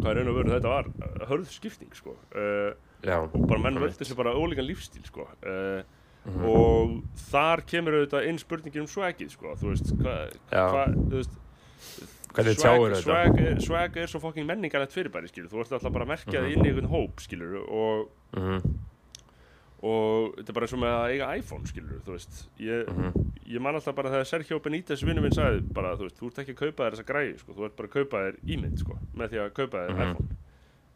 hvað 0.00 0.10
í 0.10 0.16
raun 0.18 0.32
og 0.32 0.38
veru 0.40 0.54
þetta 0.56 0.72
var 0.72 0.90
hörð 1.30 1.50
skipting, 1.52 1.92
sko 1.94 2.16
uh, 2.34 2.72
Já. 3.06 3.18
og 3.22 3.46
bara 3.46 3.60
menn 3.62 3.78
völdu 3.78 4.04
sér 4.08 4.16
bara 4.18 4.34
ólíkan 4.34 4.66
lífstíl, 4.66 5.04
sko 5.06 5.28
uh, 5.46 5.82
Mhm. 6.26 6.42
og 6.42 6.94
þar 7.30 7.60
kemur 7.70 7.94
auðvitað 8.00 8.24
inn 8.26 8.38
spurningin 8.42 8.80
um 8.82 8.88
swagið, 8.90 9.28
sko, 9.30 9.52
þú 9.60 9.68
veist, 9.70 9.92
hvað, 9.94 10.32
hva, 10.50 10.80
þú 10.90 11.20
veist 11.20 11.36
Hvernig 12.36 12.58
tjáir 12.60 12.94
þetta? 12.94 13.02
swag, 13.02 13.62
swag 13.64 13.96
er 13.96 14.06
svo 14.12 14.20
fucking 14.20 14.46
menningarlegt 14.46 14.92
fyrirbæri, 14.92 15.28
skilur, 15.32 15.48
þú 15.48 15.60
ert 15.64 15.72
alltaf 15.78 15.92
bara 15.92 16.04
að 16.04 16.12
merkja 16.14 16.42
það 16.42 16.52
inn 16.52 16.64
í 16.66 16.68
einhvern 16.72 16.90
hóp, 16.92 17.20
skilur, 17.24 17.56
og 17.68 18.10
Mhm. 18.36 18.74
og 19.86 20.36
þetta 20.38 20.48
er 20.50 20.56
bara 20.56 20.66
eins 20.66 20.72
og 20.74 20.80
með 20.82 20.94
að 20.96 21.10
eiga 21.12 21.26
iPhone 21.38 21.66
skilur, 21.68 22.00
þú 22.06 22.12
veist 22.16 22.38
ég, 22.58 22.86
Mhm. 22.88 23.32
ég 23.46 23.60
man 23.60 23.74
alltaf 23.74 23.94
bara 23.94 24.10
þegar 24.10 24.26
Sergio 24.26 24.58
Benítez 24.60 25.02
vinnu 25.04 25.20
minn 25.22 25.32
sagði 25.32 25.60
bara, 25.72 25.96
þú 25.96 26.08
veist, 26.08 26.18
þú 26.18 26.26
ert 26.26 26.38
ekki 26.44 26.54
að 26.54 26.62
kaupa 26.64 26.82
þér 26.84 26.94
þessa 26.96 27.04
græði 27.10 27.38
sko, 27.38 27.52
þú 27.54 27.64
ert 27.64 27.76
bara 27.76 27.88
að 27.88 27.92
kaupa 27.92 28.16
þér 28.16 28.36
ímynd 28.46 28.78
sko, 28.78 28.98
með 29.16 29.28
því 29.28 29.38
að 29.44 29.50
kaupa 29.54 29.76
þér 29.78 29.90
Mhm. 29.90 30.10
iPhone 30.10 30.28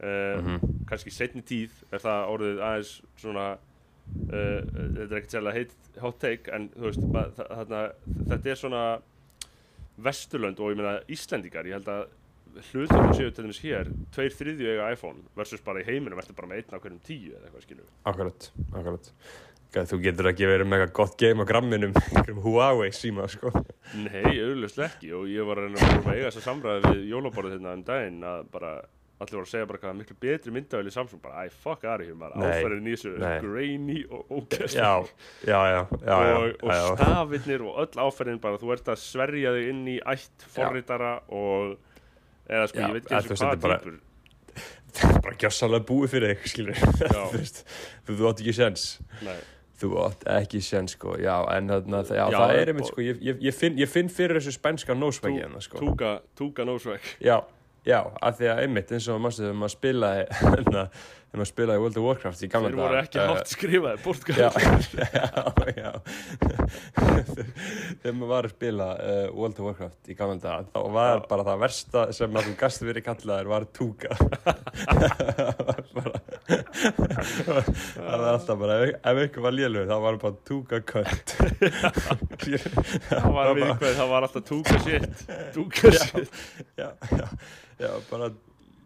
uh, 0.02 0.40
Mhm. 0.40 0.86
kannski 0.86 1.10
setni 1.12 1.42
tíð 1.42 1.70
er 1.92 1.98
það 1.98 2.28
orðið 2.32 2.58
aðeins 2.60 3.02
svona 3.18 3.58
uh, 4.32 4.60
þetta 4.96 5.12
er 5.12 5.20
ekkert 5.20 5.30
sérlega 5.30 6.00
hot 6.00 6.18
take 6.20 6.48
en 6.52 6.68
veist, 6.70 7.02
ma- 7.12 7.28
þa- 7.28 7.48
þarna, 7.48 7.92
þetta 8.28 8.46
er 8.46 8.54
svona 8.56 9.02
Vesturlönd 10.04 10.60
og 10.60 10.72
ég 10.72 10.80
meina 10.80 10.96
Íslendingar, 11.12 11.68
ég 11.68 11.78
held 11.78 11.92
að 11.92 12.08
hlutum 12.70 13.12
séu 13.14 13.30
til 13.30 13.44
dæmis 13.44 13.60
hér, 13.62 13.92
tveir 14.14 14.34
þriðju 14.34 14.72
eiga 14.72 14.88
iPhone 14.94 15.22
versus 15.38 15.62
bara 15.64 15.82
í 15.82 15.86
heiminum 15.86 16.18
ertu 16.18 16.34
bara 16.34 16.50
með 16.50 16.62
einn 16.62 16.74
á 16.74 16.82
hverjum 16.82 17.04
tíu 17.06 17.34
eða 17.36 17.46
eitthvað 17.46 17.66
skilur 17.66 17.88
Akkurat, 18.10 18.50
akkurat. 18.72 19.10
Þú 19.70 19.98
getur 20.02 20.28
ekki 20.32 20.48
verið 20.50 20.66
með 20.66 20.80
eitthvað 20.80 20.96
gott 20.98 21.18
game 21.20 21.44
á 21.46 21.50
gramminum, 21.50 21.92
einhverjum 22.10 22.40
Huawei 22.42 22.88
síma, 22.94 23.28
sko. 23.30 23.52
Nei, 23.94 24.32
auðvitað 24.42 24.86
ekki 24.88 25.12
og 25.14 25.28
ég 25.30 25.46
var 25.46 25.60
að 25.60 25.68
reyna 25.68 25.90
að 25.92 26.08
eiga 26.16 26.24
þess 26.26 26.40
að 26.40 26.48
samræða 26.48 26.90
við 26.90 27.04
jólaborðið 27.12 27.54
hérna 27.54 27.76
um 27.78 27.84
daginn 27.86 28.26
að 28.32 28.42
bara 28.56 28.72
allir 29.20 29.36
voru 29.36 29.44
að 29.44 29.50
segja 29.52 29.68
bara 29.68 29.80
hvað 29.82 29.98
miklu 30.00 30.16
betri 30.24 30.52
myndavel 30.54 30.88
í 30.88 30.94
Samsung 30.94 31.20
bara, 31.22 31.44
æ, 31.44 31.52
fuck 31.62 31.84
aðri 31.84 32.08
hér 32.08 32.18
maður, 32.20 32.46
áferðin 32.48 32.88
í 32.88 32.94
þessu 32.96 33.12
grainy 33.44 33.98
og 34.08 34.32
ógæst 34.38 34.78
já, 34.78 34.90
já, 35.44 35.60
já, 35.70 35.80
já, 36.00 36.16
já, 36.30 36.38
og, 36.40 36.74
stafirnir 36.96 37.64
og 37.68 37.80
öll 37.84 38.04
áferðin 38.06 38.40
bara, 38.42 38.60
þú 38.62 38.72
ert 38.76 38.90
að 38.94 39.00
sverja 39.04 39.54
þig 39.56 39.70
inn 39.74 39.82
í 39.92 39.98
ætt 40.14 40.46
forritara 40.56 41.12
og 41.28 41.76
eða 42.50 42.66
sko, 42.70 42.80
Já, 42.80 42.86
ég 42.88 42.96
veit 42.96 43.04
ekki 43.04 43.18
eins 43.20 43.30
og 43.30 43.42
hvað 43.44 43.84
týpur. 43.84 44.00
Það 44.90 45.12
er 45.14 45.20
bara 45.22 45.36
gjössalega 45.38 45.86
búið 45.86 46.12
fyrir 46.16 46.32
þig 46.34 46.50
skilur 46.50 46.80
þú 48.08 48.30
átt 48.32 48.40
ekki 48.42 48.54
sens 48.56 48.86
Nei, 49.22 49.36
þú 49.80 49.92
átt 50.02 50.26
ekki 50.34 50.60
sens 50.64 50.96
sko 50.96 51.14
já, 51.20 51.36
en 51.54 51.70
þarna, 51.70 52.00
já, 52.08 52.24
Já, 52.24 52.36
það 52.40 52.54
er 52.56 52.72
einmitt 52.72 52.88
sko 52.90 53.04
ég, 53.04 53.20
ég, 53.22 53.38
ég, 53.46 53.54
finn, 53.56 53.78
ég 53.78 53.90
finn 53.92 54.10
fyrir 54.10 54.40
þessu 54.40 54.56
spænska 54.56 54.96
nósvægi 54.98 55.44
hérna 55.44 55.62
sko. 55.62 55.78
túka, 55.78 56.10
túka 56.38 56.66
nósveg 56.66 57.06
já, 57.22 57.38
já, 57.86 57.98
af 58.20 58.38
því 58.38 58.50
að 58.52 58.62
einmitt 58.64 58.92
eins 58.94 59.08
og 59.12 59.20
maður 59.24 59.72
spilaði 59.72 60.26
hérna, 60.54 60.86
þegar 61.30 61.40
maður 61.40 61.50
spilaði 61.52 61.82
World 61.84 61.98
of 62.00 62.06
Warcraft 62.08 62.40
í 62.42 62.48
gamla 62.50 62.70
þeir 62.70 62.80
voru 62.80 62.96
ekki 63.00 63.18
eh, 63.20 63.28
hátt 63.30 63.50
skrifaði, 63.52 63.96
Já, 63.96 64.02
portugal. 64.02 64.36
Já, 64.40 64.50
já 65.84 65.90
Þegar 68.00 68.16
maður 68.16 68.30
var 68.32 68.48
að 68.48 68.54
spila 68.56 68.88
uh, 68.98 69.26
World 69.36 69.60
of 69.60 69.68
Warcraft 69.68 70.10
í 70.10 70.16
gamla 70.18 70.40
dag 70.42 70.66
þá 70.74 70.80
var 70.96 71.12
Já. 71.12 71.22
bara 71.30 71.46
það 71.46 71.62
versta 71.62 72.04
sem 72.16 72.40
að 72.40 72.48
þú 72.48 72.56
gast 72.64 72.84
verið 72.88 73.06
kallaðir 73.06 73.50
var 73.52 73.66
túka. 73.78 74.18
Bara, 75.94 76.20
það 77.94 78.10
var 78.10 78.28
alltaf 78.32 78.60
bara 78.64 78.80
ef, 78.90 79.22
ykkur 79.28 79.46
var 79.46 79.56
lélugur 79.56 79.90
þá 79.90 79.96
var 80.06 80.20
bara 80.26 80.38
túka 80.50 80.82
kött. 80.90 81.36
Það 83.06 83.32
var 83.38 83.54
við 83.54 83.66
hvað, 83.70 83.90
það 84.02 84.14
var 84.16 84.28
alltaf 84.28 84.46
túka 84.50 84.78
shit. 84.82 85.26
Túka 85.54 85.94
shit. 85.94 86.38
já, 86.80 86.90
já, 87.14 87.26
já, 87.78 87.92
bara 88.10 88.32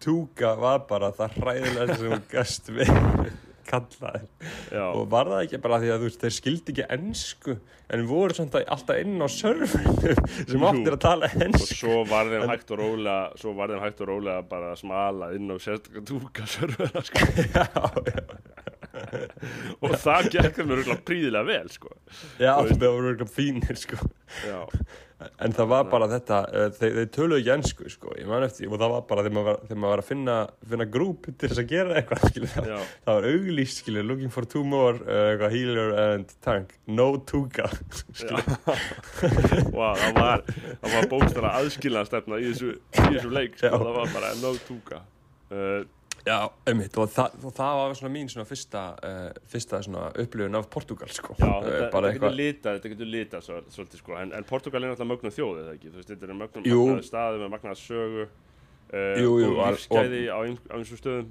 túka 0.03 0.55
var 0.61 0.85
bara 0.89 1.13
það 1.15 1.41
hræðilega 1.41 1.99
sem 1.99 2.13
þú 2.13 2.21
gast 2.33 2.71
verið 2.75 3.33
kallaðir. 3.69 4.27
Já, 4.73 4.85
og 4.91 5.07
var 5.13 5.31
það 5.31 5.45
ekki 5.47 5.61
bara 5.65 5.79
því 5.83 5.95
að 5.95 6.03
þú 6.03 6.11
veist, 6.11 6.25
þeir 6.25 6.37
skildi 6.39 6.75
ekki 6.75 6.89
ennsku 6.97 7.57
en 7.95 8.05
voru 8.09 8.37
samt 8.37 8.57
að 8.57 8.67
alltaf 8.75 9.01
inn 9.03 9.21
á 9.21 9.29
serverinu 9.31 10.15
sem 10.51 10.67
áttir 10.69 10.97
að 10.97 11.03
tala 11.05 11.29
og 11.29 11.45
ennsku 11.47 11.79
svo 11.79 11.97
var 12.09 12.31
þeim 12.33 12.47
hægt 12.49 12.73
og 12.75 12.81
rólega 12.81 13.41
svo 13.41 13.53
var 13.59 13.73
þeim 13.73 13.85
hægt 13.85 14.03
og 14.05 14.11
rólega 14.11 14.47
bara 14.51 14.73
að 14.73 14.81
smala 14.81 15.31
inn 15.37 15.53
á 15.53 15.57
sérstaklega 15.61 16.09
túka 16.09 16.49
servera 16.49 17.05
sko. 17.05 17.25
og 19.85 19.97
það 20.01 20.31
gekk 20.37 20.61
þeim 20.61 20.75
örgulega 20.77 21.05
príðilega 21.09 21.49
vel 21.51 21.69
sko. 21.75 21.93
já 22.41 22.53
það 22.57 22.87
voru 22.87 23.13
eitthvað 23.13 23.35
fínir 23.37 23.81
sko. 23.81 24.01
já, 24.47 24.61
en 25.45 25.55
það 25.57 25.71
var 25.71 25.89
bara 25.93 26.09
þetta 26.13 26.41
uh, 26.49 26.67
þeir, 26.79 26.93
þeir 26.99 27.09
töluðu 27.15 27.41
ekki 27.41 27.53
ennsku 27.55 27.93
sko, 27.93 28.15
eftir 28.15 28.71
og 28.71 28.77
það 28.83 28.95
var 28.95 29.03
bara 29.11 29.25
þegar 29.27 29.37
maður 29.39 29.59
þegar 29.65 29.81
maður 29.83 29.95
var 29.95 30.03
að 30.03 30.11
finna, 30.11 30.37
finna 30.73 30.87
grúp 30.97 31.29
til 31.31 31.51
þess 31.51 31.63
að 31.63 31.73
gera 31.75 31.97
eitthvað 32.01 32.39
það, 32.55 32.71
það 33.07 33.19
var 33.19 33.29
auglýst 33.31 33.83
skilur, 33.83 34.09
looking 34.11 34.33
for 34.35 34.49
two 34.49 34.65
more 34.65 34.97
uh, 35.05 35.49
healer 35.53 35.95
and 36.05 36.27
tank. 36.45 36.77
No 36.87 37.09
tuga 37.27 37.65
Vá, 39.75 39.89
það 39.99 40.19
var 40.19 40.45
var 40.95 41.09
bókstara 41.11 41.49
aðskilnaðstefna 41.61 42.39
í 42.41 42.43
þessu, 42.53 42.77
í 42.77 43.09
þessu 43.09 43.33
leik 43.33 43.53
sko. 43.59 43.73
Það 43.75 43.99
var 43.99 44.15
bara 44.15 44.33
no 44.41 44.55
túka 44.69 44.97
uh, 45.51 45.83
Já, 46.25 46.39
einmitt, 46.71 46.95
og 46.97 47.11
það, 47.13 47.35
og 47.45 47.53
það 47.53 47.75
var 47.83 47.95
svona 47.99 48.13
mín 48.15 48.31
svona 48.33 48.47
fyrsta, 48.49 48.83
uh, 49.05 49.43
fyrsta 49.53 49.81
svona 49.85 50.07
upplifun 50.23 50.57
af 50.57 50.69
Portugal, 50.73 51.11
sko. 51.13 51.35
Já, 51.37 51.51
Eh, 51.51 51.67
þetta, 51.69 51.91
þetta 51.93 52.13
getur 52.17 52.37
litað, 52.39 52.79
þetta 52.79 52.93
getur 52.95 53.11
litað 53.13 53.43
svo, 53.45 53.59
svolítið 53.75 54.01
sko, 54.01 54.17
en, 54.23 54.33
en 54.39 54.47
Portugal 54.49 54.83
er 54.87 54.89
náttúrulega 54.95 55.11
mögnum 55.13 55.35
þjóð, 55.37 55.59
eða 55.65 55.75
ekki, 55.77 55.91
þú 55.93 56.01
veist, 56.01 56.13
þetta 56.15 56.25
er 56.31 56.39
mögnum 56.41 56.65
magnaði 56.71 57.05
staði 57.11 57.43
með 57.43 57.53
magnaði 57.59 57.81
sögu 57.83 58.25
uh, 58.25 59.21
Jú, 59.21 59.35
jú, 59.43 59.51
og 59.59 59.75
lífsgæði 59.77 60.23
á 60.33 60.39
eins- 60.49 60.71
einsum 60.79 61.03
stöðum 61.03 61.29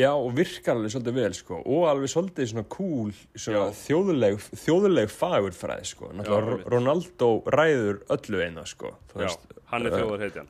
já, 0.00 0.08
og 0.16 0.30
virkar 0.40 0.78
alveg 0.78 0.94
svolítið 0.96 1.16
vel, 1.20 1.32
sko, 1.36 1.60
og 1.68 1.84
alveg 1.92 2.08
svolítið 2.14 2.48
svona 2.54 2.64
cool, 2.72 3.12
svona 3.36 3.66
þjóðuleg, 3.82 4.40
þjóðuleg 4.64 5.12
fagurfræð, 5.12 5.84
sko. 5.92 6.08
Náttúrulega. 6.16 6.64
Ronaldo 6.72 7.28
ræður 7.52 8.00
öllu 8.16 8.40
eina, 8.46 8.64
sko. 8.64 8.94
Já, 9.12 9.26
veist. 9.26 9.44
hann 9.68 9.84
er 9.90 9.98
þjóðar 9.98 10.24
heitjan 10.24 10.48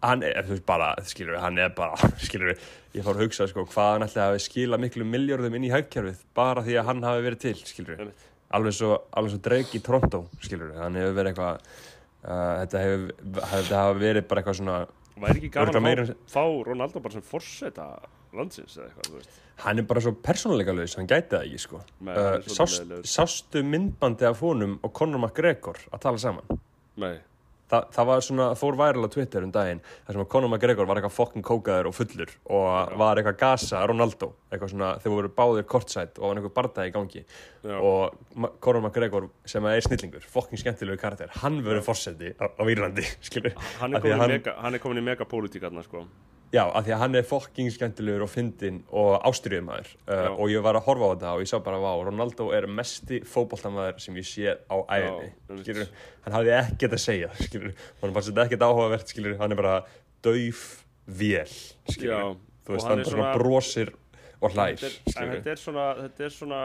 Hann 0.00 0.24
er, 0.24 0.38
þú 0.46 0.54
veist, 0.54 0.64
bara, 0.68 0.90
skilur 1.04 1.34
við, 1.34 1.42
hann 1.44 1.60
er 1.60 1.72
bara, 1.76 2.10
skilur 2.26 2.52
við, 2.52 2.66
ég 2.96 3.04
fór 3.04 3.18
að 3.18 3.26
hugsa, 3.26 3.46
sko, 3.50 3.66
hvað 3.68 3.90
hann 3.92 4.06
ætlaði 4.06 4.38
að 4.38 4.44
skila 4.46 4.78
miklu 4.80 5.04
miljörðum 5.04 5.58
inn 5.58 5.66
í 5.68 5.72
hagkerfið, 5.74 6.22
bara 6.36 6.64
því 6.64 6.78
að 6.80 6.88
hann 6.88 7.04
hafi 7.04 7.26
verið 7.26 7.42
til, 7.44 7.56
skilur 7.68 8.00
við. 8.00 8.14
Alveg 8.56 8.74
svo, 8.74 8.94
alveg 9.14 9.34
svo 9.34 9.42
Drake 9.44 9.76
í 9.78 9.82
Toronto 9.84 10.24
skilur 10.40 10.72
við, 10.72 10.80
hann 10.82 10.96
hefur 10.98 11.18
verið 11.20 11.34
eitthvað 11.34 11.60
uh, 12.24 12.54
þetta 12.62 12.80
hefur 12.86 13.12
þetta 13.52 13.82
hafa 13.84 14.00
verið 14.00 14.26
bara 14.30 14.42
eitthvað 14.42 14.58
svona 14.58 14.78
Væri 15.20 15.36
ekki 15.42 15.52
gaman 15.52 15.76
að 15.76 15.84
meira 15.84 16.06
fá, 16.32 16.42
Ronaldo 16.66 17.02
bara 17.04 17.18
sem 17.18 17.24
forseta 17.26 17.86
landsins 18.36 18.78
eða 18.78 18.88
eitthvað, 18.88 19.08
þú 19.10 19.16
veist? 19.18 19.38
Hann 19.60 19.82
er 19.82 19.86
bara 19.90 20.02
svo 20.04 20.14
persónuleika 20.24 20.74
laus, 20.74 20.94
hann 20.96 21.08
gæti 21.10 21.34
það 21.34 21.42
ekki 21.44 21.58
sko. 21.60 21.80
Nei, 22.08 22.12
uh, 22.16 22.46
sást, 22.48 22.94
sástu 23.10 23.62
myndbandi 23.66 24.24
af 24.30 24.40
honum 24.40 24.78
og 24.80 24.94
Conor 24.96 25.20
McGregor 25.20 25.82
að 25.90 26.04
tala 26.06 26.22
saman? 26.22 26.60
Nei, 27.00 27.18
Þa, 27.70 27.80
það 27.94 28.08
var 28.08 28.24
svona, 28.26 28.46
fór 28.58 28.78
væral 28.78 29.06
á 29.06 29.10
Twitter 29.14 29.44
um 29.46 29.52
daginn 29.54 29.82
þar 30.06 30.16
sem 30.16 30.22
að 30.24 30.30
Conor 30.32 30.50
McGregor 30.50 30.88
var 30.90 30.98
eitthvað 30.98 31.14
fokkin 31.14 31.44
kókaður 31.46 31.90
og 31.90 31.94
fullur 31.94 32.32
og 32.50 32.96
var 32.98 33.20
eitthvað 33.20 33.38
gasa 33.42 33.84
Ronaldo 33.86 34.32
eitthvað 34.50 34.72
svona, 34.72 34.90
þeir 35.02 35.14
voru 35.14 35.30
báðir 35.36 35.68
kortsætt 35.70 36.18
og 36.18 36.26
var 36.26 36.40
einhver 36.40 36.54
bardaði 36.56 36.90
í 36.90 36.94
gangi. 36.96 37.22
Já. 37.60 37.76
og 37.76 38.50
Conor 38.64 38.82
McGregor 38.82 39.28
sem 39.48 39.66
er 39.68 39.84
snillingur, 39.84 40.24
fokkin 40.32 40.60
skemmtilegu 40.60 40.98
karakter 41.00 41.30
hann 41.42 41.60
verður 41.62 41.86
fórseti 41.90 42.34
á, 42.40 42.48
á 42.48 42.62
Írlandi 42.64 43.04
skilur 43.26 43.54
hann 43.78 43.94
er, 43.94 44.80
komin 44.80 44.98
er 44.98 45.04
í 45.04 45.06
megapólitík 45.12 45.68
aðna, 45.68 45.84
sko 45.86 46.06
Já, 46.50 46.64
af 46.66 46.82
því 46.82 46.90
að 46.96 46.98
hann 47.04 47.14
er 47.14 47.26
fokking 47.28 47.68
skemmtilegur 47.70 48.24
og 48.24 48.30
fyndinn 48.32 48.80
og 48.90 49.20
ástriðumæður 49.28 49.90
uh, 50.10 50.32
og 50.34 50.48
ég 50.50 50.62
var 50.64 50.74
að 50.80 50.86
horfa 50.88 51.06
á 51.06 51.10
þetta 51.14 51.32
og 51.36 51.42
ég 51.44 51.50
sá 51.52 51.58
bara 51.62 51.78
vá, 51.78 51.90
Ronaldo 52.08 52.48
er 52.56 52.66
mesti 52.66 53.20
fótboltamæður 53.22 54.00
sem 54.02 54.16
ég 54.18 54.26
sé 54.26 54.56
á 54.66 54.76
skilur 55.62 55.92
hann 56.24 56.34
hafði 56.34 56.54
ekkert 56.58 56.96
að 56.96 57.02
segja, 57.04 57.28
skilur 57.38 57.70
hann 58.02 58.14
fannst 58.16 58.32
þetta 58.32 58.46
ekkert 58.48 58.64
áhugavert, 58.66 59.12
skilur 59.14 59.36
hann 59.38 59.54
er 59.54 59.60
bara 59.60 59.76
dauf 60.26 60.64
vél, 61.06 61.52
Já, 62.02 62.18
þú 62.66 62.74
veist, 62.74 62.88
hann 62.90 63.02
er 63.04 63.08
svona 63.12 63.30
brosir 63.38 63.92
og 64.40 64.50
hlær, 64.56 64.74
þetta 64.80 65.52
er, 65.54 65.60
svona 65.60 65.86
þetta 66.00 66.26
er 66.26 66.34
svona 66.34 66.60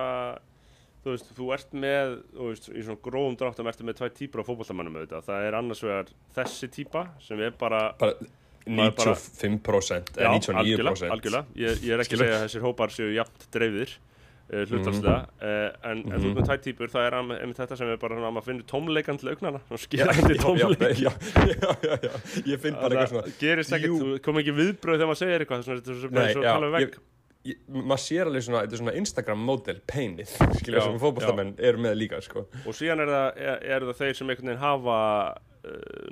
þú 1.06 1.14
veist, 1.14 1.30
þú 1.38 1.52
ert 1.54 1.78
með 1.78 2.16
þú 2.34 2.50
veist, 2.50 2.72
í 2.74 2.84
svona 2.88 3.04
grófum 3.06 3.38
dráttum 3.38 3.70
ertu 3.70 3.86
með 3.86 4.00
tvær 4.02 4.14
típur 4.18 4.42
af 4.42 4.50
fótboltamannum 4.50 4.98
auðvitað, 4.98 5.28
það 5.30 5.46
er 5.52 5.60
annars 5.62 5.84
vegar 5.86 6.10
þessi 6.40 6.72
típa 6.74 7.06
sem 7.22 7.46
er 7.46 7.54
bara 7.62 7.84
bara- 8.02 8.18
95% 8.66 10.18
eða 10.18 10.34
Já, 10.34 10.42
99% 10.42 11.14
algjörlega. 11.16 11.46
Ég, 11.56 11.80
ég 11.86 11.94
er 11.96 12.04
ekki 12.04 12.18
að 12.18 12.24
segja 12.26 12.36
að 12.40 12.44
þessir 12.48 12.66
hópar 12.66 12.94
séu 12.96 13.10
jafnt 13.16 13.48
dreifðir 13.54 13.94
uh, 13.96 14.62
hlutastlega 14.70 15.16
Mhm. 15.16 15.42
uh, 15.42 15.90
en, 15.92 16.04
en 16.12 16.22
þú 16.22 16.30
ert 16.32 16.38
með 16.40 16.48
tvær 16.50 16.62
típur, 16.66 16.92
það 16.94 17.08
er 17.10 17.18
einmitt 17.22 17.60
þetta 17.62 17.78
sem 17.80 17.92
er 17.94 17.98
bara 18.02 18.18
svona 18.20 18.30
að 18.32 18.36
maður 18.38 18.48
finnur 18.50 18.68
tómleikan 18.74 19.20
til 19.22 19.32
augnana 19.34 19.62
Já, 19.70 19.78
skilandi 19.86 20.38
tómleik. 20.44 21.02
já, 21.02 21.12
já, 21.12 21.74
já, 21.86 21.98
já, 22.10 22.14
ég 22.54 22.64
finn 22.66 22.78
bara 22.80 22.94
eitthvað 22.96 23.12
svona 23.16 23.36
gerist 23.42 23.76
ekkert, 23.78 24.00
þú 24.06 24.22
kom 24.26 24.42
ekki 24.44 24.56
viðbröð 24.62 24.98
þegar 25.02 25.12
maður 25.14 25.22
segir 25.24 25.46
eitthvað 25.46 25.68
svona, 25.68 25.82
þetta 25.82 25.94
er 25.96 26.02
svona 26.06 26.26
já, 26.30 26.42
tala 26.50 26.72
um 26.72 26.80
ég, 26.82 26.98
maður 27.70 28.02
sér 28.02 28.30
alveg 28.32 28.42
svona, 28.48 28.62
þetta 28.66 28.74
er 28.74 28.82
svona 28.82 28.96
Instagram 29.02 29.42
model 29.46 29.82
painið, 29.86 30.32
skilja 30.62 30.82
sem 30.88 30.96
fótballtamenn 31.02 31.52
eru 31.62 31.78
með 31.86 31.98
líka, 32.00 32.22
sko. 32.26 32.48
og 32.66 32.74
síðan 32.78 33.04
er 33.06 33.12
það, 33.14 33.28
er, 33.50 33.60
er 33.76 33.86
það 33.92 34.00
þeir 34.02 34.18
sem 34.18 34.32
einhvern 34.34 34.50
veginn 34.50 34.64
hafa 34.64 34.96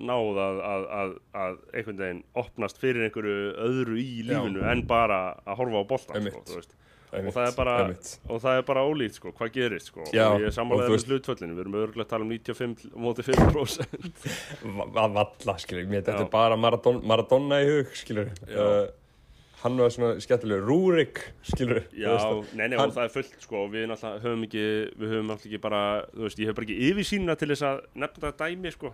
náð 0.03 0.39
að, 0.43 0.61
að, 0.69 0.85
að, 0.99 1.11
að 1.43 1.57
einhvern 1.73 1.99
veginn 2.03 2.23
opnast 2.43 2.79
fyrir 2.81 3.05
einhverju 3.07 3.51
öðru 3.67 3.99
í 4.01 4.23
lífinu 4.29 4.63
en 4.71 4.85
bara 4.89 5.19
að 5.45 5.59
horfa 5.61 5.83
á 5.83 5.85
boltan 5.91 6.27
sko, 6.31 6.63
og 7.13 7.29
það 7.35 7.45
er 7.45 7.53
bara 7.57 7.75
einmitt. 7.83 8.11
og 8.25 8.41
það 8.41 8.57
er 8.57 8.65
bara 8.71 8.83
ólíkt 8.89 9.19
sko, 9.19 9.33
hvað 9.37 9.51
gerist 9.53 9.91
sko 9.91 10.07
Já, 10.09 10.25
og 10.33 10.41
ég 10.41 10.55
þú 10.55 10.65
með 10.71 11.05
hlutföllinu, 11.11 11.53
við 11.53 11.63
erum 11.65 11.77
örgulega 11.83 12.07
að 12.07 12.11
tala 12.15 12.25
um 12.25 12.33
95 12.33 12.87
á 12.89 12.97
móti 13.05 13.25
5% 13.27 14.27
Va- 14.79 14.89
va- 14.97 15.07
Valla, 15.19 15.55
skilja, 15.61 15.85
mér 15.91 16.01
þetta 16.01 16.17
Já. 16.17 16.25
er 16.25 16.33
bara 16.33 16.57
Maradona, 16.57 17.61
í 17.61 17.69
hug, 17.69 17.93
skilja. 17.99 18.25
Já. 18.49 18.57
Uh, 18.57 19.02
hann 19.61 19.77
var 19.79 19.89
svona 19.93 20.19
skemmtilegur, 20.19 20.65
Rúrik, 20.67 21.19
skilja. 21.43 21.83
Já, 21.95 22.15
nei, 22.53 22.67
nei, 22.67 22.77
hann- 22.77 22.89
og 22.89 22.95
það 22.97 23.03
er 23.05 23.13
fullt 23.13 23.35
sko 23.45 23.67
við 23.71 23.85
náttúrulega 23.91 24.23
höfum 24.25 24.43
ekki, 24.47 24.65
við 24.99 25.13
höfum 25.13 25.27
náttúrulega 25.29 25.51
ekki 25.53 25.61
bara, 25.61 25.81
þú 26.13 26.25
veist, 26.27 26.39
ég 26.39 26.47
hef 26.51 26.55
bara 26.57 26.65
ekki 26.67 26.79
yfirsýnina 26.89 27.35
til 27.39 27.47
þess 27.53 27.63
að 27.69 27.81
nefna 27.95 28.31
dæmi 28.41 28.71
sko 28.75 28.93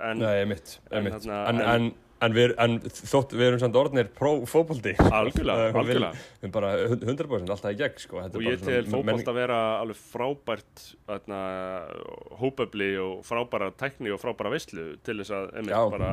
en 0.00 0.18
Nei, 0.18 0.34
einmitt, 0.44 0.78
En 0.90 0.98
einmitt. 1.02 1.12
þarna- 1.20 1.48
En, 1.48 1.56
en- 1.56 1.60
en, 1.60 1.82
en, 1.82 1.94
við, 2.32 2.52
en 2.64 2.78
þótt 2.80 3.34
við 3.36 3.42
erum 3.50 3.60
samt 3.60 3.74
orðnir 3.76 4.06
pró-fótbolti. 4.16 4.94
algjörlega, 4.96 5.66
Uh, 5.66 5.72
við- 5.72 5.80
algjörlega 5.82 6.20
Við 6.42 6.52
bara 6.54 6.70
100% 6.88 7.50
alltaf 7.52 7.72
í 7.74 7.76
gegn, 7.76 7.98
sko. 8.00 8.22
Og 8.24 8.40
ég 8.46 8.62
svona 8.62 8.86
fótbolt 8.94 9.28
að 9.28 9.34
vera 9.34 9.58
alveg 9.82 9.98
frábært 10.00 10.84
þarna, 11.06 11.40
hópefli 12.40 12.88
og 13.02 13.24
frábæra 13.26 13.70
tækni 13.76 14.12
og 14.14 14.20
frábæra 14.22 14.52
veislu 14.54 14.86
til 15.04 15.18
þess 15.20 15.30
að 15.36 15.50
einmitt, 15.60 15.74
Já. 15.76 15.90
bara 15.92 16.12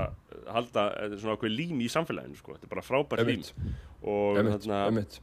halda 0.54 0.86
er 1.06 1.16
svona 1.20 1.38
okkur 1.38 1.52
lím 1.54 1.80
í 1.84 1.90
samfélaginu 1.92 2.36
sko. 2.40 2.56
þetta 2.58 2.68
er 2.68 2.74
bara 2.76 2.86
frábært 2.88 3.28
lím 3.28 3.44
og, 4.04 4.38
Einmitt, 4.38 4.60
þarna, 4.66 4.82
einmitt. 4.90 5.20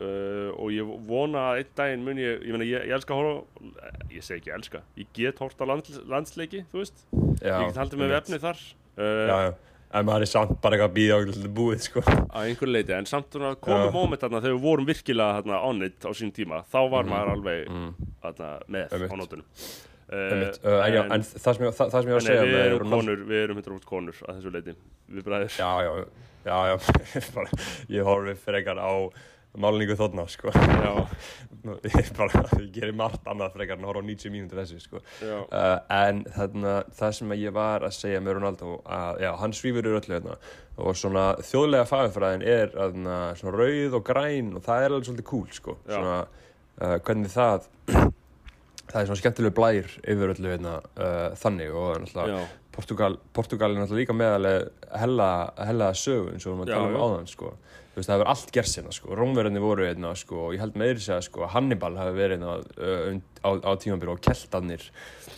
uh, 0.00 0.50
og 0.56 0.70
ég 0.72 0.94
vona 1.06 1.44
að 1.52 1.58
einn 1.62 1.74
daginn 1.76 2.04
mun 2.06 2.16
ég, 2.22 2.40
ég 2.48 2.64
ég, 2.64 2.86
ég 2.88 2.94
elska 2.96 3.12
að 3.12 3.20
horfa 3.20 4.08
ég 4.10 4.22
segi 4.24 4.40
ekki 4.40 4.54
elska, 4.56 4.80
ég 4.96 5.06
get 5.12 5.38
hort 5.44 5.60
á 5.60 5.64
land, 5.68 5.84
landsleiki 6.08 6.64
þú 6.72 6.80
veist, 6.82 7.04
Já, 7.42 7.58
ég 7.60 7.68
get 7.68 7.76
haldið 7.82 8.00
með 8.00 8.14
vefni 8.16 8.40
þar 8.42 8.58
uh, 8.96 9.28
Já, 9.28 9.36
já. 9.50 9.52
En 9.92 10.06
maður 10.08 10.24
er 10.24 10.30
samt 10.30 10.54
bara 10.64 10.76
eitthvað 10.78 10.90
að 10.90 10.96
býða 10.96 11.16
okkur 11.20 11.38
til 11.42 11.50
búið 11.58 11.80
sko. 11.86 12.02
að 12.06 12.48
einhverju 12.48 12.72
leiti, 12.72 12.94
en 12.96 13.08
samt 13.10 13.30
svona 13.34 13.54
komu 13.60 13.86
Já. 13.86 13.92
moment 13.92 14.20
þarna 14.24 14.40
þegar 14.42 14.56
við 14.56 14.62
vorum 14.66 14.86
virkilega 14.88 15.38
þarna 15.42 15.62
on 15.68 15.82
it 15.88 16.06
á 16.08 16.10
sín 16.16 16.32
tíma, 16.32 16.62
þá 16.72 16.78
var 16.94 17.04
maður 17.10 17.32
alveg 17.36 17.72
þarna 18.22 18.50
með 18.68 18.92
Mhm. 18.92 19.10
Á 19.12 19.14
nótunum 19.20 19.44
en, 20.12 21.22
það 21.22 21.54
sem 21.56 21.64
ég, 21.64 21.76
var 21.78 22.18
að 22.18 22.26
segja 22.26 22.42
við 22.44 22.58
erum 22.66 22.90
konur, 22.92 23.22
við 23.28 23.38
erum 23.46 23.60
100% 23.62 23.86
konur 23.88 24.18
að 24.28 24.40
þessu 24.40 24.52
leiti, 24.52 24.74
við 25.12 25.24
bræðir 25.28 25.54
Já, 25.56 25.70
já, 25.86 25.92
já, 26.44 26.76
ég 27.96 28.04
horfi 28.04 28.34
frekar 28.42 28.76
á 28.82 28.92
málningu 29.60 29.96
þarna, 29.98 30.26
sko. 30.30 30.52
Ég 31.62 32.08
bara, 32.16 32.40
ég 32.58 32.70
gerir 32.74 32.94
margt 32.98 33.26
annað 33.30 33.52
frekar 33.54 33.76
en 33.78 33.84
að 33.84 33.90
horfa 33.92 34.00
á 34.02 34.08
90 34.08 34.32
mínútur 34.34 34.58
þessu, 34.58 34.80
sko. 34.82 35.02
Uh, 35.22 35.76
en 35.94 36.24
þarna, 36.34 36.72
það 36.98 37.12
sem 37.18 37.34
ég 37.38 37.54
var 37.54 37.86
að 37.86 37.94
segja 37.94 38.22
með 38.24 38.38
Ronaldo, 38.40 38.72
að, 38.82 39.20
já, 39.22 39.28
hann 39.38 39.54
svífur 39.54 39.86
í 39.86 39.92
öllu 39.92 40.16
hérna. 40.16 40.38
Og 40.82 40.98
svona 40.98 41.26
þjóðlega 41.44 41.86
fagfræðin 41.86 42.42
er 42.50 42.72
þarna, 42.74 43.20
svona 43.38 43.60
rauð 43.60 43.94
og 44.00 44.08
græn 44.08 44.50
og 44.58 44.66
það 44.66 44.82
er 44.82 44.96
alveg 44.96 45.08
svolítið 45.10 45.28
cool, 45.30 45.46
sko. 45.60 45.76
Svona, 45.86 46.18
uh, 46.80 46.96
hvernig 47.06 47.30
það 47.36 47.70
það 48.90 48.98
er 49.00 49.08
svona 49.08 49.20
skemmtileg 49.22 49.54
blær 49.56 49.94
yfir 50.02 50.34
öllu 50.34 50.52
hérna 50.52 50.74
uh, 50.82 51.28
þannig. 51.38 51.78
Og. 51.78 52.10
Portugal, 52.72 53.18
Portugal 53.36 53.70
er 53.70 53.82
náttúrulega 53.82 54.00
líka 54.00 54.16
meðalega 54.16 54.98
hella, 55.00 55.28
hella 55.60 55.90
sögu 55.96 56.32
eins 56.32 56.46
og 56.48 56.62
við 56.62 56.72
talum 56.72 56.96
um 56.96 57.04
áðan 57.04 57.28
sko. 57.30 57.52
Þú 57.92 58.00
veist, 58.00 58.08
það 58.08 58.14
hefur 58.16 58.30
allt 58.32 58.52
gerst 58.56 58.78
hérna 58.78 58.92
sko. 58.96 59.16
Rómverðinni 59.18 59.60
voru 59.60 59.84
hérna 59.84 60.14
sko, 60.16 60.46
og 60.46 60.54
ég 60.56 60.62
held 60.64 60.76
segja 61.04 61.18
sko, 61.26 61.42
að 61.44 61.50
Hannibal 61.58 61.92
hafi 62.00 62.14
verið 62.16 62.38
hérna 62.38 62.54
uh, 62.56 63.18
á, 63.44 63.50
á 63.68 63.70
tímabíl 63.76 64.08
og 64.14 64.22
keltarnir 64.24 64.86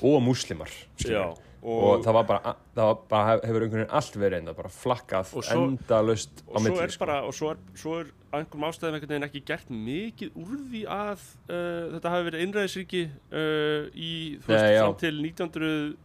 og 0.00 0.20
múslimar 0.22 0.70
skilur. 0.70 1.16
Já, 1.16 1.24
og, 1.64 1.82
og- 1.88 2.04
það 2.04 2.12
var 2.20 2.28
bara, 2.28 2.52
það 2.76 2.90
var 2.92 3.00
bara 3.10 3.26
hef- 3.32 3.44
hefur 3.48 3.64
einhvern 3.66 3.82
veginn 3.82 3.96
allt 3.98 4.18
verið 4.22 4.38
hérna, 4.38 4.54
bara 4.60 4.70
flakkað 4.70 5.32
svo- 5.32 5.64
endalaust 5.64 6.44
á 6.46 6.54
og 6.54 6.62
svo 6.68 6.78
er 6.84 6.94
sko. 6.94 7.04
bara, 7.06 7.18
og 7.26 7.34
svo 7.34 7.50
er, 7.50 7.62
svo 7.82 7.96
er 8.04 8.12
einhverjum 8.34 8.68
ástæðum 8.70 8.94
einhvern 8.98 9.14
veginn 9.16 9.28
ekki 9.28 9.42
gert 9.50 9.70
mikið 9.74 10.38
úr 10.44 10.54
því 10.70 10.82
að 10.94 11.26
uh, 11.50 11.92
þetta 11.96 12.12
hafi 12.14 12.28
verið 12.30 12.44
einræðisríki 12.46 13.02
uh, 13.10 13.90
í, 13.98 14.12
þú 14.44 14.54
veist, 14.54 14.78
fram 14.78 14.98
til 15.02 15.14
1900 15.26 15.96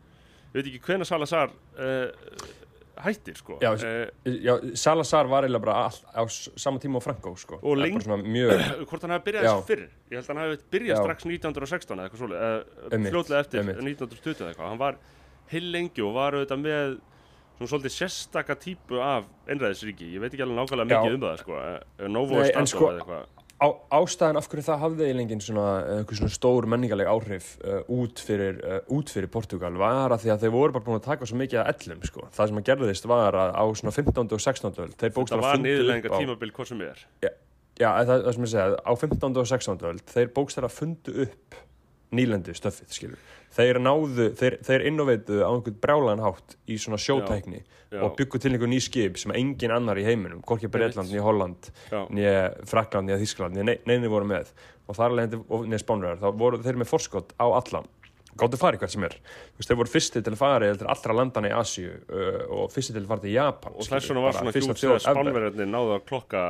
ég 0.50 0.58
veit 0.58 0.66
ekki 0.72 0.82
hvenær 0.88 1.06
Salazar 1.14 1.52
uh, 1.78 2.10
hættir, 3.04 3.38
sko 3.40 3.58
Já, 3.64 3.72
uh, 3.74 4.34
Já, 4.44 4.54
Salazar 4.78 5.28
var 5.32 5.46
eiginlega 5.48 5.64
bara 5.66 5.76
all, 5.88 6.00
á 6.16 6.22
sama 6.30 6.80
tíma 6.84 7.00
á 7.00 7.04
Franco 7.04 7.36
sko. 7.40 7.60
Og 7.64 7.78
svona 8.04 8.18
mjög 8.24 8.64
hvort 8.90 9.06
hann 9.06 9.14
hafi 9.16 9.26
byrjað 9.30 9.48
Já. 9.48 9.54
þessu 9.56 9.68
fyrr 9.70 9.84
ég 9.88 10.18
held 10.18 10.26
að 10.26 10.34
hann 10.34 10.42
hafi 10.44 10.60
byrjað 10.76 10.96
Já. 10.96 11.04
strax 11.06 11.28
1916 11.30 11.96
eða 11.96 12.08
eitthvað 12.10 12.24
svoleið, 12.24 12.66
Einmitt, 12.92 13.14
fljótlega 13.16 13.44
eftir 13.46 13.62
einmitt. 13.64 13.82
1920 13.86 14.44
eða 14.44 14.52
eitthvað, 14.54 14.70
hann 14.74 14.82
var 14.84 15.00
heil 15.54 15.72
lengi 15.74 16.04
og 16.06 16.14
var 16.20 16.38
auðvitað 16.38 16.64
með 16.66 16.98
svona 17.60 17.72
svolítið 17.74 17.96
sérstaka 17.98 18.56
típu 18.56 19.00
af 19.04 19.26
einræðisríki, 19.50 20.12
ég 20.16 20.22
veit 20.24 20.32
ekki 20.36 20.46
alveg 20.46 20.60
nákvæmlega 20.62 20.96
Já. 20.96 21.00
mikið 21.04 21.16
um 21.18 21.24
það, 21.26 21.38
sko 21.44 21.58
uh, 21.60 22.08
Novo 22.08 22.42
Estado 22.44 22.72
sko- 22.72 22.92
eða 22.94 23.02
eitthvað 23.04 23.39
á, 23.60 23.68
ástæðan 24.00 24.40
af 24.40 24.48
hverju 24.50 24.66
það 24.68 24.82
hafði 24.84 25.06
eiginlega 25.08 25.38
svona, 25.44 25.68
einhver 25.98 26.20
svona 26.20 26.34
stór 26.34 26.68
menningarleg 26.72 27.10
áhrif 27.12 27.52
uh, 27.60 27.82
út, 27.92 28.22
fyrir, 28.24 28.60
uh, 28.64 28.80
út 28.96 29.12
fyrir 29.12 29.32
Portugal 29.32 29.76
var 29.80 30.16
að 30.16 30.26
því 30.26 30.34
að 30.34 30.46
þeir 30.46 30.54
voru 30.56 30.76
bara 30.76 30.88
búin 30.88 31.00
að 31.00 31.08
taka 31.10 31.30
svo 31.30 31.40
mikið 31.40 31.62
að 31.64 31.72
ellum 31.74 32.04
sko. 32.08 32.28
það 32.36 32.52
sem 32.52 32.62
að 32.62 32.68
gerðist 32.72 33.10
var 33.12 33.40
að 33.44 33.56
á 33.60 33.64
svona 33.82 33.96
15. 33.96 34.26
og 34.26 34.44
16. 34.46 34.84
öld 34.86 34.96
þeir 34.96 35.10
það 35.10 35.18
bókstara 35.20 35.46
var 35.46 35.58
fundu 35.58 35.70
niðurlegginga 35.70 36.12
upp 36.12 36.16
á 36.16 36.22
tímabil 36.24 36.54
hvað 36.56 36.72
sem 36.72 36.86
er 36.88 37.04
já, 37.80 37.90
það, 37.90 38.14
það 38.14 38.32
sem 38.38 38.46
ég 38.48 38.54
segja, 38.54 38.70
á 38.80 38.92
15. 39.04 39.42
og 39.44 39.52
16. 39.54 39.90
öld 39.92 40.14
þeir 40.16 40.32
bókstara 40.40 40.72
fundu 40.72 41.18
upp 41.28 41.60
nýlendi 42.16 42.56
stöffið 42.58 42.96
skilur 42.96 43.28
þeir 43.56 43.80
náðu, 43.82 44.30
þeir, 44.38 44.58
þeir 44.66 44.86
innoveituðu 44.90 45.44
á 45.46 45.50
einhvern 45.50 45.78
brjálan 45.82 46.24
hátt 46.24 46.56
í 46.70 46.78
svona 46.82 47.00
sjótækni 47.02 47.62
Já. 47.90 48.02
og 48.06 48.16
byggu 48.20 48.42
til 48.42 48.52
einhver 48.54 48.70
ný 48.70 48.80
skip 48.84 49.18
sem 49.18 49.34
engin 49.36 49.74
annar 49.74 49.98
í 49.98 50.06
heiminum, 50.06 50.44
hvorki 50.46 50.70
Breitland, 50.72 51.10
nýja 51.10 51.26
Holland 51.26 51.72
Já. 51.90 52.04
nýja 52.14 52.36
Frakland, 52.70 53.10
nýja 53.10 53.22
Þískland 53.24 53.58
nýja 53.58 53.80
neini 53.90 54.12
voru 54.12 54.30
með. 54.30 54.52
Og 54.90 54.98
þar 54.98 55.16
alveg 55.16 55.40
nýja 55.70 55.82
Spánverðar, 55.82 56.22
þá 56.22 56.44
voru 56.44 56.62
þeir 56.66 56.82
með 56.82 56.92
forskot 56.94 57.34
á 57.42 57.46
alla 57.50 57.84
gáttu 58.40 58.56
farið 58.56 58.84
hvert 58.84 58.94
sem 58.94 59.04
er. 59.04 59.16
Þú 59.20 59.60
veist, 59.60 59.68
þeir 59.72 59.80
voru 59.82 59.92
fyrsti 59.92 60.22
til 60.24 60.32
að 60.32 60.40
fara 60.40 60.70
til 60.80 60.88
allra 60.94 61.16
landana 61.18 61.50
í 61.50 61.56
Asíu 61.58 61.98
og 62.56 62.70
fyrsti 62.72 62.96
til 62.96 63.02
að 63.02 63.10
fara 63.10 63.26
til 63.26 63.34
Japan 63.34 63.76
og 63.76 63.90
þess 63.90 64.12
vegna 64.14 64.24
var 64.24 64.38
svona 64.38 64.54
fyrsta 64.56 64.76
hjút 64.76 64.84
þjóð 64.84 64.94
þegar 64.94 65.18
spánverðarnir 65.18 65.72
náðu 65.74 65.96
að 65.98 66.06
klokka 66.08 66.46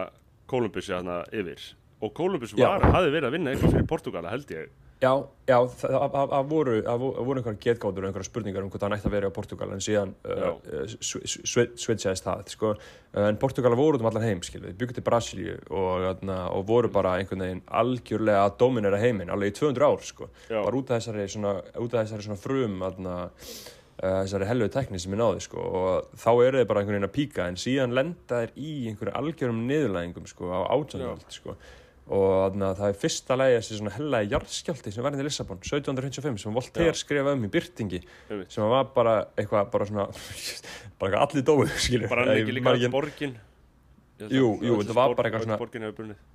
Kolumbussi 0.49 0.93
hana 0.93 1.23
yfir. 1.33 1.63
Og 2.03 2.13
Kolumbus 2.15 2.53
Já. 2.53 2.67
var, 2.67 2.85
hafði 2.93 3.15
verið 3.15 3.29
að 3.29 3.35
vinna 3.37 3.55
eitthvað 3.55 3.73
fyrir 3.73 3.89
Portugala 3.89 4.35
held 4.35 4.53
ég 4.53 4.69
Já, 4.99 5.11
já, 5.47 5.55
það 5.79 5.91
það- 5.95 6.11
það- 6.11 6.31
það 6.33 6.47
voru, 6.51 6.71
það 6.83 7.03
það 7.03 7.19
einhverjar 7.39 7.59
getgátur 7.65 8.03
og 8.03 8.07
einhverjar 8.09 8.27
spurningar 8.27 8.63
um 8.65 8.69
hvort 8.73 8.81
hann 8.83 8.95
ætti 8.97 9.07
að 9.07 9.13
vera 9.15 9.29
á 9.31 9.37
Portugal 9.37 9.69
en 9.71 9.79
síðan 9.85 10.11
uh, 10.27 10.49
uh, 10.75 11.75
switchaðist 11.79 12.25
það 12.27 12.41
sko. 12.51 12.71
Uh, 13.15 13.29
en 13.29 13.37
Portugal 13.39 13.77
voru 13.79 13.99
um 14.01 14.09
allan 14.09 14.25
heim 14.27 14.41
skilur, 14.43 14.73
byggur 14.75 14.97
til 14.99 15.05
Brasilíu 15.07 15.55
og, 15.71 16.03
þarna, 16.03 16.37
og 16.51 16.67
voru 16.67 16.91
bara 16.91 17.13
einhvern 17.21 17.45
veginn 17.45 17.63
algjörlega 17.79 18.43
að 18.49 18.57
dominera 18.59 18.99
heiminn 18.99 19.31
alveg 19.31 19.53
í 19.53 19.57
200 19.61 19.87
ár 19.87 20.03
sko. 20.03 20.27
Bara 20.67 20.75
út 20.83 20.91
af 20.91 20.99
þessari 20.99 21.29
svona, 21.31 21.55
út 21.79 21.93
af 21.95 22.03
þessari 22.03 22.27
svona 22.27 22.41
frum 22.43 22.77
uh, 23.23 24.21
þessari 24.25 24.51
helluðu 24.51 24.75
tekni 24.75 24.99
sem 24.99 25.15
er 25.15 25.23
náði 25.23 25.41
sko. 25.47 25.63
og 25.63 26.11
þá 26.19 26.29
eru 26.43 26.59
þeir 26.59 26.67
bara 26.73 26.83
einhvern 26.83 26.99
veginn 26.99 27.09
að 27.09 27.15
píka 27.17 27.47
en 27.47 27.55
síðan 27.59 27.95
lenda 27.95 28.43
þeir 28.43 28.51
í 28.59 28.75
einhverju 28.91 29.15
algjörum 29.23 29.63
niðurlæðingum 29.71 30.27
sko, 30.27 30.51
á 30.51 30.59
átjánöld 30.75 31.23
sko. 31.31 31.55
Og 32.09 32.23
þarna, 32.33 32.71
það 32.79 32.87
er 32.91 32.97
fyrsta 33.03 33.35
lagi 33.37 33.57
þessi 33.59 33.77
svona 33.79 33.93
hellaði 33.97 34.31
jarðskjálti 34.33 34.93
sem 34.95 35.05
verði 35.05 35.21
í 35.21 35.27
Lissabon 35.27 35.59
1755 35.61 36.41
sem 36.43 36.55
Voltaire 36.57 36.93
Já. 36.93 36.97
skrifa 37.03 37.35
um 37.37 37.45
í 37.45 37.51
byrtingi 37.53 37.99
sem 38.49 38.65
var 38.73 38.89
bara 38.95 39.13
eitthvað 39.37 39.69
bara 39.75 39.85
svona 39.91 40.07
bara 41.01 41.21
allir 41.27 41.45
dói 41.45 41.67
skilur 41.77 42.09
bara 42.09 42.25
ekki 42.33 42.57
líka 42.57 42.73
all 42.73 42.89
borgin 42.93 43.37
Jú, 44.19 44.57
jú, 44.59 44.75
þetta 44.81 44.97
var 44.97 45.13
bara 45.15 45.29
eitthvað 45.29 45.45
svona- 45.47 45.61
borgin 45.61 45.85
hefur 45.85 45.97
brunnið 46.01 46.25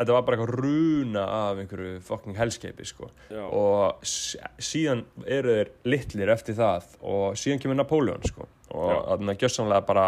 þetta 0.00 0.14
var 0.16 0.22
bara 0.24 0.36
eitthvað 0.38 0.54
runa 0.64 1.24
af 1.36 1.58
einhverju 1.60 1.96
fucking 2.06 2.36
helskeipi 2.38 2.86
sko. 2.88 3.10
Já. 3.28 3.42
og 3.44 4.00
síðan 4.08 5.02
eru 5.26 5.56
þeir 5.58 5.72
litlir 5.92 6.32
eftir 6.32 6.56
það 6.56 6.86
og 7.04 7.34
síðan 7.40 7.60
kemur 7.60 7.76
Napoleon 7.80 8.22
sko. 8.24 8.46
og 8.70 8.94
þannig 9.10 9.34
að 9.34 9.42
gjössanlega 9.44 9.86
bara 9.90 10.06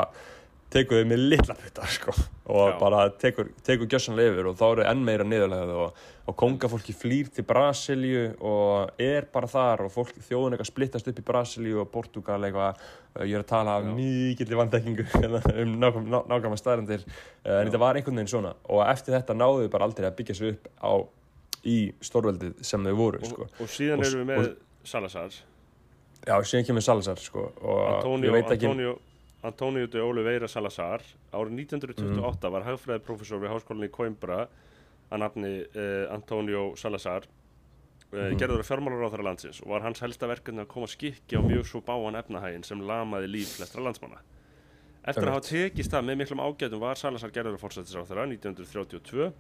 tekur 0.73 1.03
þau 1.03 1.09
með 1.11 1.21
litla 1.33 1.55
putta 1.59 1.87
sko. 1.91 2.13
og 2.53 2.73
Já. 2.73 2.79
bara 2.81 3.03
tekur, 3.21 3.51
tekur 3.65 3.87
gjössanlega 3.93 4.33
yfir 4.33 4.49
og 4.51 4.57
þá 4.59 4.65
eru 4.71 4.85
enn 4.89 5.05
meira 5.07 5.25
niðurlegað 5.29 5.73
og, 5.85 6.01
og 6.29 6.37
kongafólki 6.41 6.95
flýr 6.97 7.29
til 7.33 7.45
Brasilíu 7.49 8.25
og 8.41 9.01
er 9.03 9.29
bara 9.33 9.49
þar 9.51 9.85
og 9.87 9.93
fólk, 9.95 10.17
þjóðin 10.27 10.57
eitthvað 10.57 10.71
splittast 10.71 11.09
upp 11.13 11.21
í 11.23 11.27
Brasilíu 11.29 11.81
og 11.85 11.91
Portugal 11.93 12.41
eitthvað 12.49 12.81
uh, 12.83 13.23
ég 13.23 13.37
er 13.39 13.45
að 13.45 13.49
tala 13.53 13.77
af 13.79 13.87
mikilli 13.95 14.59
vandekkingu 14.59 15.07
um 15.63 15.77
nákvæm, 15.85 16.09
ná, 16.11 16.19
nákvæmlega 16.33 16.61
staðrendir 16.65 17.07
uh, 17.07 17.61
en 17.61 17.71
þetta 17.71 17.83
var 17.85 18.01
einhvern 18.01 18.21
veginn 18.23 18.33
svona 18.35 18.53
og 18.69 18.83
eftir 18.89 19.17
þetta 19.19 19.39
náðu 19.39 19.67
þau 19.67 19.73
bara 19.77 19.89
aldrei 19.91 20.09
að 20.11 20.19
byggja 20.21 20.39
sig 20.41 20.57
upp 20.57 20.69
á, 20.83 20.93
í 21.63 21.79
stórveldið 22.03 22.59
sem 22.67 22.91
þau 22.91 22.95
voru 22.99 23.23
sko. 23.23 23.47
og, 23.47 23.63
og 23.63 23.71
síðan 23.71 24.03
Og- 24.03 24.11
erum 24.11 24.27
við 24.27 24.31
með 24.35 24.53
Salazar 24.93 25.31
já, 26.27 26.35
síðan 26.43 26.67
kemur 26.67 26.83
Salazar 26.85 27.23
sko, 27.23 27.49
og 27.63 27.83
Antonio, 27.97 28.31
ég 28.31 28.35
veit 28.41 28.55
ekki 28.57 28.67
Antonio, 28.71 28.97
Antonio 29.43 29.87
de 29.91 30.01
Oliveira 30.01 30.49
Salazar 30.49 31.03
árið 31.33 31.55
1928 31.67 32.49
Mm. 32.49 32.53
var 32.53 32.63
hagfræðiprofessor 32.69 33.41
við 33.43 33.51
háskólinni 33.51 33.89
í 33.89 33.95
Coimbra 33.95 34.49
að 35.11 35.19
nafni 35.19 35.53
uh, 35.77 36.13
Antonio 36.15 36.75
Salazar 36.77 37.25
uh, 37.27 38.19
Mhm. 38.31 38.37
gerður 38.39 38.61
að 38.63 38.69
fjármálar 38.71 39.07
á 39.09 39.13
þeirra 39.13 39.25
landsins 39.31 39.61
og 39.63 39.69
var 39.69 39.81
hans 39.83 40.01
helsta 40.01 40.29
verkefni 40.29 40.61
að 40.63 40.69
koma 40.69 40.87
skikki 40.87 41.37
á 41.37 41.43
mjög 41.43 41.65
svo 41.67 41.81
báan 41.83 42.15
efnahægin 42.21 42.65
sem 42.65 42.81
lamaði 42.81 43.27
líf 43.33 43.57
flestra 43.57 43.83
landsmanna 43.83 44.21
Eftir 45.05 45.25
að 45.27 45.33
hafa 45.35 45.49
tekist 45.49 45.91
það 45.91 46.05
með 46.07 46.17
miklum 46.21 46.39
ágætum 46.47 46.79
var 46.79 46.95
Salazar 46.95 47.31
gerður 47.35 47.57
að 47.59 47.63
fórsættis 47.65 47.97
á 47.99 48.07
þeirra 48.07 48.27
1932 48.31 49.33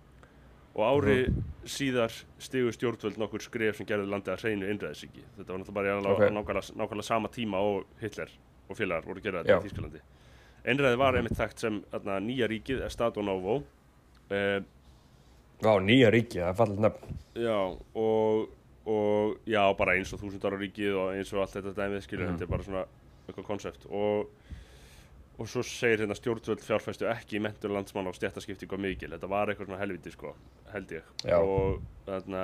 og 0.74 0.82
ári 0.82 1.28
Mhm. 1.28 1.42
síðar 1.64 2.10
stigu 2.40 2.72
stjórnvöld 2.72 3.16
nokkur 3.20 3.40
skref 3.44 3.76
sem 3.76 3.86
gerði 3.86 4.08
landið 4.10 4.32
að 4.34 4.40
hreinu 4.42 4.66
innræðisíki. 4.72 5.22
Þetta 5.38 5.46
var 5.52 5.58
náttúrulega 5.60 6.02
bara 6.02 6.14
okay. 6.14 6.30
nákvæmlega 6.74 7.02
sama 7.04 7.28
tíma 7.28 7.58
og 7.60 7.84
Hitler 8.00 8.28
og 8.68 8.76
félagar 8.78 9.04
voru 9.06 9.20
að 9.20 9.24
gera 9.28 9.42
þetta 9.42 9.52
Já. 9.52 9.58
í 9.60 9.66
Þýskalandi. 9.68 10.00
Einræði 10.64 10.98
var 11.00 11.16
einmitt 11.18 11.38
þekkt 11.38 11.58
sem 11.64 11.80
þarna, 11.90 12.20
nýja 12.22 12.46
ríkið, 12.52 12.82
Estado 12.86 13.22
Novo. 13.26 13.62
Uh, 14.30 14.62
á 15.62 15.74
nýja 15.82 16.10
ríki, 16.14 16.38
það 16.40 16.48
er 16.52 16.58
fallið 16.58 16.80
nefn 16.86 17.16
já, 17.42 17.56
og, 17.94 18.48
og 18.86 19.36
já, 19.46 19.62
bara 19.78 19.94
eins 19.98 20.12
og 20.14 20.20
þúsund 20.22 20.46
ára 20.48 20.58
ríkið 20.62 20.96
og 20.98 21.10
eins 21.16 21.32
og 21.34 21.42
allt 21.42 21.56
þetta 21.58 21.74
dæmið, 21.80 22.02
skilur, 22.06 22.26
Mhm. 22.26 22.36
þetta 22.38 22.46
er 22.46 22.52
bara 22.54 22.62
svona 22.68 22.84
eitthvað 23.28 23.46
konsept. 23.46 23.86
Og, 23.90 24.30
og 25.38 25.48
svo 25.48 25.62
segir 25.66 26.02
hérna 26.04 26.14
stjórnvöld 26.18 26.62
fjárfæstu 26.62 27.06
ekki 27.10 27.38
í 27.38 27.42
mentur 27.42 27.70
landsmann 27.74 28.06
á 28.06 28.12
stjættaskiptingu 28.14 28.74
og 28.74 28.80
mikil. 28.80 29.10
Þetta 29.10 29.28
var 29.28 29.46
eitthvað 29.52 29.66
svona 29.70 29.78
helviti, 29.82 30.10
sko, 30.14 30.34
held 30.72 30.88
ég. 30.98 31.02
Já. 31.24 31.38
Og 31.38 31.80
þarna, 32.06 32.42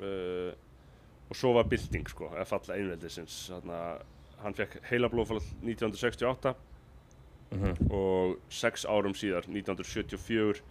uh, 0.00 0.52
og 1.30 1.36
svo 1.38 1.52
var 1.56 1.68
bylting, 1.70 2.08
sko, 2.10 2.30
að 2.36 2.48
falla 2.50 2.76
einveldisins. 2.76 3.36
Þarna, 3.52 3.80
hann 4.42 4.54
fekk 4.56 4.80
heila 4.90 5.08
blóðfall 5.12 5.40
1968 5.62 6.54
Mhm. 7.50 7.90
og 7.90 8.36
sex 8.48 8.84
árum 8.86 9.14
síðar, 9.14 9.48
1974, 9.48 10.62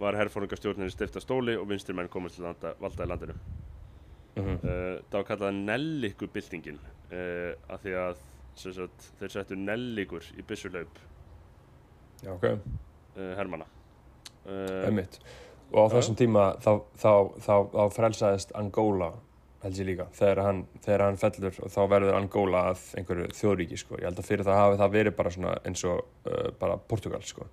var 0.00 0.16
herrfóringastjórninni 0.16 0.90
stifta 0.90 1.20
stóli 1.20 1.56
og 1.60 1.66
vinstri 1.68 1.94
menn 1.94 2.08
komið 2.08 2.38
til 2.38 2.44
landa, 2.46 2.74
valda 2.80 3.04
í 3.04 3.08
landinu. 3.08 3.34
Mhm. 4.36 4.54
Uh, 4.64 5.00
það 5.10 5.18
var 5.18 5.24
kallað 5.28 5.58
Nelliku 5.58 6.26
byltingin 6.32 6.78
uh, 7.12 7.52
af 7.68 7.82
því 7.82 7.92
að 8.00 8.22
sagt, 8.56 9.10
þeir 9.20 9.34
settu 9.34 9.58
nelligur 9.60 10.24
í 10.38 10.44
byssulaup 10.48 11.00
Já, 12.22 12.32
ok, 12.32 12.44
uh, 12.46 13.42
uh, 14.46 14.86
einmitt. 14.86 15.18
Og 15.72 15.88
á 15.88 15.92
þessum 15.92 16.16
tíma 16.16 16.46
þá, 16.64 16.80
þá, 16.96 17.12
þá, 17.44 17.54
þá 17.74 17.82
frelsaðist 17.92 18.52
Angola, 18.56 19.12
held 19.62 19.78
ég 19.78 19.86
líka, 19.86 20.06
þegar 20.18 20.40
hann, 20.46 20.60
þegar 20.82 21.02
hann 21.06 21.16
fellur 21.22 21.58
og 21.62 21.70
þá 21.70 21.80
verður 21.92 22.16
Angola 22.18 22.62
að 22.72 22.80
einhverju 22.98 23.26
þjóðríki, 23.38 23.78
sko. 23.78 23.98
Ég 24.00 24.08
held 24.10 24.18
að 24.22 24.26
fyrir 24.28 24.44
það 24.48 24.60
hafi 24.62 24.78
það 24.82 24.94
verið 24.98 25.16
bara 25.20 25.30
svona 25.30 25.52
eins 25.68 25.84
og 25.86 26.00
uh, 26.26 26.50
bara 26.58 26.76
Portugal, 26.90 27.22
sko. 27.22 27.46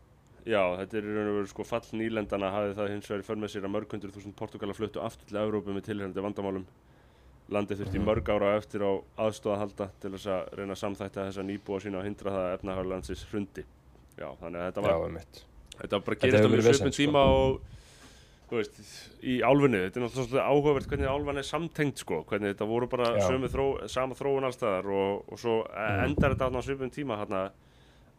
Já, 0.49 0.63
þetta 0.79 0.97
er 0.97 1.05
í 1.05 1.13
raun 1.13 1.27
og 1.29 1.35
veru 1.41 1.49
sko 1.51 1.63
fall 1.67 1.85
nýlendana 1.99 2.49
hafði 2.55 2.75
það 2.79 2.87
hins 2.95 3.09
vegar 3.11 3.21
í 3.21 3.25
för 3.27 3.35
með 3.43 3.51
sér 3.53 3.65
að 3.67 3.73
mörg 3.75 3.91
hundur 3.93 4.13
þúsund 4.15 4.35
Portugala 4.39 4.73
fluttu 4.73 5.01
aftur 5.03 5.27
til 5.29 5.37
Evrópu 5.43 5.75
með 5.75 5.85
tilhörandi 5.91 6.23
vandamálum 6.25 6.63
landið 7.49 7.79
þurfti 7.83 7.97
í 7.97 7.99
Mhm. 7.99 8.07
mörg 8.07 8.29
ára 8.33 8.55
eftir 8.57 8.81
á 8.85 8.91
aðstóða 9.25 9.55
að 9.57 9.61
halda 9.63 9.87
til 10.01 10.11
þess 10.15 10.27
að 10.29 10.49
reyna 10.57 10.73
að 10.73 10.81
samþætta 10.83 11.25
þessa 11.27 11.43
nýbúa 11.45 11.79
sína 11.83 11.97
og 11.99 12.05
hindra 12.05 12.31
það 12.33 12.45
að 12.47 12.55
efnahaglandsins 12.57 13.23
hrundi 13.31 13.63
Já, 14.19 14.27
þannig 14.41 14.59
að 14.59 14.65
þetta 14.69 14.81
Já, 14.81 14.97
var, 14.97 15.05
einmitt. 15.09 15.43
þetta 15.79 15.91
var 15.99 16.03
bara 16.09 16.15
gerist 16.23 16.45
á 16.45 16.49
mjög 16.49 16.65
vesen, 16.69 16.91
sko. 16.91 16.97
tíma 16.97 17.23
og 17.29 17.61
veist, 18.57 18.79
í 19.21 19.41
álfunni 19.45 19.77
þetta 19.85 19.99
er 19.99 20.03
náttúrulega 20.07 20.45
áhugavert 20.49 20.87
hvernig 20.89 21.07
álfan 21.11 21.37
er 21.37 21.43
samtengt 21.45 21.97
sko, 22.01 22.23
hvernig 22.29 22.55
þetta 22.55 22.65
voru 22.67 22.87
bara 22.89 23.11
þró, 23.53 23.65
sama 23.87 24.15
þróun 24.15 24.47
allstaðar 24.49 24.85
og, 24.89 25.25
og 25.31 25.37
svo 25.39 25.59
Mhm. 25.69 26.03
endar 26.09 26.35
þetta 26.35 26.49
á 26.49 26.61
svipun 26.65 26.89
tíma 26.91 27.17
hérna 27.21 27.51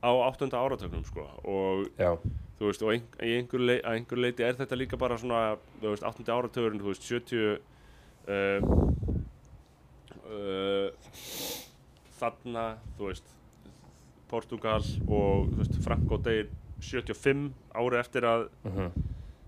á 0.00 0.10
áttunda 0.30 0.56
áratögnum 0.62 1.04
sko 1.04 1.26
og 1.44 1.90
Já, 1.98 2.14
þú 2.60 2.66
veist, 2.70 2.82
og 2.82 2.92
ein, 2.94 3.02
í 3.20 3.34
einhver 3.40 3.60
lei, 3.60 3.80
að 3.82 3.98
einhver 3.98 4.18
leiti 4.18 4.42
er 4.46 4.54
þetta 4.54 4.76
líka 4.78 4.96
bara 4.96 5.18
svona, 5.18 5.56
þú 5.82 5.90
veist, 5.92 6.02
18. 6.04 6.24
áratugurinn, 6.32 6.80
þú 6.80 6.88
veist, 6.92 7.04
70 7.04 7.60
uh, 8.28 8.60
uh, 10.30 10.90
þarna, 12.20 12.64
þú 12.98 13.10
veist 13.10 13.36
Portugal 14.30 14.82
og 15.08 15.48
þú 15.50 15.56
veist, 15.62 15.78
Franco 15.84 16.18
deyr 16.22 16.48
75 16.80 17.50
ári 17.76 17.98
eftir 18.00 18.24
að 18.28 18.46
mhm, 18.64 18.92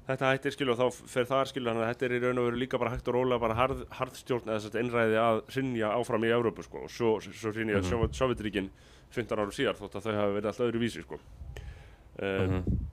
þetta 0.06 0.30
hættir 0.32 0.54
skilu 0.56 0.74
og 0.74 0.80
þá 0.80 1.02
fer 1.14 1.28
það 1.30 1.44
skilu 1.50 1.70
þannig 1.70 1.84
að 1.84 1.92
þetta 1.92 2.06
er 2.08 2.14
í 2.16 2.22
raun 2.22 2.40
og 2.42 2.48
veru 2.48 2.62
líka 2.62 2.80
bara 2.82 2.94
hægt 2.94 3.10
og 3.10 3.16
rólega 3.18 3.42
bara 3.42 3.58
harð, 3.58 3.84
harðstjórn 3.98 4.48
eða 4.48 4.58
þess 4.58 4.72
að 4.72 4.80
einræði 4.82 5.20
að 5.22 5.42
rinja 5.56 5.92
áfram 5.94 6.26
í 6.26 6.32
Evrópu 6.34 6.66
sko 6.66 6.86
og 6.86 6.90
svo, 6.90 7.12
svo 7.22 7.52
rinja 7.54 7.78
mm. 7.78 7.86
-hmm. 7.90 8.16
Sovjetríkin 8.18 8.72
15 9.12 9.38
ára 9.38 9.54
síðar 9.54 9.78
þótt 9.78 10.00
að 10.00 10.08
þau 10.08 10.16
hafa 10.16 10.34
verið 10.34 10.50
alltaf 10.50 10.66
öðru 10.66 10.82
vísi 10.82 11.04
sko 11.04 11.20
uh, 11.20 12.42
mhm. 12.48 12.88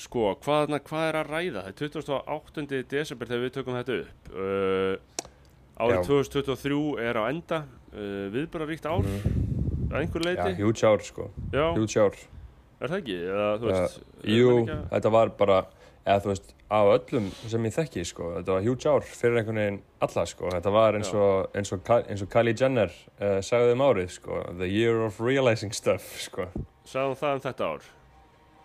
Sko, 0.00 0.30
hvað, 0.40 0.70
hvað 0.86 1.06
er 1.08 1.18
að 1.20 1.30
ræða? 1.30 1.62
Það 1.66 1.82
er 1.84 1.90
28. 1.92 2.82
desember 2.88 3.28
þegar 3.28 3.42
við 3.42 3.50
tökum 3.56 3.76
þetta 3.76 3.96
upp. 3.98 4.30
Uh, 4.32 5.26
árið 5.82 5.98
Já. 5.98 6.04
2023 6.08 6.78
er 7.02 7.18
á 7.20 7.22
enda, 7.26 7.58
uh, 7.92 8.22
viðbararíkt 8.32 8.88
ár, 8.88 9.08
að 9.90 9.98
einhver 10.00 10.24
leiti. 10.24 10.48
huge 10.62 10.88
ár, 10.88 11.04
sko. 11.04 11.28
Já, 11.52 11.66
Huge 11.76 12.06
ár. 12.06 12.16
er 12.80 12.92
það 12.94 12.98
ekki? 13.02 13.18
Eða, 13.34 13.48
veist, 13.66 14.00
er 14.22 14.32
Jú, 14.32 14.54
þetta 14.94 15.12
var 15.12 15.34
bara, 15.36 15.58
eða 16.04 16.18
þú 16.24 16.30
veist, 16.32 16.52
af 16.72 16.90
öllum 16.96 17.26
sem 17.52 17.66
ég 17.68 17.74
þekki, 17.76 18.04
sko, 18.08 18.28
þetta 18.38 18.54
var 18.56 18.62
huge 18.66 18.88
ár 18.90 19.04
fyrir 19.06 19.40
einhvern 19.42 19.60
veginn 19.60 19.80
alla, 20.02 20.22
sko, 20.26 20.50
þetta 20.54 20.70
var 20.74 20.96
eins 20.98 21.10
og, 21.14 21.50
eins 21.58 21.72
og, 21.76 21.82
eins 22.08 22.22
og 22.24 22.30
Kylie 22.32 22.54
Jenner 22.58 22.92
uh, 23.20 23.40
sagði 23.44 23.74
um 23.76 23.84
árið, 23.84 24.08
sko, 24.18 24.38
the 24.58 24.68
year 24.70 25.02
of 25.04 25.20
realizing 25.20 25.74
stuff, 25.76 26.06
sko. 26.24 26.48
Sagðum 26.88 27.18
það 27.20 27.36
um 27.36 27.44
þetta 27.48 27.68
ár. 27.74 27.90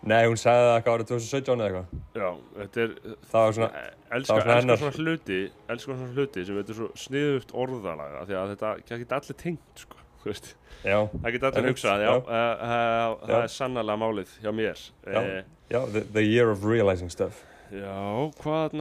Nei, 0.08 0.20
hún 0.30 0.38
sagði 0.38 0.62
það 0.68 0.76
eitthvað 0.78 0.96
árið 0.96 1.08
2017 1.10 1.52
eða 1.58 1.68
eitthvað. 1.68 2.02
Já, 2.22 2.28
þetta 2.60 2.82
er, 2.84 2.92
Það 3.32 3.44
var 3.44 3.54
svona, 3.56 3.68
elska, 4.08 4.26
það 4.28 4.36
var 4.38 4.44
svona 4.48 4.58
elska 4.58 4.76
svona 4.82 5.02
hluti, 5.02 5.38
elska 5.74 5.96
svona 5.98 6.12
hluti 6.14 6.44
sem 6.46 6.58
þetta 6.60 6.74
er 6.74 6.78
svo 6.78 6.88
sniðugt 7.02 7.54
orðalaga, 7.64 8.20
því 8.28 8.36
að 8.38 8.52
þetta 8.54 8.72
geta 9.02 9.18
allir 9.18 9.38
tengt, 9.42 9.82
sko, 9.82 10.02
þú 10.22 10.30
veist. 10.30 10.50
já, 10.86 10.98
Það 11.18 11.34
geta 11.34 11.50
allir 11.50 11.68
hugsað, 11.72 12.04
já, 12.06 12.08
já. 12.08 12.16
uh, 12.22 12.64
uh, 12.70 13.26
það 13.26 13.42
er 13.42 13.52
sannlega 13.58 13.98
málið 14.04 14.36
hjá 14.44 14.52
mér. 14.54 14.84
Já. 15.02 15.18
Eh, 15.18 15.42
já, 15.70 15.80
the, 15.92 16.04
the 16.12 16.24
year 16.24 16.50
of 16.50 16.64
realizing 16.64 17.10
stuff. 17.10 17.44
Já, 17.68 18.30
hvað, 18.40 18.78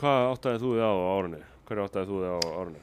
hvað 0.00 0.32
áttaði 0.32 0.62
þú 0.64 0.74
þig 0.74 0.84
á 0.86 0.94
árunni? 0.94 1.44
Hverju 1.68 1.86
áttaði 1.86 2.10
þú 2.10 2.20
þig 2.24 2.34
á 2.34 2.40
árunni? 2.54 2.82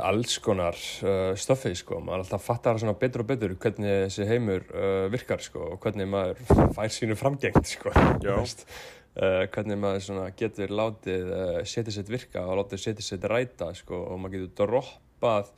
alls 0.00 0.38
konar 0.40 0.76
uh, 1.04 1.34
stöfið 1.36 1.76
sko, 1.82 2.00
maður 2.04 2.24
alltaf 2.24 2.46
fattar 2.46 2.80
svona 2.80 2.96
betur 3.00 3.24
og 3.24 3.28
betur 3.28 3.54
hvernig 3.60 4.06
þessi 4.06 4.28
heimur 4.28 4.64
uh, 4.72 5.04
virkar 5.12 5.42
sko 5.44 5.74
og 5.74 5.84
hvernig 5.84 6.08
maður 6.08 6.40
fær 6.76 6.92
sínu 6.92 7.16
framgengt 7.20 7.68
sko, 7.68 7.92
uh, 7.92 9.44
hvernig 9.52 9.80
maður 9.82 10.32
getur 10.38 10.72
látið 10.72 11.32
setja 11.68 11.92
sitt 11.98 12.12
virka 12.12 12.46
og 12.48 12.62
látið 12.62 12.84
setja 12.86 13.04
sitt 13.04 13.28
ræta 13.28 13.70
sko 13.76 14.00
og 14.14 14.22
maður 14.22 14.46
getur 14.46 14.64
droppað 14.64 15.52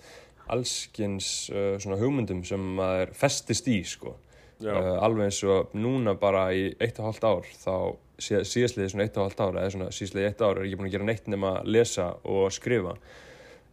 allskins 0.51 1.51
hugmyndum 1.87 2.43
sem 2.47 2.63
maður 2.79 3.15
festist 3.19 3.71
í 3.71 3.81
sko 3.87 4.17
uh, 4.65 4.91
alveg 5.05 5.29
eins 5.29 5.39
og 5.45 5.77
núna 5.77 6.17
bara 6.21 6.49
í 6.57 6.69
eitt 6.81 6.99
og 7.01 7.11
hálft 7.11 7.27
ár 7.27 7.49
þá 7.61 7.75
síð, 8.17 8.45
síðastliðið 8.49 8.93
svona 8.93 9.07
eitt 9.07 9.19
og 9.19 9.27
hálft 9.27 9.43
ár 9.43 9.59
eða 9.61 9.73
svona 9.75 9.89
síðastliðið 9.95 10.29
eitt 10.31 10.45
ár 10.45 10.61
er 10.61 10.67
ekki 10.67 10.81
búin 10.81 10.91
að 10.91 10.95
gera 10.97 11.09
neitt 11.11 11.33
nema 11.33 11.55
að 11.61 11.73
lesa 11.77 12.11
og 12.25 12.47
skrifa. 12.55 12.95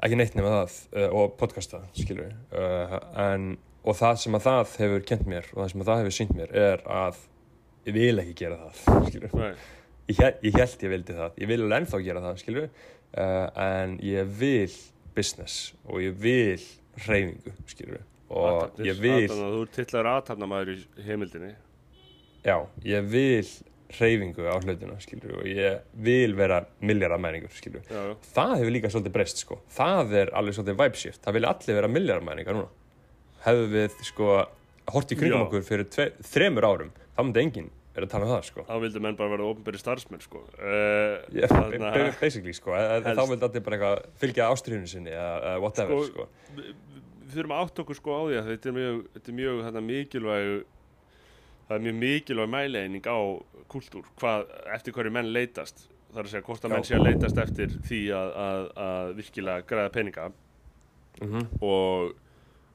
Ekki 0.03 0.17
neitt 0.19 0.35
nema 0.35 0.55
það 0.57 0.79
uh, 0.99 1.19
og 1.21 1.37
podcasta 1.39 1.83
skilur 1.95 2.27
við 2.27 2.57
uh, 2.59 2.97
en, 3.27 3.53
og 3.83 3.99
það 3.99 4.17
sem 4.23 4.39
að 4.39 4.47
það 4.47 4.75
hefur 4.83 5.05
kent 5.13 5.29
mér 5.29 5.47
og 5.53 5.61
það 5.61 5.71
sem 5.73 5.85
að 5.85 5.91
það 5.91 6.01
hefur 6.01 6.17
sínt 6.17 6.35
mér 6.37 6.57
er 6.63 6.83
að 7.01 7.21
ég 7.87 7.97
vil 7.97 8.23
ekki 8.23 8.35
gera 8.43 8.59
það 8.63 8.83
skilur 9.09 9.37
við 9.37 9.45
ég, 10.11 10.41
ég 10.43 10.57
held 10.59 10.87
ég 10.87 10.93
vildi 10.97 11.17
það, 11.19 11.37
ég 11.39 11.51
vil 11.51 11.61
alveg 11.63 11.77
ennþá 11.79 12.01
gera 12.07 12.23
það 12.23 12.43
við 12.47 12.65
uh, 12.67 13.47
en 13.65 13.99
ég 14.03 14.33
vil 14.39 14.71
business 15.15 15.73
og 15.87 16.01
ég 16.03 16.17
vil 16.19 16.63
hreyfingu 17.05 17.53
skilur 17.69 17.99
við 17.99 18.09
og 18.33 18.47
athafnir, 18.63 18.87
ég 18.89 18.99
vil 19.03 19.27
athafna- 19.27 19.51
Þú 19.53 19.61
er 19.61 19.71
tillaður 19.77 20.09
aðtafnamaður 20.13 20.73
í 20.73 21.05
heimildinni. 21.07 21.53
Já, 22.43 22.57
ég 22.83 23.05
vil 23.13 23.47
hreyfingu 23.93 24.47
á 24.49 24.55
hlutina, 24.57 24.95
skilur 24.99 25.35
og 25.37 25.45
ég 25.45 25.81
vil 25.93 26.33
vera 26.35 26.65
milljaramæningur, 26.81 27.51
skilur 27.53 27.83
Já, 27.85 27.99
já, 28.09 28.15
Það 28.33 28.55
hefur 28.57 28.73
líka 28.73 28.89
svolítið 28.89 29.13
breyst, 29.13 29.37
sko. 29.45 29.59
Það 29.69 30.15
er 30.23 30.31
alveg 30.33 30.57
svolítið 30.57 30.79
vibe 30.81 30.95
shift, 31.03 31.21
það 31.23 31.33
vilja 31.37 31.51
allir 31.53 31.77
vera 31.77 31.87
milljaramæningar 31.93 32.57
núna. 32.57 32.69
Hefðu 33.45 33.69
við, 33.75 33.95
sko, 34.09 34.27
hort 34.89 35.13
í 35.13 35.15
kringum 35.19 35.39
Já. 35.39 35.45
okkur 35.47 35.63
fyrir 35.69 35.87
tve, 35.93 36.09
þremur 36.33 36.63
árum 36.67 36.91
þá 37.15 37.21
myndi 37.23 37.43
enginn 37.45 37.69
vera 37.93 38.07
að 38.07 38.09
tala 38.15 38.25
um 38.25 38.31
það, 38.33 38.43
sko. 38.49 38.63
Þá 38.65 38.79
vildu 38.81 38.99
menn 39.05 39.15
bara 39.19 39.29
vera 39.29 39.43
ofnbæri 39.53 39.77
starfsmenn, 39.79 40.21
sko. 40.25 40.39
Uh, 40.57 41.21
yeah, 41.29 41.47
þarna- 41.47 42.19
Basically, 42.19 42.53
sko, 42.57 42.71
eða 42.73 43.03
Helst. 43.05 43.19
þá 43.21 43.29
vildi 43.29 43.45
allir 43.47 43.63
bara 43.67 43.77
eitthvað 43.77 44.05
fylgja 44.23 44.47
ástriðinu 44.49 44.89
sinni 44.89 45.11
eða 45.13 45.35
eða 45.43 45.61
whatever, 45.61 46.01
Sko, 46.09 46.25
sko, 46.25 46.63
við 47.23 47.37
þurfum 47.37 47.55
að 47.55 47.63
átta 47.65 47.81
okkur 47.83 47.97
sko 47.99 48.13
á 48.15 48.21
því 48.27 48.37
að 48.41 48.47
þetta 48.51 48.69
er 48.71 48.77
mjög, 48.77 49.01
þetta 49.15 49.31
er 49.33 49.37
mjög 49.39 49.61
þetta 49.67 49.81
mikilvæg 49.87 50.51
það 51.67 51.75
er 51.77 51.83
mjög 51.87 51.97
mikilvæg 52.03 52.49
mæleining 52.53 53.07
á 53.09 53.19
kultúr, 53.73 54.05
hvað, 54.19 54.45
eftir 54.75 54.93
hverju 54.93 55.11
menn 55.15 55.31
leitast. 55.33 55.87
Það 56.13 56.19
er 56.19 56.27
að 56.27 56.33
segja 56.33 56.45
hvort 56.45 56.65
að 56.65 56.69
Já. 56.69 56.73
menn 56.75 56.87
sé 56.89 56.95
að 56.97 57.05
leitast 57.07 57.39
eftir 57.41 57.71
því 57.87 58.01
að, 58.13 58.31
að, 58.43 58.65
að 58.87 59.13
virkilega 59.17 59.65
græða 59.71 59.93
peninga. 59.95 60.27
Mm 61.23 61.47
og 61.63 62.13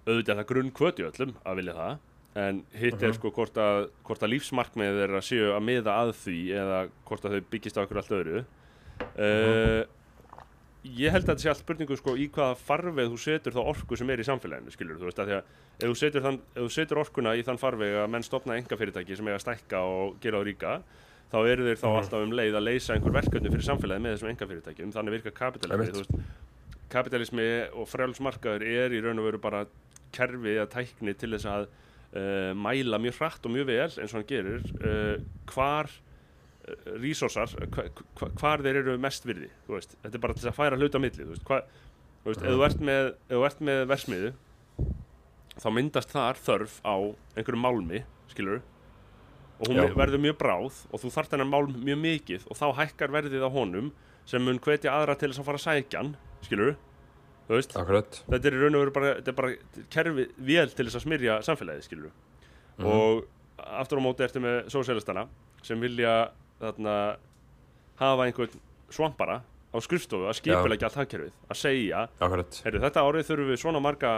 auðvitað 0.08 0.38
það 0.40 0.46
grunn 0.48 0.70
kvöti 0.72 1.04
öllum 1.04 1.34
að 1.44 1.56
vilja 1.60 1.74
það 1.76 1.96
en 2.38 2.58
hitt 2.72 3.02
er 3.02 3.08
Mhm. 3.10 3.16
sko 3.18 3.30
hvort 3.34 3.56
að, 3.60 3.88
hvort 4.06 4.22
að 4.22 4.30
lífsmarkmið 4.32 5.00
er 5.04 5.10
að 5.18 5.24
séu 5.26 5.48
að 5.52 5.64
miða 5.68 5.94
að 6.00 6.12
því 6.22 6.36
eða 6.54 6.78
hvort 7.08 7.24
að 7.28 7.34
þau 7.36 7.48
byggist 7.50 7.76
á 7.76 7.82
okkur 7.84 8.00
allt 8.00 8.14
öðru. 8.18 8.44
Uh, 9.18 9.82
ég 10.84 11.10
held 11.10 11.24
að 11.26 11.32
þetta 11.32 11.42
sé 11.42 11.48
allt 11.50 11.62
spurningu 11.64 11.96
sko 11.98 12.14
í 12.16 12.28
hvaða 12.30 12.54
farveg 12.62 13.08
þú 13.10 13.18
setur 13.18 13.52
þá 13.56 13.60
orku 13.74 13.96
sem 13.98 14.10
er 14.14 14.20
í 14.22 14.26
samfélaginu 14.28 14.70
skilur 14.72 15.00
þú 15.00 15.08
veist 15.08 15.18
að 15.18 15.26
því 15.30 15.34
að 15.34 15.42
ef 15.82 15.88
þú 15.90 15.96
setur, 15.98 16.22
þann, 16.22 16.38
ef 16.54 16.62
þú 16.62 16.70
setur 16.76 17.00
orkuna 17.02 17.34
í 17.36 17.42
þann 17.42 17.58
farveg 17.58 17.96
að 18.04 18.08
menn 18.14 18.22
stopna 18.26 18.56
enga 18.56 18.78
fyrirtæki 18.78 19.16
sem 19.18 19.26
eiga 19.28 19.38
að 19.40 19.44
stækka 19.46 19.80
og 19.82 20.16
gera 20.22 20.38
á 20.38 20.42
ríka 20.46 20.76
þá 21.32 21.38
eru 21.50 21.66
þeir 21.66 21.80
þá 21.82 21.86
Mhm. 21.88 21.98
alltaf 21.98 22.22
um 22.24 22.32
leið 22.38 22.54
að 22.56 22.66
leysa 22.70 22.94
einhver 22.94 23.12
verkefni 23.18 23.50
fyrir 23.52 23.66
samfélagi 23.68 24.00
með 24.06 24.14
þessum 24.16 24.30
enga 24.30 24.46
fyrirtækjum 24.52 24.92
þannig 24.94 25.16
virkar 25.18 25.34
kapitalismi 25.42 26.22
kapitalismi 26.88 27.48
og 27.76 27.88
frjálsmarkaður 27.90 28.64
er 28.64 28.94
í 28.96 29.02
raun 29.04 29.18
og 29.20 29.26
veru 29.28 29.38
bara 29.42 29.64
kerfi 30.14 30.54
eða 30.56 30.70
tækni 30.72 31.12
til 31.20 31.34
þess 31.34 31.44
að 31.50 31.66
uh, 32.16 32.52
mæla 32.56 32.96
mjög 33.02 33.18
hratt 33.20 33.44
og 33.44 33.52
mjög 33.52 33.66
vel 33.68 33.82
eins 33.90 34.14
og 34.14 34.20
hann 34.22 34.28
gerir 34.30 34.62
uh, 34.80 35.18
hvar 35.52 35.90
resursar, 37.02 37.52
hva, 37.74 37.84
hva, 38.18 38.28
hvar 38.40 38.62
þeir 38.64 38.80
eru 38.82 38.96
mest 38.98 39.24
virði, 39.28 39.50
þetta 39.68 40.14
er 40.14 40.22
bara 40.24 40.34
til 40.38 40.48
að 40.50 40.56
færa 40.58 40.78
hluta 40.80 41.00
milli, 41.02 41.24
þú 41.24 41.32
veist, 41.34 41.44
hva, 41.48 41.60
þú 42.24 42.32
veist, 42.32 42.42
ef 42.42 42.54
þú 42.56 42.64
ert 42.68 42.80
með, 42.88 43.10
ef 43.28 43.36
þú 43.36 43.44
ert 43.48 43.60
með 43.68 43.84
versmiðu 43.92 44.32
þá 45.58 45.68
myndast 45.74 46.12
þar 46.14 46.38
þörf 46.38 46.76
á 46.86 46.94
einhverjum 47.38 47.64
málmi, 47.64 48.02
skilur 48.30 48.60
og 49.58 49.66
hún 49.72 49.80
Já. 49.80 49.88
verður 49.98 50.20
mjög 50.22 50.36
bráð 50.38 50.76
og 50.94 51.00
þú 51.02 51.10
þarft 51.16 51.32
hennar 51.34 51.48
málm 51.50 51.72
mjög 51.82 51.98
mikið 52.04 52.44
og 52.46 52.58
þá 52.60 52.66
hækkar 52.78 53.10
verðið 53.16 53.42
á 53.42 53.50
honum 53.50 53.88
sem 54.28 54.44
mun 54.44 54.60
hvetja 54.62 54.92
aðra 54.94 55.16
til 55.18 55.32
þess 55.32 55.40
að 55.42 55.48
fara 55.48 55.58
að 55.58 55.64
sækja 55.66 56.02
hann, 56.04 56.12
skilur 56.46 56.76
þetta 58.28 58.38
er 58.50 58.54
í 58.54 58.60
raun 58.60 58.76
og 58.76 58.82
veru 58.84 58.92
bara, 58.94 59.12
bara 59.34 59.50
kerfi 59.90 60.28
vél 60.46 60.68
til 60.76 60.84
þess 60.86 60.98
að 61.00 61.04
smyrja 61.08 61.38
samfélagið, 61.48 61.86
skilur 61.88 62.12
Mhm. 62.78 62.86
og 62.86 63.24
aftur 63.58 63.98
á 63.98 64.02
móti 64.04 64.22
ertu 64.22 64.38
með 64.38 64.68
sósélistana 64.70 65.24
sem 65.66 65.80
vilja 65.82 66.28
þarna 66.60 67.16
hafa 68.00 68.26
einhvern 68.28 68.60
svampara 68.90 69.40
á 69.68 69.76
skrifstofu 69.84 70.28
að 70.30 70.38
skipulegja 70.40 70.88
allt 70.88 70.96
hagkerfið, 71.02 71.32
að 71.50 71.56
segja 71.60 72.06
heyrðu, 72.20 72.80
þetta 72.86 73.02
árið 73.04 73.26
þurfum 73.28 73.50
við 73.52 73.60
svona 73.62 73.80
marga 73.84 74.12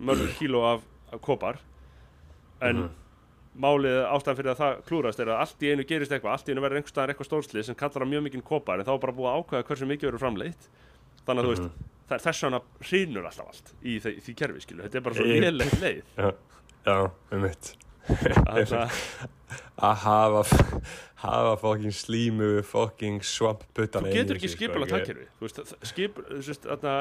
mörg 0.00 0.32
kíló 0.38 0.64
af, 0.74 0.80
af 1.12 1.20
kopar 1.20 1.58
en 2.60 2.76
Mhm. 2.76 2.90
málið 3.60 3.98
ástæðan 4.10 4.36
fyrir 4.38 4.50
að 4.54 4.60
það 4.60 4.82
klúrast 4.86 5.20
er 5.20 5.26
að 5.26 5.40
allt 5.42 5.62
í 5.62 5.70
einu 5.72 5.84
gerist 5.84 6.12
eitthvað, 6.12 6.32
allt 6.32 6.48
í 6.48 6.52
einu 6.54 6.60
verður 6.62 6.76
einhvers 6.80 6.92
staðar 6.94 7.10
eitthvað 7.14 7.28
stórslið 7.30 7.64
sem 7.64 7.74
kallar 7.74 8.04
á 8.06 8.10
mjög 8.10 8.22
mikinn 8.26 8.42
kopar 8.46 8.78
en 8.80 8.86
þá 8.86 8.92
er 8.94 8.98
bara 9.02 9.12
búið 9.12 9.30
að 9.30 9.38
ákveða 9.44 9.64
hversu 9.70 9.86
mikið 9.90 10.06
verður 10.10 10.22
framleitt. 10.24 10.68
Þannig 11.26 11.40
að 11.40 11.46
þú 11.46 11.50
veist, 11.54 11.62
Mhm. 11.62 11.72
það 12.08 12.14
er 12.14 12.24
þess 12.26 12.42
vegna 12.44 12.60
hrýnur 12.80 13.26
alltaf 13.26 13.46
allt 13.46 13.72
í 13.84 14.00
því, 14.00 14.12
því 14.22 14.34
kerfi 14.36 14.60
skilu, 14.60 14.82
þetta 14.86 14.94
er 14.96 15.00
bara 15.00 15.14
svo 15.14 15.24
léleg 15.24 15.70
leið. 15.82 16.02
Já, 16.16 16.34
já, 16.86 17.10
um 17.32 17.40
mitt 17.42 17.76
að 19.78 19.90
að 19.90 19.96
hafa 20.04 20.42
hafa 21.20 21.56
fokking 21.60 21.92
slímu 21.92 22.62
fokking 22.64 23.20
svampputtan 23.22 24.04
þú 24.08 24.12
getur 24.14 24.38
ekki 24.40 24.48
skipula 24.54 24.86
takkerfi 24.88 25.26
þú 25.38 25.46
veist, 25.46 25.60
það- 25.60 25.88
skip, 25.92 26.16
þú 26.30 26.42
veist, 26.46 26.64
þarna 26.68 26.94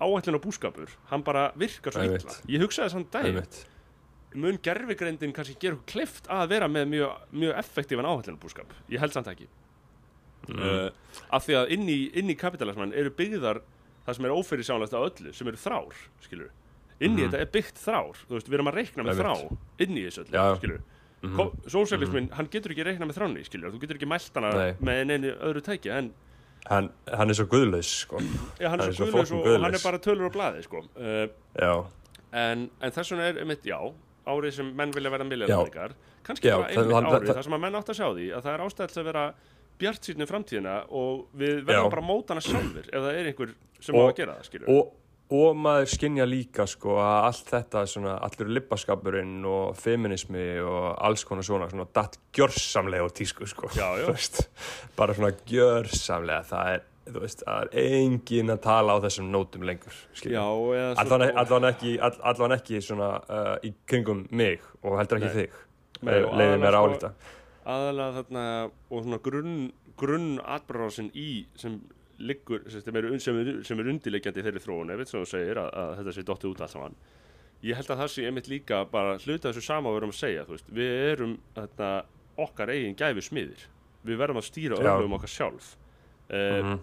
áætlun 0.00 0.36
og 0.38 0.42
búskapur, 0.44 0.90
hann 1.10 1.22
bara 1.24 1.52
virkar 1.56 1.92
svo 1.92 2.02
illa, 2.04 2.34
ég 2.48 2.60
hugsaði 2.64 2.92
þann 2.96 3.06
dag 3.10 3.30
mitt 3.34 3.62
mun 4.36 4.58
gerfigreindin 4.60 5.32
kannski 5.32 5.54
gera 5.60 5.76
okkur 5.78 5.86
klift 5.94 6.26
að 6.28 6.48
vera 6.48 6.66
með 6.68 6.88
mjög, 6.92 7.12
mjög 7.32 7.54
effektífan 7.62 8.04
áhættunarbúskap 8.10 8.74
ég 8.92 9.00
held 9.00 9.12
samt 9.16 9.30
ekki. 9.32 9.46
Mm. 10.48 10.60
uh, 10.60 10.90
af 11.32 11.46
því 11.46 11.54
að 11.58 11.70
inn 11.74 11.88
í, 11.88 11.98
inn 12.20 12.28
í 12.30 12.36
kapitalisman 12.38 12.92
eru 12.94 13.10
byggðar 13.10 13.62
það 14.06 14.14
sem 14.18 14.24
er 14.28 14.34
ófyrirsjánlegt 14.36 14.92
á 14.94 15.00
öllu 15.02 15.32
sem 15.34 15.48
eru 15.50 15.56
þrár, 15.58 15.96
skilur 16.22 16.50
inn 17.00 17.16
í 17.16 17.24
Mhm. 17.24 17.30
þetta 17.32 17.40
er 17.40 17.50
byggt 17.56 17.80
þrár, 17.82 18.12
þú 18.28 18.36
veist, 18.36 18.46
við 18.48 18.54
erum 18.54 18.68
að 18.70 18.76
reikna 18.78 19.02
með 19.02 19.16
Einmitt. 19.16 19.26
þrá 19.26 19.58
inn 19.86 19.96
í 19.96 20.04
þessu 20.06 20.22
öllu, 20.24 20.36
Já. 20.36 20.78
Skilur 21.26 21.50
Mhm. 21.52 21.70
sósjálismin, 21.74 22.30
hann 22.32 22.46
getur 22.50 22.70
ekki 22.74 22.84
reikna 22.86 23.06
með 23.06 23.18
þráni 23.18 23.44
skilur, 23.46 23.70
þú 23.74 23.80
getur 23.80 23.96
ekki 23.98 24.08
mælt 24.08 24.30
hana 24.34 24.50
Nei. 24.54 24.72
með 24.80 25.10
einu 25.16 25.32
öðru 25.40 25.62
tæki, 25.62 25.90
en 25.90 26.12
hann, 26.70 26.90
hann 27.12 27.30
er 27.30 27.34
svo 27.34 27.46
guðlaus 27.46 27.90
sko. 28.04 28.18
já, 28.60 28.68
hann 28.70 28.80
Hann 28.80 28.88
er 28.88 28.92
svo 28.92 29.06
guðlaus 29.06 29.32
og, 29.32 29.46
og 29.46 29.60
hann 29.62 29.74
er 29.74 29.82
bara 29.84 29.98
tölur 29.98 30.28
á 30.28 30.32
blaði, 30.32 30.62
sko. 30.64 30.82
Uh, 30.96 31.28
já, 31.58 31.86
en, 32.32 32.70
en 32.80 32.90
þess 32.90 33.10
vegna 33.12 33.28
er, 33.30 33.38
einmitt, 33.42 33.62
já 33.64 33.78
árið 34.26 34.52
sem 34.52 34.72
menn 34.74 34.90
vilja 34.92 35.10
vera 35.10 35.24
milljarðingar 35.24 35.92
kannski 36.26 36.48
Já, 36.48 36.56
bara 36.58 36.68
einmitt 36.74 36.94
hann- 36.94 37.06
árið 37.06 37.34
þar 37.34 37.44
sem 37.44 37.52
að 37.54 37.60
menn 37.60 37.74
átt 37.78 37.88
að 37.92 37.98
sjá 38.00 38.08
því 38.16 38.24
að 38.34 38.42
það 38.42 38.54
er 38.54 38.64
ástæðis 38.66 38.96
að 38.98 39.04
vera 39.04 39.34
bjart 39.78 40.02
sýtni 40.02 40.26
framtíðina 40.26 40.72
og 40.90 41.26
við 41.36 41.60
verðum 41.68 41.90
bara 41.92 42.02
að 42.02 42.08
móta 42.08 42.34
hana 42.34 42.40
sjálfur 42.42 42.88
ef 42.90 43.00
það 43.04 43.14
er 43.20 43.26
einhver 43.30 43.52
sem 43.78 43.94
Og- 43.94 44.02
á 44.02 44.10
að 44.10 44.16
gera 44.16 44.34
það 44.40 44.44
skilur 44.48 44.68
og, 44.74 44.92
og 45.34 45.56
maður 45.58 45.88
skinja 45.90 46.24
líka 46.28 46.66
sko 46.70 46.98
að 47.02 47.16
allt 47.26 47.48
þetta 47.50 47.80
svona, 47.90 48.12
allur 48.22 48.50
lippaskapurinn 48.54 49.40
og 49.50 49.72
feminismi 49.78 50.44
og 50.62 50.84
alls 51.02 51.24
konar 51.26 51.42
svona, 51.46 51.66
svona 51.72 51.86
datt 51.96 52.18
gjörsamlega 52.36 53.06
á 53.06 53.10
tísku 53.10 53.48
sko 53.50 53.70
Já, 53.74 53.88
já. 53.98 54.06
Veist, 54.12 54.44
bara 54.98 55.16
svona 55.18 55.32
gjörsamlega 55.50 56.44
það 56.46 56.70
er, 56.76 56.84
þú 57.10 57.24
veist, 57.24 57.42
það 57.42 57.64
er 57.64 57.90
engin 57.98 58.54
að 58.54 58.60
tala 58.68 58.94
á 58.94 58.98
þessum 59.02 59.32
nótum 59.34 59.66
lengur 59.66 59.98
já, 60.22 60.44
allan, 60.46 61.26
sko- 61.26 61.40
allan, 61.42 61.68
ekki, 61.72 61.96
all, 61.98 62.20
allan 62.32 62.56
ekki 62.60 62.82
svona 62.86 63.10
uh, 63.26 63.56
í 63.66 63.72
kringum 63.90 64.26
mig 64.30 64.62
og 64.84 64.94
heldur 65.00 65.18
ekki 65.18 65.32
Nei. 65.32 65.40
þig. 65.42 65.58
Nei, 66.06 66.16
og 66.22 66.38
leiði 66.38 66.62
mér 66.62 66.78
aðalega, 66.78 67.10
álíta 67.10 67.12
aðalega 67.66 68.16
þarna 68.20 68.46
og 68.94 69.02
svona 69.02 69.18
grunn, 69.26 69.54
grunn 69.98 70.32
atbráðsinn 70.44 71.10
í 71.18 71.30
sem 71.58 71.80
liggur 72.18 72.62
sem 72.70 72.96
er, 72.96 73.06
sem 73.22 73.36
er, 73.38 73.52
í 74.40 74.44
þeirri 74.46 74.62
þróun 74.64 74.90
ef 74.94 75.00
þú 75.10 75.24
segir 75.28 75.58
að, 75.60 75.70
að 75.76 75.90
þetta 76.00 76.12
sé 76.16 76.22
dottið 76.22 76.50
út 76.54 76.60
allt 76.64 76.70
saman 76.72 76.94
ég 77.66 77.76
held 77.76 77.90
að 77.90 77.98
það 78.02 78.10
sé 78.12 78.24
einmitt 78.28 78.48
líka 78.48 78.84
bara 78.90 79.16
hluta 79.18 79.50
þessu 79.50 79.62
sama 79.64 79.90
við 79.90 79.96
erum 80.00 80.12
að 80.14 80.20
segja 80.20 80.44
veist, 80.48 80.68
við 80.72 80.92
erum 81.12 81.34
þarna, 81.56 81.90
okkar 82.46 82.72
eigin 82.72 82.96
gæfi 82.96 83.24
smiðir 83.26 83.66
við 84.06 84.20
verðum 84.20 84.40
að 84.40 84.48
stýra 84.48 84.80
Já. 84.80 84.90
örlum 84.94 85.16
okkar 85.18 85.32
sjálf 85.32 85.72
uh, 86.30 86.62
Mhm. 86.62 86.80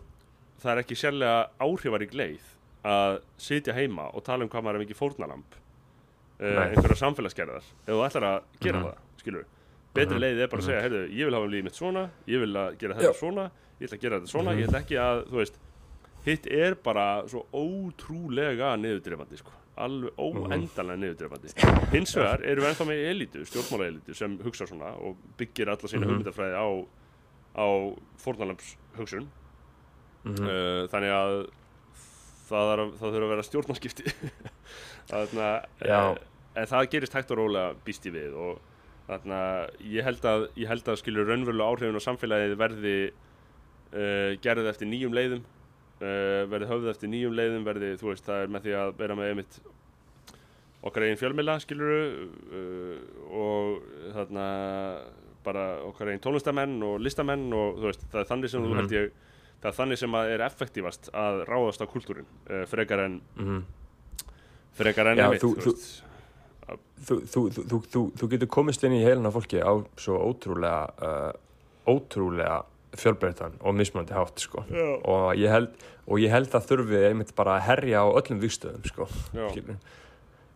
það 0.64 0.72
er 0.74 0.82
ekki 0.84 0.96
sérlega 0.96 1.50
áhrifarík 1.60 2.14
leið 2.14 2.46
að 2.84 3.22
sitja 3.38 3.74
heima 3.74 4.10
og 4.14 4.24
tala 4.24 4.44
um 4.44 4.50
hvað 4.50 4.64
maður 4.64 4.80
er 4.82 4.86
mikið 4.86 5.00
fórnalamb 5.00 5.46
uh, 5.54 6.46
Nei. 6.46 6.70
einhverja 6.74 7.00
samfélagsgerðar 7.00 7.64
ef 7.64 7.90
þú 7.90 8.02
ætlar 8.08 8.24
að 8.30 8.40
gera 8.60 8.80
Mhm. 8.80 8.86
það, 8.86 8.98
skilur 9.24 9.46
betri 9.94 10.16
Mhm. 10.16 10.22
leið 10.26 10.40
er 10.42 10.48
bara 10.48 10.62
að 10.62 10.66
segja, 10.66 10.82
heyrðu, 10.82 11.02
ég 11.14 11.26
vil 11.26 11.34
hafa 11.38 11.48
lífið 11.54 11.64
mitt 11.64 11.80
svona 11.80 12.10
ég 12.28 12.40
vil 12.44 12.54
gera 12.80 12.94
þetta 12.98 13.14
svona 13.16 13.52
ég 13.80 13.88
ætla 13.88 13.98
að 13.98 14.02
gera 14.02 14.20
þetta 14.20 14.32
svona, 14.34 14.52
Mhm. 14.54 14.60
ég 14.60 14.68
ætla 14.70 14.82
ekki 14.84 14.98
að 15.02 15.24
þú 15.28 15.38
veist, 15.42 15.58
hitt 16.26 16.48
er 16.48 16.76
bara 16.76 17.24
svo 17.28 17.46
ótrúlega 17.54 18.76
niðurdrefandi 18.80 19.38
sko. 19.38 19.52
alveg 19.76 20.12
Mhm. 20.14 20.52
óendanlega 20.54 21.00
niðurdrefandi 21.02 21.90
hins 21.92 22.14
vegar 22.16 22.44
erum 22.46 22.64
við 22.64 22.70
ennþá 22.70 22.86
með 22.86 23.00
elitu 23.10 23.40
stjórnmála 23.50 23.88
elitu 23.90 24.14
sem 24.16 24.38
hugsa 24.38 24.68
svona 24.68 24.92
og 25.02 25.18
byggir 25.38 25.68
alla 25.68 25.90
sína 25.90 26.06
Mhm. 26.06 26.10
hugmyndafræði 26.22 26.54
á, 26.54 26.86
á 27.58 27.68
fórnalamps 28.22 28.76
hugsun 28.96 29.28
Mhm. 30.26 30.44
uh, 30.46 30.88
þannig 30.88 31.10
að 31.10 31.50
það, 32.50 32.74
er, 32.74 32.86
það 32.86 33.12
þurfa 33.14 33.24
að 33.26 33.30
vera 33.34 33.42
stjórnarskipti 33.44 34.04
þarna 35.10 35.66
Já. 35.82 36.12
uh, 36.12 36.18
en 36.56 36.66
það 36.68 36.90
gerist 36.92 37.14
hægt 37.14 37.32
og 37.32 37.38
rólega 37.38 37.76
býst 37.84 38.06
ég 38.06 38.14
við 38.14 38.34
og 38.38 38.60
held 39.10 40.22
að, 40.22 40.48
ég 40.56 40.68
held 40.68 40.84
að 40.86 41.02
skilur 41.02 41.26
raunverulega 41.28 41.66
áhrifin 41.74 41.98
á 41.98 42.04
samfélagið 42.08 42.56
verði 42.62 43.12
uh, 43.94 44.34
gerðið 44.44 44.70
eftir 44.74 44.88
nýjum 44.91 45.14
leiðum 45.14 45.44
uh, 45.44 46.44
verði 46.52 46.70
höfðið 46.72 46.89
eftir 46.94 47.10
nýjum 47.14 47.34
leiðum 47.38 47.64
verði, 47.68 47.94
þú 48.02 48.10
veist, 48.12 48.26
það 48.28 48.44
er 48.44 48.48
með 48.58 48.66
því 48.68 48.76
að 48.82 48.94
vera 48.98 49.16
með 49.20 49.30
einmitt 49.34 49.60
okkar 50.84 51.06
eigin 51.08 51.20
fjölmila 51.22 51.60
skiluru 51.64 52.00
uh, 52.52 52.96
og 53.32 53.84
þarna 54.16 54.48
bara 55.44 55.68
okkar 55.89 56.10
eigin 56.12 56.24
tónlistamenn 56.24 56.78
og 56.88 57.00
listamenn 57.04 57.46
og 57.56 57.78
þú 57.80 57.89
veist, 57.91 58.04
það 58.12 58.22
er 58.26 58.30
þannig 58.32 58.50
sem 58.52 58.64
þú 58.64 58.70
Mhm. 58.74 58.80
held 58.82 58.91
ég 58.98 59.12
það 59.64 59.70
er 59.72 59.78
þannig 59.80 59.98
sem 60.02 60.12
að 60.20 60.30
er 60.34 60.41
effektífast 60.44 61.10
að 61.16 61.46
ráðast 61.48 61.84
á 61.84 61.88
kultúrin 61.88 62.28
frekar 62.68 63.00
en 63.06 63.22
Mhm. 63.39 63.64
frekar 64.76 65.08
en 65.08 65.20
einmitt, 65.20 65.41
þú- 65.41 65.56
þú, 65.56 65.62
þú- 65.62 65.74
veist 65.74 66.04
þú, 67.04 67.16
þú, 67.52 67.80
þú, 67.91 68.02
þú, 68.18 68.28
getur 68.32 68.48
komist 68.48 68.84
inn 68.84 68.94
í 68.96 69.04
heilina 69.04 69.32
fólki 69.32 69.60
á 69.64 69.72
svo 70.00 70.16
ótrúlega 70.20 70.89
uh, 71.00 71.34
ótrúlega 71.88 72.64
fjölbreytan 73.00 73.58
og 73.62 73.76
mismunandi 73.80 74.14
hátt 74.18 74.44
sko. 74.44 74.64
Og 75.04 75.34
ég 75.39 75.50
held 75.54 75.74
og 76.04 76.20
ég 76.20 76.32
held 76.34 76.54
að 76.54 76.70
þurfi 76.72 77.04
einmitt 77.10 77.36
bara 77.38 77.58
að 77.58 77.68
herja 77.72 78.04
á 78.04 78.08
öllum 78.12 78.41
vikstöðum 78.44 78.84
sko. 78.89 79.10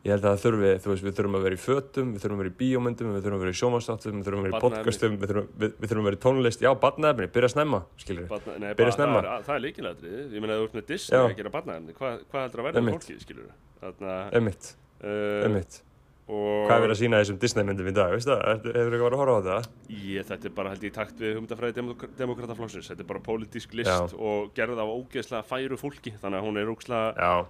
Ég 0.06 0.14
held 0.14 0.26
að 0.30 0.38
þurfi, 0.40 0.68
veist, 0.88 1.04
við 1.04 1.16
þurfum 1.18 1.36
að 1.36 1.46
vera 1.48 1.56
í 1.58 1.60
fötum 1.60 2.12
við 2.14 2.22
þurfum 2.24 2.38
að 2.38 2.44
vera 2.44 2.52
í 2.52 2.58
bíómyndum, 2.62 3.10
við 3.12 3.24
þurfum 3.26 3.38
að 3.38 3.42
vera 3.44 3.52
í 3.52 3.58
sjómanstáttum 3.60 4.20
við 4.22 4.28
þurfum 4.28 4.40
að 4.40 4.46
vera 4.48 4.60
í 4.60 4.62
podcastum 4.64 5.16
við 5.18 5.32
þurfum, 5.32 5.48
við, 5.58 5.74
við 5.82 5.90
þurfum 5.90 6.04
að 6.04 6.08
vera 6.08 6.20
í 6.20 6.22
tónlist, 6.24 6.64
já, 6.64 6.70
barnaefni, 6.84 7.28
byrja 7.34 7.50
snemma 7.52 7.80
skilur, 8.00 8.28
Barna, 8.32 8.54
nei, 8.62 8.70
Byrja 8.70 8.86
bara, 8.86 8.96
snemma. 8.96 9.24
það 9.26 9.34
er, 9.34 9.44
það 9.50 9.58
er 9.58 9.64
líkilætrið 9.66 10.38
ég 10.38 10.46
meina 10.46 10.54
að 10.56 10.62
þú 10.62 10.70
ert 10.70 10.78
með 10.78 10.86
Disney 10.94 11.18
Já. 11.18 11.24
að 11.26 11.36
gera 11.42 11.54
barnaefni 11.58 11.98
hvað, 11.98 12.22
hvað 12.32 12.46
heldur 12.46 12.64
að 12.64 12.70
verða 12.70 12.86
fólkið 12.94 13.20
skilur 13.26 13.52
þarna 13.82 14.16
emitt, 14.40 14.70
uh, 15.02 15.44
emitt 15.50 15.80
og 16.28 16.68
hvað 16.68 16.86
er 16.86 16.92
að 16.92 16.98
sína 17.00 17.20
þessum 17.22 17.38
Disney 17.40 17.64
myndum 17.64 17.88
í 17.88 17.94
dag, 17.96 18.12
veist 18.12 18.28
það, 18.28 18.42
hefur 18.66 18.74
eitthvað 18.74 19.04
verið 19.06 19.14
að 19.16 19.22
horfa 19.22 19.36
á 19.36 19.40
þetta? 19.46 19.84
ég, 19.96 20.26
þetta 20.28 20.50
er 20.50 20.56
bara 20.58 20.72
held 20.74 20.82
ég 20.84 20.96
takt 20.98 21.22
við 21.24 21.38
humdafræði 21.38 21.76
demok 21.78 22.02
demokrataflokksins 22.20 22.90
þetta 22.92 23.06
er 23.06 23.10
bara 23.14 23.22
pólitísk 23.24 23.76
list 23.80 23.92
Já. 23.92 24.18
og 24.20 24.50
gerð 24.58 24.82
af 24.84 24.92
ógeðslega 24.92 25.48
færu 25.48 25.78
fólki 25.80 26.12
þannig 26.20 26.42
að 26.42 26.48
hún 26.50 26.60
er 26.60 26.72
ógeðslega 26.74 27.30
uh, 27.38 27.46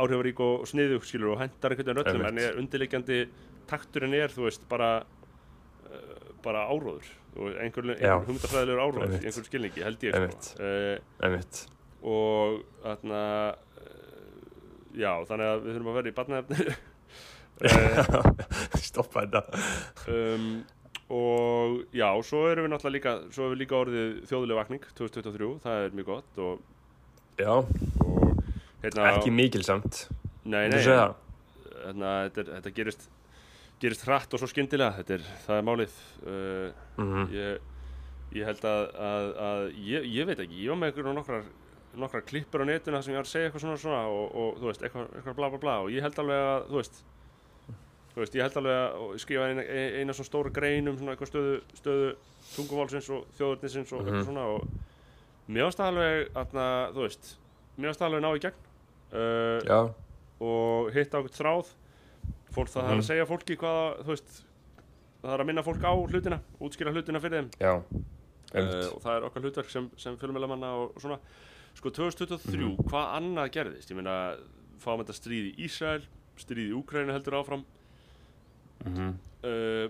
áhrifarík 0.00 0.40
og, 0.46 0.64
sniðug 0.70 1.04
skilur 1.04 1.34
og 1.34 1.42
hendar 1.42 1.74
einhvern 1.74 2.00
veginn 2.00 2.14
öllum 2.14 2.24
en 2.30 2.62
undirleikjandi 2.62 3.20
takturinn 3.68 4.16
er 4.16 4.32
þú 4.32 4.48
veist 4.48 4.64
bara 4.72 4.88
uh, 5.04 6.32
bara 6.46 6.64
áróður 6.72 7.12
og 7.34 7.60
einhver, 7.60 7.92
Já. 7.92 8.14
einhver 8.14 8.30
humdafræðilegur 8.30 8.84
áróður 8.86 9.06
Einmitt. 9.10 9.20
í 9.20 9.28
einhver 9.28 9.48
skilningi 9.50 9.84
held 9.84 10.08
ég 10.08 10.16
sko. 10.16 10.64
uh, 10.64 11.60
og 12.04 12.64
þarna 12.80 13.22
já 14.94 15.12
þannig 15.26 15.48
að 15.50 15.62
við 15.64 15.72
þurfum 15.74 15.90
að 15.90 15.96
vera 15.98 16.10
í 16.10 16.16
barnaefni 16.18 16.58
uh, 16.70 16.82
stoppa 18.88 19.24
þetta. 19.24 19.42
Um, 20.10 20.46
og 21.14 21.82
já, 21.94 22.08
svo 22.26 22.44
erum 22.50 22.64
við 22.66 22.72
náttúrulega 22.72 22.96
líka 22.96 23.12
svo 23.34 23.44
erum 23.46 23.54
við 23.54 23.60
líka 23.64 23.76
orðið 23.82 24.12
þjóðuleg 24.30 24.58
vakning 24.62 24.86
2023, 24.98 25.50
það 25.64 25.82
er 25.86 25.98
mjög 25.98 26.08
gott 26.10 26.40
og, 26.44 26.62
Já, 27.34 27.50
og 27.50 28.30
hérna, 28.84 29.08
ekki 29.10 29.32
mikilsamt 29.34 30.04
nei, 30.46 30.68
nei, 30.70 30.78
hérna, 30.78 32.12
þetta, 32.28 32.40
er, 32.44 32.50
þetta 32.56 32.72
gerist 32.78 33.08
gerist 33.82 34.04
hratt 34.06 34.32
og 34.32 34.40
svo 34.40 34.48
skyndilega 34.48 34.94
þetta 35.00 35.16
er, 35.18 35.24
það 35.44 35.58
er 35.60 35.66
málið. 35.68 35.96
Uh, 36.24 36.82
Mhm. 36.94 37.24
ég, 37.34 37.58
ég 38.38 38.46
held 38.48 38.64
að, 38.70 38.84
að, 39.10 39.28
að 39.48 39.64
ég, 39.82 40.04
ég 40.14 40.28
veit 40.30 40.40
ekki, 40.44 40.60
ég 40.62 40.70
var 40.72 40.78
með 40.80 40.92
einhverjum 40.92 41.16
nokkrar 41.18 41.44
nokkrar 41.94 42.24
klippur 42.26 42.62
á 42.62 42.66
netuna 42.70 43.00
sem 43.02 43.12
ég 43.14 43.18
var 43.20 43.26
að 43.28 43.32
segja 43.34 43.48
eitthvað 43.50 43.64
svona 43.66 43.78
svona 43.82 44.00
og, 44.10 44.24
og 44.34 44.56
þú 44.62 44.70
veist, 44.70 44.82
eitthvað, 44.86 45.10
eitthvað 45.18 45.36
bla 45.38 45.50
bla 45.52 45.60
bla 45.62 45.74
og 45.84 45.90
ég 45.94 46.02
held 46.06 46.16
alveg 46.22 46.46
að, 46.48 46.64
þú 46.70 46.78
veist 46.80 47.02
veist, 48.22 48.34
ég 48.34 48.42
held 48.42 48.56
alveg 48.56 48.76
að 48.94 49.18
skrifa 49.18 49.48
eina, 49.50 49.62
eina 49.98 50.12
svona 50.14 50.28
stóra 50.30 50.50
grein 50.54 50.88
um 50.88 50.96
svona 50.98 51.14
eitthvað 51.16 51.30
stöðu, 51.32 51.54
stöðu 51.80 52.10
tungumálsins 52.54 53.08
og 53.10 53.24
þjóðurnisins 53.38 53.92
og 53.92 54.00
Mhm. 54.00 54.06
eitthvað 54.08 54.24
svona 54.28 54.44
og 54.54 54.68
mér 55.48 55.70
það 55.74 55.88
alveg, 55.90 56.28
atna, 56.36 56.66
þú 56.94 57.00
veist 57.08 57.36
mér 57.78 57.94
það 57.94 58.06
alveg 58.08 58.22
ná 58.22 58.30
í 58.36 58.40
gegn. 58.44 58.60
Uh, 59.14 59.90
og 60.40 60.90
hitt 60.94 61.12
á 61.14 61.18
eitthvað 61.18 61.38
þráð. 61.38 61.66
Fólk 62.54 62.68
það 62.68 62.84
er 62.84 62.90
Mhm. 62.94 63.00
að 63.00 63.08
segja 63.08 63.26
fólki 63.26 63.56
hvað 63.56 64.02
þú 64.04 64.10
veist 64.14 64.44
það 65.24 65.34
er 65.34 65.40
að 65.40 65.46
minna 65.46 65.62
fólk 65.62 65.82
á 65.82 65.92
hlutina 66.06 66.40
útskýra 66.60 66.92
hlutina 66.92 67.20
fyrir 67.20 67.42
þeim. 67.42 67.50
Já. 67.58 67.82
Uh, 68.54 68.94
og 68.94 69.02
það 69.02 69.16
er 69.16 69.24
okkar 69.26 69.42
hlutverk 69.42 69.70
sem, 69.70 69.90
sem 69.96 70.16
fjölmjölamanna 70.16 70.70
og, 70.78 70.92
og 70.96 71.02
svona. 71.02 71.18
Sko 71.74 71.90
2023, 71.90 72.62
Mhm. 72.62 72.76
hvað 72.86 73.14
annað 73.18 73.50
gerðist? 73.50 73.90
Ég 73.90 73.96
meina, 73.96 74.36
fáum 74.78 75.00
þetta 75.02 75.14
stríð 75.18 75.54
í 75.56 75.64
Ísrael 75.66 76.02
stríð 76.38 76.70
í 76.70 76.84
Úkraínu 76.84 77.10
heldur 77.12 77.34
áfram 77.42 77.64
Mhm. 78.84 79.12
uh, 79.44 79.86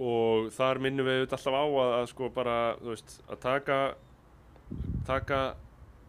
og 0.00 0.48
þar 0.56 0.78
minnum 0.80 1.04
við 1.06 1.26
alltaf 1.26 1.46
á 1.52 1.64
að, 1.64 1.90
að 2.00 2.06
sko 2.14 2.28
bara, 2.32 2.54
veist, 2.80 3.18
að 3.28 3.40
taka 3.42 3.80
taka 5.06 5.40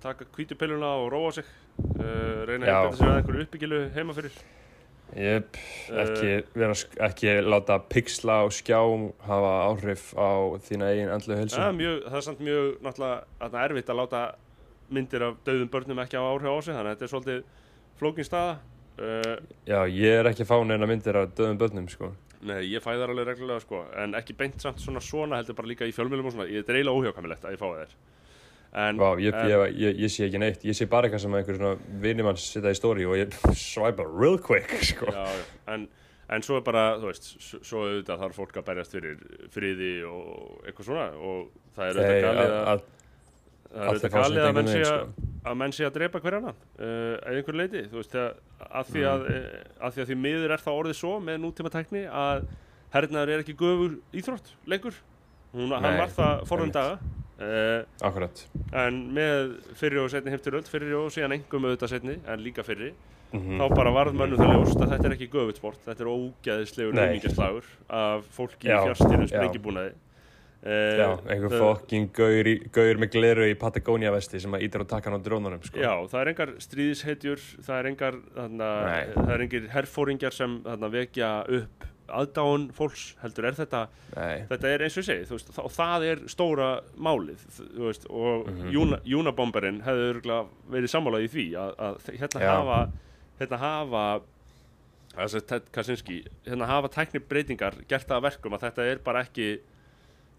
taka 0.02 0.26
hvítupilluna 0.36 0.94
og 1.04 1.12
róa 1.12 1.32
sig. 1.36 1.46
Uh, 1.82 2.46
reyna 2.48 2.66
að 2.66 2.72
einbæta 2.72 2.98
sér 2.98 3.10
að 3.12 3.18
einhverju 3.22 3.46
uppbyggilu 3.46 3.80
heima 3.96 4.14
fyrir. 4.18 4.40
Eh, 5.12 5.42
ekki, 5.92 6.30
vera, 6.56 6.72
sk- 6.78 6.96
ekki 7.04 7.34
láta 7.44 7.76
pixla 7.84 8.38
og 8.46 8.54
skjá 8.56 8.80
hafa 9.28 9.52
áhrif 9.68 10.14
á 10.16 10.56
þína 10.64 10.88
eigin 10.94 11.12
andlu 11.12 11.36
helsu. 11.36 11.58
það 11.60 12.16
er 12.16 12.22
samt 12.24 12.40
mjög 12.40 12.78
náttúrulega 12.86 13.64
erfitt 13.66 13.90
að 13.92 14.00
láta 14.00 14.22
myndir 14.90 15.26
af 15.28 15.36
dauðum 15.44 15.68
börnum 15.74 16.00
ekki 16.00 16.16
á 16.16 16.24
áhrif 16.24 16.48
á 16.48 16.58
sig 16.64 16.76
þannig 16.76 16.92
að 16.92 16.96
þetta 16.96 17.04
er 17.04 17.12
svolítið 17.12 17.44
flókin 18.00 18.24
staða 18.30 18.54
uh, 19.02 19.34
Já, 19.68 19.80
ég 19.90 20.20
er 20.22 20.30
ekki 20.32 20.46
að 20.46 20.52
fá 20.54 20.58
neina 20.68 20.90
myndir 20.90 21.20
af 21.22 21.34
döðum 21.38 21.60
börnum, 21.62 21.90
sko. 21.92 22.14
Nei, 22.42 22.62
ég 22.72 22.82
fæ 22.82 22.96
þar 22.96 23.12
alveg 23.14 23.28
reglulega 23.28 23.62
sko 23.62 23.84
en 24.02 24.16
ekki 24.18 24.34
beint 24.38 24.64
samt 24.64 24.82
svona 24.82 25.02
svona 25.06 25.38
heldur 25.38 25.58
bara 25.60 25.70
líka 25.70 25.86
í 25.86 25.94
fjölmjölum 25.94 26.32
og 26.32 26.34
svona, 26.34 26.48
ég 26.50 26.66
er 26.66 26.80
eiginlega 26.80 26.98
óhjákamilegt 26.98 27.46
að 27.46 27.54
ég 27.54 27.62
fái 27.62 27.70
þær 27.76 27.92
en, 28.72 28.98
Vá, 28.98 29.10
ég, 29.20 29.36
en 29.36 29.50
ég, 29.52 29.76
ég, 29.84 29.98
ég 30.06 30.12
sé 30.12 30.28
ekki 30.28 30.40
neitt. 30.42 30.62
Ég 30.68 30.78
sé 30.78 30.88
bara 30.90 31.08
eitthvað 31.08 31.26
sem 31.26 31.36
einhver 31.38 31.58
svona 31.60 31.98
vinimann 32.04 32.40
setja 32.40 32.72
í 32.72 32.78
stóri 32.78 33.08
og 33.08 33.18
ég 33.20 33.36
swipa 33.60 34.06
real 34.08 34.40
quick, 34.42 34.72
sko. 34.88 35.12
já, 35.12 35.26
en, 35.74 35.86
en 36.32 36.46
svo 36.46 36.62
er 36.62 36.66
bara, 36.66 36.86
þú 37.02 37.12
veist, 37.12 37.30
svo 37.50 37.84
auðvitað 37.88 38.24
þarf 38.24 38.40
fólk 38.40 38.62
að 38.62 38.68
berjast 38.72 38.96
fyrir 38.96 39.20
friði 39.54 39.92
og 40.08 40.64
eitthvað 40.66 40.88
svona 40.88 41.10
og 41.20 41.52
það 41.76 41.92
er 41.92 42.02
auðvitað 42.02 42.26
galið 42.28 42.56
að, 42.56 42.56
að, 42.62 42.88
það 43.68 43.84
er 43.84 43.92
auðvitað 43.92 44.16
fá 44.16 44.20
galið 44.22 44.48
að 44.48 44.58
menn 44.60 44.72
sé 44.72 44.82
að. 44.88 45.06
Að 45.46 45.56
menn 45.58 45.74
sé 45.74 45.86
að 45.88 45.96
drepa 45.98 46.20
hver 46.22 46.36
annan 46.38 46.58
uh, 46.80 47.16
að 47.26 47.38
einhver 47.40 47.58
leiti, 47.58 47.86
þú 47.90 47.98
veist, 48.02 48.12
þegar, 48.14 48.36
að 48.70 48.92
því 48.92 49.02
Mm. 49.02 49.12
að, 49.12 49.24
uh, 49.30 49.86
að 49.88 49.96
því 49.96 50.02
að 50.04 50.10
því 50.12 50.18
miður 50.26 50.52
er 50.58 50.62
það 50.66 50.80
orðið 50.82 51.00
svo 51.00 51.14
með 51.26 51.40
nútíma 51.46 51.72
tækni 51.74 52.04
að 52.08 52.44
hernaður 52.94 53.32
er 53.34 53.42
ekki 53.46 53.56
göfur 53.58 53.96
íþrótt, 54.22 54.52
leikur 54.70 54.94
hún, 55.56 55.72
hann 55.74 55.82
Nei, 55.88 55.98
var 55.98 56.12
það 56.14 56.46
einmitt. 56.62 56.76
daga 56.76 57.00
uh, 57.42 58.08
Akkurat. 58.10 58.44
en 58.84 59.00
með 59.16 59.56
fyrri 59.80 59.98
og 60.04 60.12
setni 60.14 60.32
heimturöld, 60.36 60.68
fyrri 60.70 60.94
og 60.94 61.10
síðan 61.16 61.34
engum 61.40 61.66
auðvitað 61.66 61.96
setni, 61.96 62.20
en 62.28 62.44
líka 62.46 62.64
fyrri 62.68 62.92
Mm 63.32 63.62
þá 63.62 63.70
bara 63.72 63.92
varð 63.96 64.12
mönnum 64.20 64.36
það 64.42 64.50
ljóst 64.58 64.82
að 64.84 64.90
þetta 64.92 65.06
er 65.08 65.14
ekki 65.16 65.28
göfutt 65.32 65.56
sport, 65.62 65.78
þetta 65.86 66.04
er 66.04 66.10
ógæðislegur 66.12 66.94
Nei. 66.98 67.04
auðmingjaslagur 67.06 67.70
af 67.88 68.26
fólki 68.36 68.68
í 68.68 68.74
Já, 68.74 68.82
fjárstýrum 68.90 69.30
já. 70.62 70.98
sprengibúnaði 70.98 70.98
Já, 71.02 71.08
einhver 71.34 71.56
fokking 71.58 72.10
gaur, 72.14 72.50
gaur 72.72 73.00
með 73.02 73.12
gleru 73.16 73.48
í 73.50 73.56
Patagonia 73.58 74.12
vesti 74.14 74.40
sem 74.44 74.54
að 74.54 74.68
ítir 74.68 74.84
á 74.84 74.92
takkan 74.94 75.16
á 75.18 75.20
drónunum, 75.26 75.64
sko. 75.66 75.80
Já, 75.82 75.94
það 76.12 76.22
er 76.22 76.32
engar 76.34 76.52
stríðishetjur, 76.62 77.40
það 77.66 77.80
er 77.80 77.90
engar, 77.92 78.20
þarna, 78.36 78.68
Nei. 78.86 79.16
það 79.16 79.32
er 79.38 79.46
engir 79.48 79.70
herfóringjar 79.74 80.34
sem 80.38 80.60
þarna, 80.68 80.92
vekja 80.94 81.32
upp 81.60 81.88
aðdáun 82.12 82.66
fólks, 82.76 83.06
heldur 83.22 83.46
er 83.48 83.56
þetta, 83.56 83.86
Nei. 84.18 84.42
þetta 84.50 84.68
er 84.74 84.82
eins 84.84 84.98
og 85.00 85.06
segi, 85.08 85.24
þú 85.30 85.38
veist, 85.38 85.52
og 85.64 85.72
það 85.72 86.06
er 86.10 86.24
stóra 86.28 86.68
málið, 87.00 87.46
þú 87.62 87.86
veist, 87.88 88.06
og 88.10 88.50
mm 88.50 88.58
Mhm. 88.72 89.00
Júnabomberinn 89.08 89.82
hefði 89.86 90.10
örgulega 90.14 90.46
verið 90.70 90.92
sammálað 90.92 91.24
í 91.24 91.30
því 91.32 91.46
að, 91.56 91.72
að 91.80 92.12
hérna 92.20 92.42
Já. 92.42 92.52
hafa, 92.52 92.80
hérna 93.40 93.58
hafa, 93.62 94.04
þess 95.16 95.36
að 95.40 95.46
Ted 95.48 95.72
Kaczynski, 95.72 96.18
hérna 96.46 96.68
hafa 96.68 96.90
tækni 96.92 97.20
breytingar 97.24 97.74
gert 97.88 98.12
að 98.12 98.22
verkum 98.28 98.54
að 98.60 98.68
þetta 98.68 98.86
er 98.92 99.00
bara 99.04 99.24
ekki, 99.24 99.60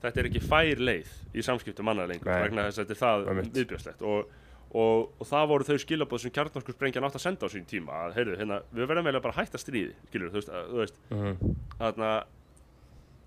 þetta 0.02 0.20
er 0.22 0.28
ekki 0.30 0.42
fær 0.44 0.82
leið 0.82 1.10
í 1.38 1.44
samskiptum 1.46 1.86
manna 1.88 2.06
lengur, 2.10 2.30
vegna 2.44 2.68
þess 2.68 2.82
að 2.82 2.92
þetta 2.92 2.96
er 2.96 3.02
það 3.02 3.52
viðbjörnslegt 3.56 4.02
og, 4.02 4.32
og, 4.72 5.08
og 5.20 5.28
það 5.28 5.48
voru 5.52 5.68
þau 5.68 5.78
skilabóð 5.84 6.22
sem 6.24 6.34
kjarnorkur 6.36 6.76
sprengjan 6.76 7.06
átt 7.08 7.18
að 7.20 7.24
senda 7.26 7.46
á 7.46 7.54
sín 7.54 7.66
tíma 7.70 7.98
að, 8.06 8.14
heyrðu, 8.18 8.36
hérna, 8.40 8.60
við 8.72 8.90
verðum 8.90 9.10
bara 9.20 9.34
að 9.34 9.40
hætta 9.42 9.60
stríði, 9.62 9.94
skilur, 10.10 10.32
þú 10.32 10.40
veist, 10.40 10.52
að, 10.52 10.70
þú 10.72 10.80
veist, 10.82 11.02
Mhm. 11.12 11.56
þarna 11.78 12.12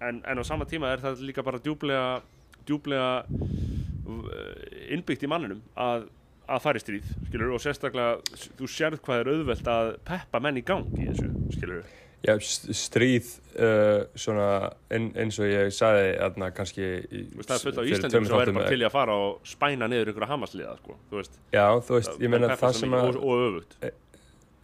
en, 0.09 0.21
en 0.25 0.41
á 0.41 0.43
sama 0.43 0.65
tíma 0.69 0.91
er 0.91 1.03
það 1.05 1.21
líka 1.23 1.43
bara 1.45 1.61
djúblega 1.63 2.21
djúblega 2.65 3.25
uh, 3.29 4.53
innbyggt 4.91 5.23
í 5.25 5.29
manninum 5.31 5.61
að, 5.77 6.07
að 6.47 6.63
fara 6.63 6.79
í 6.79 6.83
stríð, 6.83 7.11
skilur, 7.27 7.53
og 7.55 7.61
sérstaklega 7.63 8.41
þú 8.59 8.71
sérð 8.71 9.03
hvað 9.05 9.21
er 9.21 9.31
auðvelt 9.33 9.69
að 9.75 9.91
peppa 10.07 10.41
menn 10.43 10.61
í 10.61 10.65
gang 10.65 10.97
í 10.99 11.07
þessu, 11.11 11.31
skilur 11.55 11.85
Já, 12.25 12.33
stríð 12.73 13.27
uh, 13.61 14.05
svona 14.17 14.71
ein, 14.89 15.11
eins 15.19 15.35
og 15.37 15.49
ég 15.49 15.69
sagði 15.75 16.15
aðna 16.25 16.47
kannski 16.55 16.87
það 17.05 17.51
er 17.53 17.61
fullt 17.61 17.77
á 17.77 17.83
Íslandum 17.85 18.25
sem 18.25 18.25
er 18.25 18.31
þáttum, 18.31 18.57
bara 18.57 18.71
til 18.71 18.81
í 18.81 18.87
að 18.87 18.95
fara 18.95 19.17
og 19.27 19.45
spæna 19.45 19.89
niður 19.91 20.09
ykkur 20.13 20.25
að 20.25 20.31
hamasliða, 20.33 20.73
sko, 20.79 20.97
þú 21.11 21.19
veist. 21.19 21.37
Já, 21.53 21.65
þú 21.85 21.97
veist, 21.99 22.15
ég 22.17 22.33
meina 22.33 22.47
menn 22.47 22.55
peppa 22.55 22.71
það 22.71 22.79
sem 22.79 22.97
að 22.97 23.09
öfugt. 23.35 23.77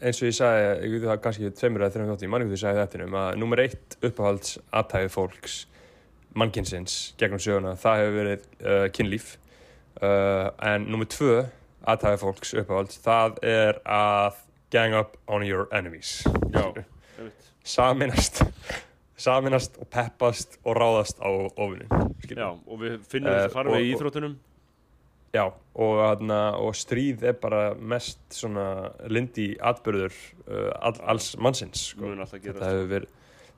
eins 0.02 0.24
og 0.24 0.32
ég 0.32 0.38
sagði, 0.40 0.66
ég 0.88 0.96
veit 0.96 1.08
það 1.12 1.22
kannski 1.28 1.54
tveimur 1.60 1.86
eða 1.86 1.96
þreim 1.98 2.10
þáttum, 2.10 2.26
ég 2.26 2.34
manni 2.34 2.48
hvað 2.48 2.58
þú 2.58 2.62
sagði 2.64 2.82
þetta 2.82 3.06
um 3.06 3.20
að 3.22 3.40
nummer 3.44 3.64
eitt 3.68 3.98
uppáhalds 4.10 4.58
aðtæði 4.82 5.14
fólks 5.20 5.62
mannkynsins 6.42 7.00
gegnum 7.22 7.44
söguna, 7.44 7.78
það 7.78 8.02
hefur 8.02 8.18
verið 8.18 8.52
uh, 8.64 8.86
kynlíf. 8.96 9.36
Uh, 10.02 10.50
en 10.66 10.90
nummer 10.90 11.06
tvö 11.06 11.44
aðtæði 11.88 12.20
fólks 12.22 12.54
uppáhalds, 12.62 13.00
það 13.02 13.38
er 13.44 13.80
að 13.86 14.40
gang 14.72 14.94
up 14.96 15.18
on 15.28 15.44
your 15.46 15.68
enemies. 15.76 16.22
Saminast 17.64 18.42
saminast 19.22 19.76
og 19.78 19.86
peppast 19.94 20.56
og 20.66 20.78
ráðast 20.80 21.20
á 21.22 21.30
ofunin 21.30 21.86
Já, 22.34 22.48
og 22.50 22.80
við 22.82 22.96
finnum 23.06 23.30
Eh, 23.36 23.50
fara 23.54 23.70
og- 23.70 23.76
við 23.78 23.84
í 23.86 23.92
íþróttunum. 23.96 24.36
Já, 25.34 25.46
og, 25.46 25.92
þarna, 26.02 26.40
og 26.60 26.74
stríð 26.76 27.22
er 27.24 27.34
bara 27.34 27.74
mest 27.76 28.20
lindi 29.08 29.56
atbyrður 29.62 30.12
uh, 30.50 30.72
all, 30.82 30.98
alls 31.08 31.36
mannsins 31.38 31.94
sko. 31.94 32.10
þetta, 32.18 32.66
hefur 32.68 32.90
verið, 32.90 33.08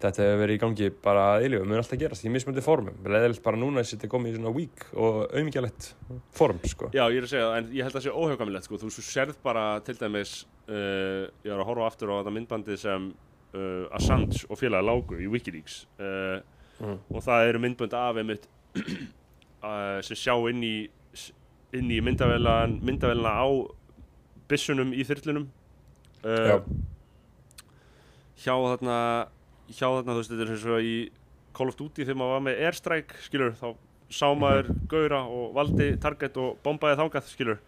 þetta 0.03 0.23
hefur 0.27 0.39
verið 0.43 0.55
í 0.57 0.61
gangi 0.63 0.87
bara 1.03 1.25
að 1.33 1.45
eilífu, 1.47 1.65
mun 1.69 1.79
alltaf 1.81 1.99
gerast 2.01 2.25
í 2.27 2.31
mismöndi 2.33 2.63
formum 2.65 2.97
leðilegt 3.07 3.43
bara 3.45 3.59
núna 3.59 3.81
að 3.83 3.91
þetta 3.93 4.09
komið 4.11 4.33
í 4.33 4.37
svona 4.37 4.53
weak 4.57 4.85
og 4.93 5.19
auðmingjalegt 5.33 5.89
form 6.37 6.59
sko. 6.69 6.89
Já, 6.95 7.03
ég 7.09 7.19
er 7.21 7.27
að 7.27 7.33
segja 7.33 7.49
það, 7.49 7.57
en 7.61 7.69
ég 7.77 7.87
held 7.87 7.93
að 7.93 7.99
það 7.99 8.07
sé 8.07 8.15
óhjákamilegt 8.23 8.67
sko. 8.69 8.79
þú 8.83 8.93
sérð 9.09 9.37
bara 9.43 9.65
til 9.87 9.95
dæmis 9.99 10.33
uh, 10.67 11.29
ég 11.43 11.51
er 11.53 11.59
að 11.59 11.67
horfa 11.71 11.87
aftur 11.91 12.11
á 12.11 12.19
þetta 12.21 12.35
myndbandi 12.39 12.79
sem 12.81 13.11
uh, 13.13 13.95
Assange 13.97 14.43
og 14.49 14.59
félagi 14.59 14.89
lágu 14.89 15.19
í 15.23 15.29
Wikileaks 15.31 15.83
uh, 15.99 16.41
Mm. 16.81 16.97
og 17.13 17.21
það 17.21 17.47
eru 17.47 17.59
myndbönd 17.61 17.93
af 17.95 18.17
einmitt 18.17 18.47
sem 20.07 20.17
sjá 20.17 20.33
inn 20.49 20.63
í 20.65 20.71
inn 21.77 21.91
í 21.93 21.99
myndavélan 22.03 22.73
myndavélina 22.83 23.29
á 23.29 23.45
byssunum 24.49 24.89
í 24.91 25.05
þyrlunum 25.05 25.45
Já. 26.25 26.57
hjá 28.41 28.53
þarna 28.57 28.97
hjá 29.73 29.87
þarna, 29.89 30.13
þú 30.13 30.21
veist, 30.21 30.31
þetta 30.33 30.45
er 30.47 30.53
eins 30.55 30.65
og 30.65 30.79
í 30.87 30.95
Call 31.53 31.67
of 31.69 31.75
Duty 31.77 32.05
þegar 32.05 32.17
maður 32.21 32.33
var 32.37 32.45
með 32.47 32.63
Airstrike 32.67 33.19
skilur, 33.27 33.51
þá 33.59 33.67
sá 34.13 34.27
maður 34.37 34.71
gauðra 34.89 35.21
og 35.25 35.53
valdi 35.55 35.91
target 36.01 36.37
og 36.37 36.57
bombaði 36.65 36.99
þangað 37.01 37.29
skilur 37.33 37.59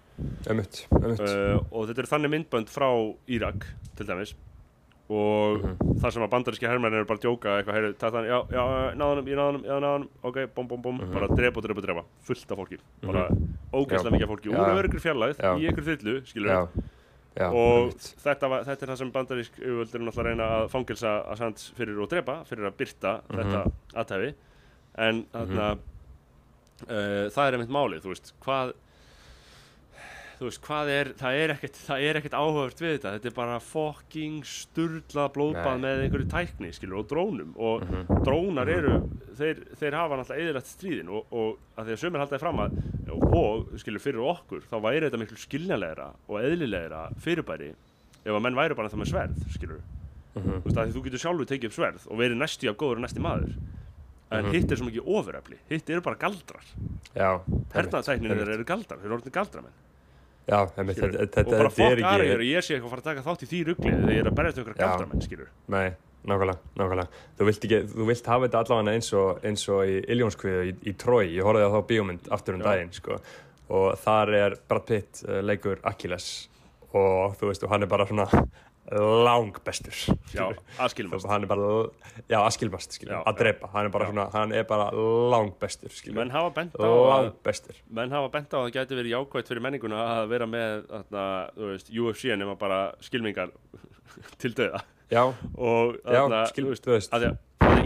Ömmut, 0.47 0.86
ömmut 0.95 1.20
uh, 1.20 1.60
og 1.76 1.89
þetta 1.89 2.01
eru 2.06 2.12
þannig 2.14 2.32
myndbönd 2.36 2.70
frá 2.72 2.88
Írak 3.28 3.66
til 3.97 4.06
dæmis 4.08 4.36
og 5.06 5.62
Mhm. 5.62 5.99
þar 6.01 6.12
sem 6.16 6.24
að 6.26 6.32
bandaríski 6.34 6.66
herrmenn 6.66 6.93
eru 6.97 7.06
bara 7.06 7.20
að 7.20 7.26
djóka 7.28 7.51
eitthvað, 7.60 7.76
heyrðu, 7.78 7.97
tata 8.01 8.18
hann, 8.18 8.26
já, 8.26 8.39
já, 8.49 8.64
náðanum, 8.97 9.28
ég 9.30 9.38
náðanum, 9.38 9.64
já, 9.68 9.76
náðanum 9.84 10.08
ok, 10.26 10.38
bom, 10.56 10.68
bom, 10.68 10.82
bom, 10.82 10.95
Mhm. 10.97 11.14
bara 11.14 11.28
drepa 11.28 11.62
drepa 11.62 11.82
drepa 11.86 12.03
fullt 12.26 12.51
af 12.51 12.58
fólki, 12.58 12.78
bara 13.06 13.28
ógæslega 13.72 14.10
Já. 14.10 14.14
mikið 14.16 14.24
af 14.24 14.30
fólki, 14.34 14.49
úr 14.49 14.74
öryggur 14.82 15.01
fjarlæð 15.06 15.38
Já. 15.38 15.51
í 15.62 15.70
ykkur 15.70 15.86
þyllu, 15.91 16.16
skilur 16.26 16.70
Já, 17.36 17.49
og 17.51 17.89
þetta, 17.99 18.47
var, 18.49 18.63
þetta 18.63 18.86
er 18.86 18.91
það 18.93 18.97
sem 19.01 19.11
bandarísk 19.11 19.57
yfirvöld 19.59 19.95
eru 19.97 20.05
náttúrulega 20.05 20.23
að 20.23 20.29
reyna 20.29 20.45
að 20.61 20.69
fangelsa 20.71 21.11
Assange 21.33 21.65
fyrir 21.75 21.97
að 21.99 22.09
drepa, 22.13 22.38
fyrir 22.47 22.69
að 22.69 22.77
byrta 22.79 23.15
Mhm. 23.27 23.38
þetta 23.41 23.63
aðtæfi 24.03 24.33
en 24.97 25.25
þarna 25.33 25.67
uh, 25.75 27.29
það 27.36 27.45
er 27.49 27.57
einmitt 27.57 27.75
málið, 27.75 28.01
þú 28.05 28.13
veist 28.13 28.33
hvað 28.45 28.73
þú 30.36 30.49
veist, 30.49 30.59
hvað 30.65 30.89
er, 30.91 31.09
það 31.15 31.38
er 31.39 31.51
ekkert 31.53 31.77
er 31.95 32.17
ekkert 32.19 32.33
áhugavert 32.36 32.81
við 32.83 32.89
þetta. 32.97 33.11
Þetta 33.15 33.29
er 33.29 33.36
bara 33.38 33.59
fucking 33.63 34.41
sturla 34.43 35.29
blóðbað 35.31 35.77
með 35.79 36.01
einhverju 36.03 36.27
tækni, 36.33 36.71
skilur, 36.75 36.97
og 36.99 37.07
drónum. 37.07 37.53
Og 37.55 37.86
Mhm. 37.86 38.19
drónar 38.25 38.67
eru 38.67 38.97
þeir, 39.39 39.61
þeir 39.79 39.95
hafa 39.95 40.17
náttúrulega 40.19 40.43
eðilegt 40.43 40.67
stríðin. 40.73 41.07
Og, 41.15 41.25
og 41.31 41.57
að 41.77 41.86
því 41.88 41.95
að 41.95 42.03
sömur 42.03 42.19
haldaði 42.25 42.39
fram 42.43 42.59
að 42.65 42.75
og, 43.22 43.74
og 43.74 43.80
skilur, 43.80 43.99
fyrir 44.03 44.20
okkur, 44.22 44.61
þá 44.70 44.76
væri 44.84 45.05
þetta 45.09 45.20
miklu 45.22 45.38
skiljanlegra 45.38 46.07
og 46.28 46.39
eðlilegra 46.41 47.03
fyrirbæri 47.22 47.72
ef 48.26 48.32
að 48.34 48.41
menn 48.41 48.55
væri 48.57 48.76
bara 48.76 48.89
það 48.89 49.01
með 49.03 49.11
sverð, 49.13 49.45
skilur 49.55 49.82
Mhm. 50.36 50.61
þú 50.61 50.68
veist, 50.68 50.78
að 50.78 50.91
þú 50.91 51.03
getur 51.05 51.22
sjálfur 51.24 51.45
tekið 51.47 51.66
upp 51.70 51.76
sverð 51.78 52.07
og 52.11 52.18
verið 52.20 52.36
næstu 52.41 52.68
af 52.70 52.76
góður 52.76 52.97
en 52.99 53.03
næsti 53.07 53.22
maður. 53.24 53.53
En 54.32 54.43
Mhm. 54.45 54.51
hitt 54.51 54.72
er 54.72 54.76
svo 54.76 54.86
mikið 54.89 55.05
ofurefli. 55.07 55.57
Hitt 55.70 55.89
eru 55.89 56.01
bara 56.01 56.16
galdrar. 56.20 56.63
Þeir 57.16 58.55
eru 58.55 58.66
galdrar, 58.66 58.97
þeir 58.99 59.05
eru 59.05 59.16
orðin 59.16 59.32
galdramenn. 59.32 59.72
Já, 60.45 60.59
skilur. 60.68 61.11
þetta, 61.16 61.28
þetta, 61.39 61.45
og 61.47 61.51
bara 61.57 61.70
fokk 61.70 62.01
aðra 62.05 62.34
og 62.36 62.43
ég 62.45 62.61
sé 62.61 62.76
eitthvað 62.76 62.86
að 62.86 62.89
fara 62.93 63.01
að 63.01 63.07
taka 63.09 63.22
þátt 63.26 63.45
í 63.45 63.47
því 63.49 63.59
ruggli 63.66 63.91
þegar 63.95 64.11
ég 64.13 64.20
er 64.20 64.30
að 64.30 64.36
berjast 64.36 64.57
um 64.59 64.63
einhverja 64.66 64.82
galdramenn, 64.86 65.22
skilur 65.26 65.47
Nei, 65.74 65.88
nákvæmlega, 66.30 66.73
nákvæmlega. 66.80 67.23
Þú 67.39 67.47
vilt, 67.49 67.67
ekki, 67.67 67.80
þú 67.93 68.09
vilt 68.09 68.30
hafa 68.32 68.47
þetta 68.47 68.61
allavega 68.63 68.95
eins 68.97 69.11
og, 69.17 69.39
eins 69.45 69.65
og 69.73 69.91
í 69.91 69.95
Iljónskviðu 70.15 70.65
í, 70.69 70.76
í 70.91 70.95
Trói. 71.01 71.23
Ég 71.36 71.47
horfði 71.47 71.69
á 71.69 71.76
þá 71.76 71.80
bíómynd 71.91 72.30
aftur 72.36 72.57
um 72.57 72.63
Já. 72.63 72.67
daginn, 72.71 72.93
sko. 72.95 73.19
Og 73.76 73.88
þar 74.03 74.36
er 74.41 74.59
Brad 74.69 74.86
Pitt 74.89 75.23
uh, 75.26 75.39
leikur 75.45 75.82
Achilles 75.88 76.30
og 76.95 77.36
þú 77.39 77.49
veist, 77.49 77.65
og 77.65 77.73
hann 77.73 77.84
er 77.84 77.91
bara 77.91 78.05
svona 78.07 78.28
lang 78.91 79.55
bestur 79.65 79.95
Já, 80.34 80.45
aðskilmast 80.84 81.26
hann 81.30 81.45
er 81.45 81.49
bara, 81.49 81.69
já, 82.30 82.38
askilmast 82.45 82.93
skilur, 82.93 83.15
Já, 83.15 83.21
að 83.26 83.39
drepa, 83.39 83.69
hann 83.73 83.88
er 83.89 83.93
bara 83.93 84.05
Já. 84.05 84.11
svona 84.13 84.26
hann 84.36 84.53
er 84.53 84.67
bara 84.69 84.89
lang 85.34 85.53
bestur 85.61 85.89
skilur, 85.93 86.19
Menn 86.19 86.34
hafa 86.34 86.51
bent 86.53 86.78
á 86.78 86.86
að 86.86 87.05
lang 87.09 87.32
bestur 87.45 87.80
menn 87.89 88.13
hafa 88.13 88.30
bent 88.36 88.53
á 88.53 88.57
að 88.59 88.67
það 88.67 88.76
gæti 88.78 88.99
verið 88.99 89.15
jákvæmt 89.15 89.49
fyrir 89.49 89.65
menninguna 89.65 90.03
að 90.19 90.28
vera 90.36 90.49
með 90.49 90.86
þarna, 90.91 91.23
þú 91.57 91.71
veist, 91.71 91.89
UFC 91.89 92.38
nema 92.38 92.57
bara 92.61 92.80
skilmingar 93.05 93.55
til 94.41 94.53
döða 94.53 94.84
já, 95.12 95.22
og 95.58 95.95
já, 96.01 96.22
þarna, 96.22 96.41
skil, 96.51 96.66
þú 96.74 96.95
veist, 96.95 97.16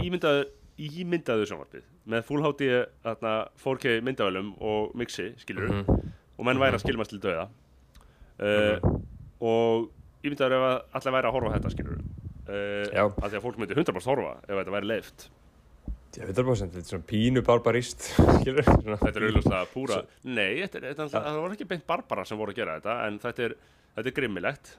ímyndaður 0.06 0.48
ímyndaður 0.80 1.48
sjónvarpið 1.50 1.88
með 2.10 2.22
full 2.24 2.40
HD 2.46 2.68
þarna 3.04 3.32
4K 3.60 3.98
myndavælum 4.06 4.54
og 4.64 4.94
mixi, 4.96 5.30
skilur 5.42 5.68
Mhm. 5.68 5.98
og 6.40 6.46
menn 6.48 6.58
væri 6.62 6.78
að 6.78 6.84
skilmast 6.86 7.10
til 7.12 7.20
döða 7.20 7.48
uh, 8.40 8.78
og 9.40 9.90
ímyndaður 10.24 10.56
ef 10.56 10.64
að 10.70 10.78
allir 11.00 11.14
væri 11.16 11.28
að 11.30 11.36
horfa 11.36 11.52
þetta, 11.58 11.74
skilur 11.74 11.98
uh, 12.00 12.86
Já. 12.94 13.04
að 13.08 13.28
því 13.28 13.36
að 13.38 13.44
fólk 13.44 13.60
myndi 13.60 13.76
100% 13.76 14.10
horfa 14.10 14.32
ef 14.48 14.56
þetta 14.56 14.74
væri 14.78 14.90
leift 14.90 15.28
veit 16.10 16.38
alveg 16.42 16.56
þetta 16.58 16.80
er 16.80 16.86
svona 16.90 17.06
pínu 17.06 17.42
barbarist 17.46 18.08
skilur, 18.40 18.64
Þetta 18.66 19.12
er 19.14 19.26
auðvitað 19.28 19.68
púra. 19.74 20.00
Nei, 20.26 20.56
þetta 20.64 20.80
er, 20.80 20.86
þetta, 20.98 21.06
það 21.12 21.36
voru 21.44 21.54
ekki 21.54 21.68
beint 21.70 21.84
barbara 21.86 22.24
sem 22.26 22.40
voru 22.40 22.50
að 22.50 22.58
gera 22.62 22.78
þetta 22.80 22.96
en 23.06 23.18
þetta 23.22 23.44
er, 23.46 23.54
þetta 23.94 24.10
er 24.10 24.16
grimmilegt 24.16 24.72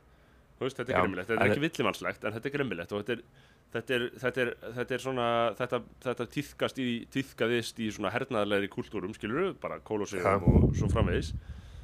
veist, 0.67 0.77
þetta 0.79 0.93
er 0.93 1.01
grimmilegt, 1.05 1.31
þetta 1.31 1.45
er 1.45 1.53
ekki 1.53 1.65
villimannslegt 1.65 2.27
en 2.27 2.37
þetta 2.37 2.49
er 2.51 2.55
grimmilegt 2.57 2.93
og 2.93 3.03
þetta 3.03 3.17
er 3.17 3.49
Þetta 3.71 3.93
er, 3.95 4.05
þetta, 4.19 4.43
er, 4.43 4.49
þetta 4.75 4.95
er 4.95 4.99
svona, 4.99 5.25
þetta, 5.55 5.77
þetta 6.03 6.25
tíðkast 6.33 6.79
í, 6.83 6.87
tíðkaðist 7.13 7.77
í 7.79 7.85
svona 7.95 8.09
hernaðarlegri 8.11 8.67
kultúrum, 8.73 9.13
skilur 9.15 9.53
bara 9.61 9.77
kólósiðum 9.87 10.43
og 10.49 10.65
svo 10.75 10.89
framvegis. 10.91 11.29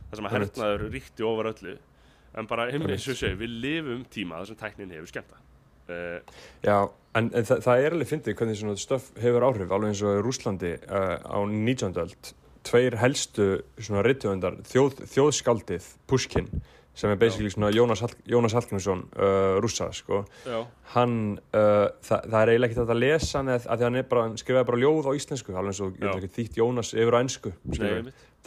Það 0.10 0.20
sem 0.20 0.28
að 0.28 0.36
hernaður 0.36 0.84
ríkti 0.92 1.24
ofar 1.24 1.48
öllu. 1.54 1.78
En 2.36 2.50
bara, 2.52 2.68
Einmitt. 2.68 2.98
eins 2.98 3.08
og 3.08 3.16
ég 3.16 3.22
segi, 3.22 3.40
við 3.40 3.56
lifum 3.64 4.04
tíma 4.12 4.42
þar 4.42 4.50
sem 4.50 4.60
tæknin 4.60 4.92
hefur 4.98 5.08
skemmta 5.14 5.40
uh, 5.88 6.20
já, 6.66 6.76
en, 7.16 7.30
en 7.32 7.48
það, 7.48 7.62
það 7.66 7.84
er 7.84 7.96
alveg 7.96 8.10
fyndið 8.12 8.38
hvernig 8.40 8.60
svona 8.60 8.82
stöf 8.82 9.08
hefur 9.22 9.46
áhrif 9.48 9.72
alveg 9.72 9.94
eins 9.94 10.04
og 10.04 10.20
í 10.20 10.24
Rúslandi 10.26 10.74
uh, 10.84 11.16
á 11.24 11.40
19. 11.48 11.96
öld. 12.04 12.32
Tveir 12.68 12.98
helstu 13.00 13.48
svona 13.80 14.04
rittöfundar 14.04 14.60
þjóð, 14.68 15.06
þjóðskaldið 15.14 15.88
Pushkin 16.10 16.50
sem 16.98 17.12
er 17.14 17.20
basically 17.22 17.52
svona 17.54 17.70
Jónas, 17.76 18.02
Hall, 18.02 18.14
Jónas 18.26 18.56
Hallgrímsson 18.58 19.04
uh, 19.14 19.60
rússa 19.62 19.92
sko. 19.94 20.24
Hann, 20.96 21.14
uh, 21.54 21.88
það, 22.02 22.24
það 22.32 22.40
er 22.42 22.52
eiginlega 22.54 22.74
ekkert 22.74 22.94
að 22.96 23.02
lesa 23.04 23.38
hann 23.38 23.52
eða- 23.54 23.76
því 23.78 23.86
hann, 23.88 24.00
bara, 24.10 24.24
hann 24.26 24.40
skrifaði 24.42 24.66
bara 24.72 24.82
ljóð 24.82 25.10
á 25.10 25.12
íslensku 25.20 25.54
alveg 25.54 25.76
eins 25.76 25.82
og 25.86 25.94
ég 26.02 26.08
veit 26.08 26.24
ekki 26.24 26.36
þýtt 26.40 26.58
Jónas 26.64 26.94
yfir 26.98 27.14
á 27.14 27.20
ennsku 27.22 27.54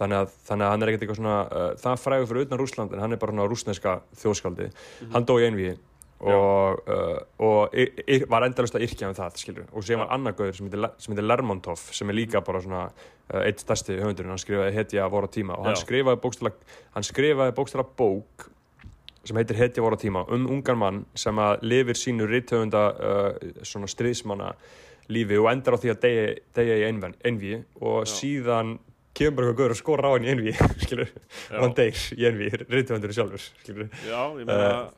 þannig 0.00 0.16
að, 0.16 0.30
þannig 0.48 0.64
að 0.66 0.70
hann 0.72 0.82
er 0.82 0.90
ekkert 0.90 1.02
eitthvað 1.04 1.18
svona 1.20 1.38
uh, 1.46 1.70
það 1.82 1.98
frægur 2.00 2.28
fyrir 2.30 2.46
utan 2.48 2.60
Rússland 2.62 2.92
en 2.96 3.02
hann 3.04 3.12
er 3.12 3.20
bara 3.20 3.34
svona 3.34 3.48
rússneska 3.50 3.94
þjóðskaldi 4.22 4.70
Mhm. 4.70 5.10
hann 5.12 5.26
dó 5.28 5.34
í 5.38 5.44
einví 5.46 5.70
og, 6.20 6.88
uh, 6.88 7.18
og 7.38 7.74
y, 7.74 7.86
y, 8.04 8.18
var 8.28 8.44
endalust 8.44 8.76
að 8.76 8.84
yrkja 8.84 9.08
um 9.08 9.16
það 9.16 9.38
skilur. 9.40 9.68
og 9.72 9.84
Já. 9.84 9.96
var 9.96 10.12
annar 10.12 10.36
gauður 10.36 10.58
sem 10.58 10.68
heitir 10.68 11.24
Lermontov 11.24 11.80
sem 11.96 12.10
er 12.12 12.18
líka 12.18 12.42
bara 12.44 12.60
svona 12.60 12.82
uh, 12.90 13.40
eitt 13.44 13.62
stærsti 13.62 13.96
höfundurinn, 13.96 14.34
hann 14.34 14.42
skrifaði 14.42 14.74
Hetja 14.76 15.08
voru 15.08 15.30
tíma 15.32 15.56
og 15.56 15.64
hann 15.64 15.78
Já. 15.78 15.84
skrifaði 15.84 16.20
bókstala 16.20 16.52
hann 16.94 17.06
skrifaði 17.08 17.56
bókstala 17.56 17.86
bók 17.96 18.50
sem 19.24 19.40
heitir 19.40 19.56
Hetja 19.56 19.84
voru 19.84 19.96
tíma 20.00 20.26
um 20.28 20.46
ungan 20.50 20.78
mann 20.78 21.00
sem 21.14 21.40
að 21.40 21.64
lifir 21.64 21.96
sínu 21.96 22.28
rithöfunda 22.28 22.84
uh, 22.92 23.50
svona 23.62 23.88
stríðsmanna 23.88 24.52
lífi 25.10 25.40
og 25.40 25.50
endar 25.50 25.74
á 25.74 25.78
því 25.80 25.94
að 25.94 26.04
deyja, 26.04 26.30
deyja 26.54 26.78
í 26.78 26.86
einven, 26.86 27.16
einví 27.24 27.56
og 27.80 28.04
Já. 28.04 28.12
síðan 28.12 28.76
kemur 29.16 29.40
bara 29.40 29.48
eitthvað 29.50 29.58
gauður 29.58 29.74
og 29.74 29.80
skora 29.80 30.12
á 30.12 30.12
hann 30.14 30.28
í 30.28 30.34
einví 30.34 30.52
skilur, 30.84 31.10
og 31.56 31.64
hann 31.64 31.76
deyr 31.80 32.06
í 32.12 32.28
einví 32.28 32.52
rithöfundurinn 32.60 33.16
sjálfur 33.16 33.48
skilur 33.64 33.88
Já, 34.04 34.20
ég 34.36 34.44
meina 34.44 34.90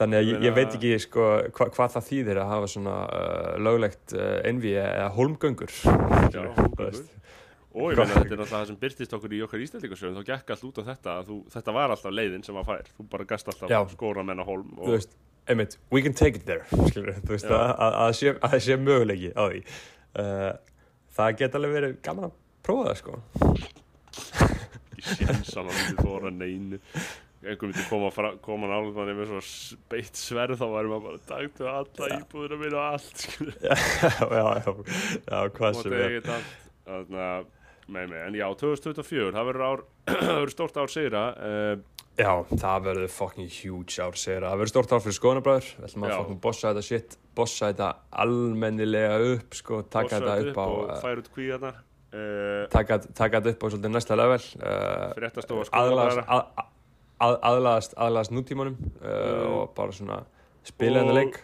Þannig 0.00 0.16
að 0.16 0.26
ég, 0.26 0.34
Ég 0.34 0.46
ég 0.48 0.56
veit 0.56 0.74
ekki 0.78 0.90
sko, 1.04 1.24
hva, 1.52 1.66
hvað 1.76 1.94
það 1.96 2.06
þýðir 2.08 2.38
að 2.40 2.52
hafa 2.54 2.68
svona 2.72 2.98
uh, 3.04 3.48
löglegt 3.60 4.14
uh, 4.16 4.36
envi 4.48 4.74
eða 4.80 5.08
hólmgöngur. 5.16 5.74
Já, 6.32 6.44
veist. 6.78 7.16
Og 7.70 7.92
ég 7.92 8.00
meina 8.00 8.16
þetta 8.16 8.34
er 8.34 8.40
náttúrulega 8.40 8.50
það 8.50 8.64
sem 8.70 8.78
byrtist 8.80 9.12
okkur 9.14 9.34
í 9.36 9.40
okkar 9.44 9.60
ístæðlingarsögum 9.62 10.16
þá 10.16 10.30
gekk 10.32 10.48
allt 10.54 10.64
út 10.66 10.80
á 10.80 10.84
þetta 10.88 11.12
að 11.20 11.28
þú, 11.28 11.36
þetta 11.52 11.74
var 11.76 11.92
alltaf 11.94 12.14
leiðin 12.16 12.46
sem 12.46 12.56
að 12.58 12.70
fær 12.72 12.88
þú 12.96 13.06
bara 13.12 13.26
gast 13.30 13.50
alltaf 13.52 13.70
Já. 13.70 13.78
skóra 13.92 14.24
menn 14.26 14.42
á 14.42 14.44
hólm 14.48 14.72
Þú 14.72 14.88
og, 14.88 14.94
veist, 14.96 15.14
einmitt, 15.46 15.76
we 15.94 16.02
can 16.02 16.16
take 16.18 16.40
it 16.40 16.48
there, 16.48 16.66
skilur, 16.90 17.20
þú 17.22 17.36
veist, 17.36 17.46
að, 17.46 17.70
að, 17.70 17.98
að, 18.02 18.16
sé, 18.18 18.34
það 18.42 18.64
sé 18.66 18.78
mögulegi 18.80 19.30
á 19.38 19.42
því. 19.44 19.62
Uh, 20.18 20.50
það 21.20 21.38
geta 21.44 21.60
alveg 21.60 21.76
verið 21.78 21.96
gaman 22.08 22.26
að 22.26 22.36
prófa 22.66 22.88
það, 22.88 22.98
sko. 23.04 23.12
ekki 24.90 25.06
séns 25.14 25.54
að 25.54 25.70
maður 25.70 25.80
myndi 25.84 26.08
þóra 26.08 26.34
neinu 26.40 26.82
einhver 27.40 27.70
myndi 27.70 27.84
koma, 27.88 28.10
koma 28.44 28.68
nálega 28.68 28.96
manni 28.96 29.14
með 29.16 29.30
svo 29.30 29.78
beitt 29.92 30.18
sverð 30.18 30.60
þá 30.60 30.66
varum 30.74 30.92
maður 30.94 31.06
bara 31.06 31.22
taktu 31.30 31.68
alla 31.70 32.10
íbúðina 32.18 32.58
mín 32.60 32.76
og 32.76 32.84
allt 32.84 33.24
já, 33.64 33.76
já, 34.20 34.44
já, 34.60 34.74
já, 35.24 35.38
hvað 35.56 35.70
og 35.70 35.80
sem 35.80 35.96
er. 35.96 36.28
Þannig 36.90 37.24
að, 37.24 37.48
með 37.90 38.12
mig, 38.12 38.20
en 38.26 38.36
já, 38.40 38.46
2024 38.60 39.32
það 39.38 39.50
verður 39.50 39.66
ár, 39.70 39.86
það 40.10 40.34
verður 40.34 40.54
stórt 40.56 40.80
ár 40.82 40.92
sigra 40.92 41.24
uh, 41.38 41.74
Já, 42.20 42.32
það 42.50 42.80
verður 42.84 43.12
fucking 43.14 43.52
huge 43.54 44.02
ár, 44.02 44.16
segir 44.18 44.44
það. 44.44 44.56
Verður 44.60 44.70
stort 44.74 44.90
ár 44.92 44.98
fyrir 45.00 45.16
skoðanabræður. 45.16 45.68
Við 45.78 45.86
ætlum 45.86 46.04
að 46.04 46.10
fucking 46.18 46.40
bossa 46.44 46.72
þetta 46.74 46.82
shit, 46.84 47.14
bossa 47.38 47.70
þetta 47.70 47.86
almennilega 48.24 49.14
upp, 49.30 49.56
sko, 49.56 49.78
taka 49.88 50.18
þetta 50.18 50.50
upp 50.50 50.60
á... 50.60 50.64
og 50.66 50.82
uh, 50.82 50.98
færa 51.00 51.22
út 51.22 51.30
kvíðarnar 51.32 51.78
uh, 52.14 52.66
taka, 52.72 52.98
taka 53.14 53.40
þetta 53.40 53.54
upp 53.54 53.64
á 53.64 53.66
svolítið 53.70 53.94
næsta 53.94 54.18
level 54.18 54.40
uh, 54.40 55.06
fréttastofa 55.16 55.66
aðlagast, 55.70 55.70
skólabræðra 55.70 56.24
að, 56.36 56.66
að, 57.20 57.36
aðlagast, 57.50 57.94
aðlagast 58.00 58.34
nútímanum 58.34 58.76
uh, 59.00 59.60
og 59.60 59.72
bara 59.76 59.94
svona 59.94 60.20
spila 60.66 61.02
hennar 61.02 61.18
leik. 61.18 61.38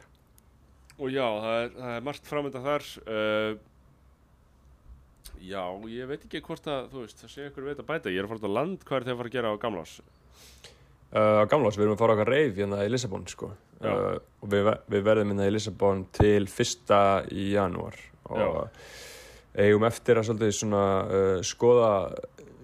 og 0.97 1.12
já, 1.12 1.24
það 1.24 1.57
er, 1.61 1.72
það 1.77 1.95
er 1.95 2.07
margt 2.09 2.31
framöndan 2.31 2.66
þar 2.66 2.87
uh, 3.05 3.59
já, 5.43 5.62
ég 5.93 6.11
veit 6.11 6.24
ekki 6.24 6.43
hvort 6.47 6.68
að 6.72 6.91
þú 6.93 7.05
veist, 7.05 7.22
það 7.22 7.33
sé 7.35 7.49
ykkur 7.51 7.68
veit 7.68 7.81
að 7.83 7.89
bæta. 7.91 8.12
Ég 8.12 8.22
er 8.22 8.29
að 8.29 8.35
fara 8.35 8.51
á 8.53 8.57
land, 8.57 8.85
hvað 8.87 8.99
er 8.99 9.07
þið 9.07 9.14
að 9.14 9.20
fara 9.20 9.33
að 9.33 9.37
gera 9.37 9.53
á 9.53 9.62
gamlás? 9.62 9.95
Uh, 11.07 11.41
á 11.41 11.45
gamlás, 11.51 11.79
við 11.79 11.87
erum 11.87 11.97
að 11.97 12.03
fara 12.03 12.16
okkar 12.16 12.33
reif 12.33 12.57
hérna 12.57 12.85
í 12.85 12.93
Lissabon 12.93 13.29
sko. 13.31 13.53
Já. 13.77 13.93
og 13.93 14.49
við, 14.49 14.70
við 14.89 15.03
verðum 15.05 15.35
hérna 15.35 15.47
í 15.51 15.53
Lissabon 15.53 16.07
til 16.16 16.47
fyrsta 16.49 17.01
í 17.29 17.51
janúar 17.53 17.99
og 18.33 18.70
eigum 19.53 19.85
eftir 19.85 20.16
að 20.16 20.31
svolítið 20.31 20.55
svona 20.57 20.85
skoða 21.45 21.91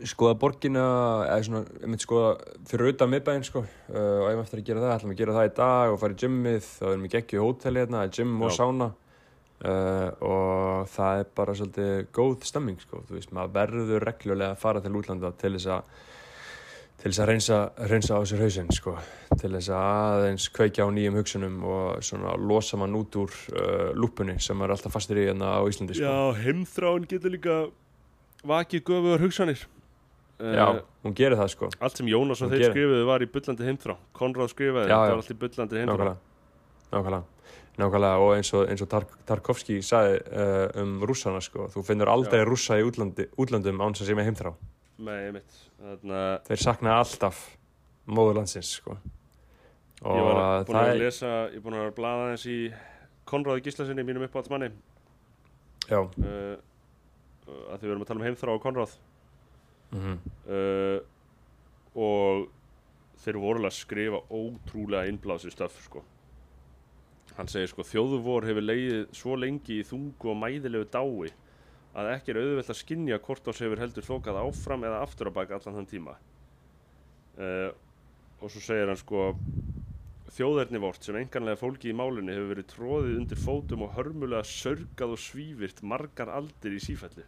skoða 0.09 0.39
borgina 0.41 0.85
eða 1.27 1.45
svona, 1.47 1.63
ég 1.83 1.91
myndi 1.91 2.07
skoða 2.07 2.33
fyrir 2.71 2.93
utan 2.93 3.13
miðbæinn 3.13 3.47
sko 3.47 3.63
uh, 3.63 3.97
og 3.97 4.27
eigum 4.31 4.43
eftir 4.45 4.63
að 4.63 4.69
gera 4.69 4.85
það, 4.85 4.95
ætlum 4.97 5.15
að 5.15 5.21
gera 5.23 5.37
það 5.39 5.49
í 5.49 5.55
dag 5.59 5.93
og 5.93 6.01
fara 6.03 6.17
í 6.17 6.21
gymmið, 6.23 6.71
þá 6.79 6.87
erum 6.91 7.07
við 7.07 7.15
geggju 7.17 7.45
hóteli 7.47 7.83
hérna, 7.83 8.05
gym 8.19 8.39
og 8.43 8.55
sána 8.57 8.89
uh, 8.93 10.09
og 10.29 10.89
það 10.93 11.25
er 11.25 11.35
bara 11.41 11.59
svolítið 11.59 11.93
góð 12.15 12.49
stemming 12.49 12.81
sko, 12.83 13.03
þú 13.09 13.19
veist, 13.19 13.35
maður 13.37 13.55
verður 13.59 14.09
reglulega 14.09 14.57
að 14.57 14.65
fara 14.65 14.83
til 14.85 14.97
útlanda 14.99 15.35
til 15.43 15.55
þess 15.57 15.71
að 15.77 16.01
til 17.03 17.11
þess 17.11 17.23
að 17.25 17.31
reynsa, 17.33 17.57
reynsa 17.91 18.15
á 18.15 18.21
sér 18.31 18.43
hausinn 18.45 18.69
sko, 18.71 18.93
til 19.35 19.49
þess 19.51 19.73
að 19.75 19.87
aðeins 20.23 20.45
kveikja 20.55 20.87
á 20.87 20.89
nýjum 20.95 21.17
hugsunum 21.19 21.57
og 21.67 22.05
svona 22.07 22.37
losa 22.39 22.79
mann 22.79 22.95
út 22.95 23.19
úr 23.19 23.33
uh, 23.57 23.91
lúpunni 23.99 24.37
sem 24.43 24.61
er 24.63 24.71
alltaf 24.71 24.95
fastur 24.95 25.19
í 25.19 25.27
hérna 25.27 25.57
á 25.59 25.67
Íslandi 25.67 25.99
sko. 25.99 26.07
já, 26.07 26.45
heimþráin 26.45 27.09
getur 27.11 27.35
líka 27.35 27.57
vakið 28.47 28.85
göfuðar 28.87 29.25
hugsanir 29.27 29.67
Já, 30.43 30.67
hún 31.05 31.15
gerir 31.15 31.37
það 31.39 31.51
sko. 31.53 31.69
Allt 31.81 31.97
sem 32.01 32.09
Jónas 32.11 32.41
og 32.43 32.49
Hún 32.49 32.53
þeir 32.55 32.63
gerir- 32.65 32.73
skrifuðu 32.75 33.07
var 33.07 33.23
í 33.23 33.29
bullandi 33.31 33.67
heimþrá 33.69 33.95
Konráð 34.19 34.49
skrifaði, 34.51 34.89
Já, 34.91 34.97
þetta 34.97 35.13
var 35.13 35.21
allt 35.23 35.31
í 35.31 35.39
bullandi 35.43 35.79
heimþrá 35.79 35.97
nákvæmlega, 35.97 36.17
nákvæmlega. 36.93 37.25
Nákvæmlega 37.79 38.19
og 38.27 38.33
eins 38.37 38.51
og, 38.59 38.67
eins 38.69 38.83
og 38.83 38.89
Tark, 38.93 39.13
Tarkovski 39.29 39.79
sagði 39.87 40.19
uh, 40.29 40.83
um 40.83 40.97
rússana 41.09 41.41
sko 41.41 41.69
þú 41.73 41.85
finnur 41.87 42.11
aldrei 42.13 42.43
Já. 42.43 42.47
rússa 42.49 42.79
í 42.81 42.85
útlandi, 42.85 43.29
útlandum 43.41 43.81
án 43.81 43.95
sem 43.97 44.07
sé 44.11 44.17
með 44.19 44.29
heimþrá. 44.33 44.53
Með 44.99 45.29
mitt 45.39 45.59
þannig 45.81 46.17
að 46.19 46.35
þeir 46.51 46.63
sakna 46.67 46.97
alltaf 46.99 47.45
móðurlandsins 48.07 48.75
sko. 48.81 48.99
Og 50.03 50.19
ég 50.19 50.27
var 50.27 50.67
búin 50.67 50.81
að 50.83 50.91
er 50.91 51.01
lesa 51.01 51.31
ég 51.53 51.57
er 51.61 51.63
búin 51.65 51.79
að 51.79 51.95
blaða 51.97 52.27
eins 52.35 52.45
í 52.51 52.59
Konráði 53.31 53.63
Gíslasinni 53.69 54.03
mínum 54.05 54.27
uppáhaldsmanni. 54.27 54.73
Já, 55.89 56.03
uh, 56.03 56.57
að 57.73 57.79
því 57.79 57.87
við 57.87 57.93
erum 57.95 58.03
að 58.05 58.11
tala 58.11 58.21
um 58.21 58.27
heimþrá 58.27 58.55
og 58.57 58.63
Konráð 58.67 58.97
mm 59.93 60.19
uh, 60.49 61.01
og 61.93 62.47
þeir 63.23 63.39
voru 63.39 63.67
að 63.69 63.77
skrifa 63.77 64.19
ótrúlega 64.33 65.11
innblási 65.11 65.53
stöf 65.53 65.77
sko. 65.85 66.01
hann 67.37 67.49
segir 67.49 67.71
sko 67.71 67.85
þjóðu 67.87 68.19
vor 68.25 68.47
hefur 68.49 68.65
leið 68.65 69.13
svo 69.17 69.37
lengi 69.37 69.79
í 69.81 69.87
þungu 69.87 70.33
og 70.33 70.39
mæðilegu 70.41 70.89
dái 70.93 71.33
að 71.93 72.11
ekki 72.15 72.33
er 72.33 72.41
auðvelt 72.41 72.73
að 72.73 72.81
skinja 72.81 73.21
hvort 73.25 73.49
ás 73.49 73.61
hefur 73.61 73.81
heldur 73.81 74.05
þókað 74.05 74.41
áfram 74.41 74.85
eða 74.89 75.03
aftur 75.05 75.29
á 75.29 75.37
bak 75.37 75.51
allan 75.53 75.77
þann 75.77 75.89
tíma. 75.91 76.17
Uh, 77.37 77.71
og 78.41 78.53
svo 78.53 78.61
segir 78.65 78.89
hann 78.89 79.01
sko 79.01 79.35
þjóðerni 80.33 80.81
vort 80.81 81.05
sem 81.05 81.17
enganlega 81.21 81.61
fólki 81.61 81.93
í 81.93 81.97
málunni 81.97 82.33
hefur 82.33 82.51
verið 82.55 82.69
tróðið 82.73 83.19
undir 83.21 83.41
fótum 83.41 83.85
og 83.87 83.95
hörmulega 83.97 84.49
sörgað 84.49 85.15
og 85.17 85.21
svífirt 85.21 85.85
margar 85.85 86.33
aldir 86.33 86.77
í 86.77 86.81
sífellu 86.81 87.25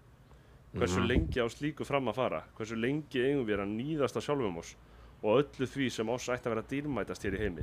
hversu 0.74 1.00
Mhm. 1.00 1.08
lengi 1.08 1.40
á 1.40 1.46
slíku 1.48 1.84
fram 1.86 2.08
að 2.08 2.14
fara 2.14 2.42
hversu 2.56 2.76
lengi 2.76 3.20
eigum 3.22 3.46
við 3.46 3.58
að 3.60 3.74
nýðast 3.76 4.16
á 4.16 4.20
sjálfum 4.20 4.58
oss 4.58 4.74
og 5.22 5.42
öllu 5.44 5.66
því 5.66 5.90
sem 5.90 6.08
oss 6.08 6.28
ætti 6.28 6.46
að 6.48 6.54
vera 6.54 6.62
dýrmætast 6.68 7.22
hér 7.24 7.34
í 7.34 7.38
heimi 7.38 7.62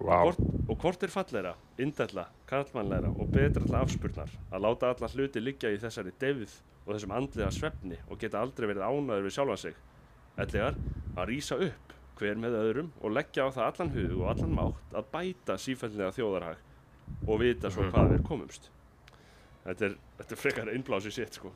Vá. 0.00 0.22
hvort, 0.24 0.38
og 0.68 0.78
hvort 0.78 1.02
er 1.02 1.08
falleira, 1.08 1.54
indælla, 1.78 2.26
karlmannleira 2.46 3.08
og 3.08 3.30
betra 3.30 3.62
til 3.66 3.74
afspurnar 3.74 4.30
að 4.52 4.60
láta 4.60 4.88
alla 4.90 5.08
hluti 5.08 5.40
liggja 5.40 5.70
í 5.70 5.78
þessari 5.78 6.12
deyfð 6.18 6.60
og 6.86 6.94
þessum 6.96 7.12
andlega 7.14 7.50
svefni 7.50 7.98
og 8.10 8.18
geta 8.18 8.40
aldrei 8.40 8.66
verið 8.66 8.82
ánæður 8.88 9.26
við 9.28 9.36
sjálfan 9.36 9.58
sig 9.58 9.74
ellegar 10.38 10.74
að 11.16 11.28
rýsa 11.28 11.60
upp 11.68 11.92
hver 12.18 12.34
með 12.36 12.56
öðrum 12.62 12.90
og 13.02 13.12
leggja 13.12 13.46
á 13.46 13.50
það 13.50 13.68
allan 13.72 13.90
hug 13.94 14.20
og 14.20 14.28
allan 14.30 14.54
mátt 14.54 14.92
að 14.94 15.04
bæta 15.12 15.54
sífællega 15.58 16.12
þjóðarhag 16.16 16.56
og 17.28 17.40
vita 17.40 17.68
svo 17.70 17.82
Mhm. 17.82 17.92
hvað 17.92 18.10
við 18.16 18.22
komumst 18.26 18.68
þetta 19.66 19.82
er, 19.82 19.94
þetta 20.18 20.32
er 20.32 20.36
frekar 20.36 20.66
innblásið 20.74 21.12
sitt 21.12 21.34
sko 21.34 21.52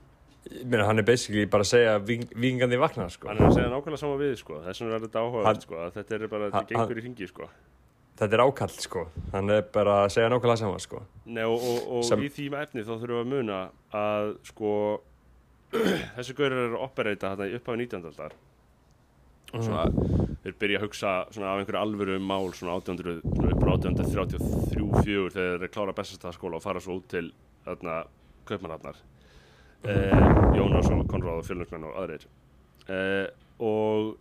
Ég 0.47 0.67
meina, 0.71 0.85
hann 0.87 1.03
er 1.03 1.07
basically 1.07 1.47
bara 1.51 1.65
að 1.67 1.73
segja 1.73 1.95
ving, 2.07 2.27
vingandi 2.39 2.79
vakna, 2.79 3.09
sko. 3.11 3.29
hann 3.31 3.41
er 3.41 3.49
að 3.49 3.57
segja 3.57 3.71
nákvæmlega 3.73 4.03
sama 4.03 4.19
við 4.21 4.37
sko 4.39 4.61
þess 4.63 4.83
vegna 4.85 4.99
er 4.99 5.07
þetta 5.07 5.23
áhugavert 5.25 5.65
sko 5.67 5.81
að 5.83 5.97
þetta 5.97 6.15
er 6.19 6.27
bara, 6.31 6.51
þetta 6.55 6.75
gengur 6.75 7.01
í 7.03 7.07
ringi 7.09 7.31
sko 7.33 7.49
Þetta 8.17 8.33
er 8.33 8.41
ákall, 8.47 8.73
sko. 8.81 9.01
Hann 9.35 9.53
er 9.53 9.67
bara 9.75 9.95
að 10.07 10.15
segja 10.15 10.31
nákvæmlega 10.33 10.57
sama, 10.63 10.79
sko. 10.81 11.03
Nei, 11.29 11.43
og, 11.45 11.61
og, 11.61 11.83
og 11.99 12.05
Sem- 12.09 12.23
í 12.25 12.31
því 12.33 12.47
efni 12.63 12.85
þá 12.87 12.95
þurfum 12.95 13.11
við 13.13 13.19
að 13.21 13.33
muna 13.35 13.59
að 13.93 14.31
sko 14.49 14.71
þessi 16.17 16.37
gaurar 16.39 16.63
eru 16.63 16.79
að 16.79 16.85
operata 16.87 17.33
þetta 17.35 17.49
í 17.51 17.59
upphafi 17.59 17.83
19. 17.83 18.07
aldar 18.09 18.37
svona, 19.53 19.85
þeir 20.45 20.57
byrja 20.61 20.81
að 20.81 20.87
hugsa 20.87 21.13
svona 21.35 21.51
af 21.53 21.61
einhverju 21.61 21.81
alvöru 21.83 22.17
mál 22.23 22.49
svona 22.57 22.79
1800, 22.81 23.21
svona 23.27 23.53
upp 23.53 23.67
á 23.67 23.69
1833-4 23.75 25.35
þegar 25.37 25.37
þeir 25.37 25.67
að 25.69 25.75
klára 25.77 25.97
bestastaskóla 25.97 26.59
og 26.59 26.65
fara 26.65 26.83
svo 26.83 26.99
út 27.01 27.09
til 27.13 27.29
þarna 27.67 27.99
kaupmannarnar 28.49 28.99
Jónas 29.85 30.89
og 30.91 31.03
Konráð 31.11 31.43
og 31.43 31.49
fjölnöknan 31.49 31.85
og 31.89 31.99
aðrir 32.03 32.25
eh, 32.89 33.27
og 33.63 34.15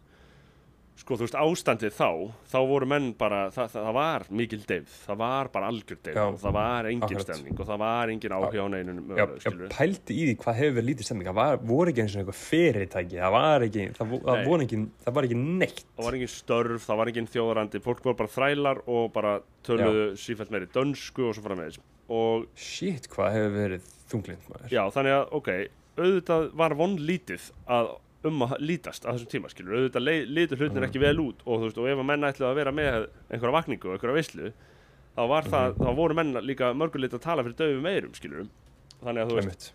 sko 0.96 1.18
þú 1.20 1.26
veist 1.26 1.36
ástandið 1.36 1.92
þá 1.92 2.08
þá 2.48 2.58
voru 2.70 2.88
menn 2.88 3.10
bara, 3.20 3.50
það, 3.52 3.68
það, 3.74 3.82
það 3.88 3.96
var 3.98 4.24
mikil 4.40 4.60
deyfð, 4.70 4.94
það 5.06 5.18
var 5.20 5.50
bara 5.52 5.72
algjör 5.74 5.98
deyfð 6.08 6.20
Já. 6.22 6.24
og 6.30 6.38
það 6.40 6.54
var 6.56 6.88
engin 6.92 7.08
Akkurat. 7.08 7.26
stemning 7.26 7.58
og 7.60 7.68
það 7.68 7.82
var 7.82 8.14
engin 8.14 8.36
áhuga 8.38 8.64
á 8.64 8.68
neinun 8.72 9.02
Já, 9.10 9.20
já, 9.20 9.26
skilur 9.44 9.74
pældi 9.76 10.16
í 10.16 10.22
því 10.30 10.36
hvað 10.44 10.60
hefur 10.62 10.78
verið 10.78 10.88
lítið 10.90 11.10
stemming. 11.10 11.28
Það 11.30 11.38
var, 11.42 11.60
voru 11.74 11.92
ekki 11.92 12.04
eins 12.06 12.16
og 12.16 12.22
eitthvað 12.22 12.40
fyrirtæki. 12.46 13.20
Það 13.26 13.36
var 13.36 13.66
ekki, 13.68 13.88
það, 13.98 14.16
það, 14.30 14.42
voru 14.48 14.66
ekki, 14.66 14.80
það 15.04 15.18
var 15.20 15.28
ekki 15.28 15.42
neitt. 15.42 15.84
það 15.92 16.08
var 16.08 16.20
engin 16.20 16.34
störf, 16.36 16.88
það 16.88 17.02
var 17.02 17.12
engin 17.12 17.30
þjóðarandi 17.36 17.84
fólk 17.90 18.08
voru 18.08 18.20
bara 18.24 18.34
þrælar 18.38 18.82
og 18.88 19.12
bara 19.20 19.36
töluðu 19.68 20.08
sífælt 20.22 20.56
meiri 20.56 20.72
dönsku 20.72 21.28
og 21.28 21.36
svo 21.36 21.44
fara 21.44 21.60
með 21.60 21.74
þess 21.74 21.84
og 22.16 22.48
Shit, 22.56 23.10
hvað 23.12 23.36
hefur 23.36 23.56
verið 23.60 23.92
þunglind, 24.12 24.50
maður. 24.52 24.72
já, 24.74 24.82
þannig 24.96 25.18
að, 25.18 25.24
ok, 25.40 25.52
auðvitað 26.00 26.50
var 26.62 26.76
von 26.80 26.98
lítið 27.00 27.52
að 27.78 27.94
um 28.26 28.42
að 28.42 28.56
lítast 28.64 29.06
að 29.06 29.20
þessum 29.20 29.32
tíma, 29.32 29.50
skilur, 29.54 29.76
auðvitað 29.78 30.08
litu 30.34 30.58
hlutin 30.58 30.86
ekki 30.88 31.02
vel 31.04 31.18
út 31.22 31.44
og 31.46 31.60
þú 31.62 31.68
veist, 31.68 31.82
og 31.82 31.90
ef 31.92 32.02
að 32.02 32.08
menn 32.10 32.26
ætluðu 32.26 32.48
að 32.50 32.60
vera 32.60 32.74
með 32.74 32.96
einhverja 33.30 33.56
vakningu 33.60 33.90
og 33.90 33.98
einhverja 33.98 34.18
veislu 34.18 34.52
þá 35.16 35.24
var 35.30 35.50
það, 35.52 35.76
þá 35.80 35.90
voru 36.00 36.18
menn 36.18 36.40
líka 36.44 36.72
mörguleit 36.74 37.14
að 37.16 37.24
tala 37.26 37.46
fyrir 37.46 37.60
döfum 37.60 37.86
meirum, 37.86 38.16
skilur 38.18 38.48
þannig 39.04 39.22
að 39.22 39.32
þú 39.32 39.38
veist. 39.40 39.70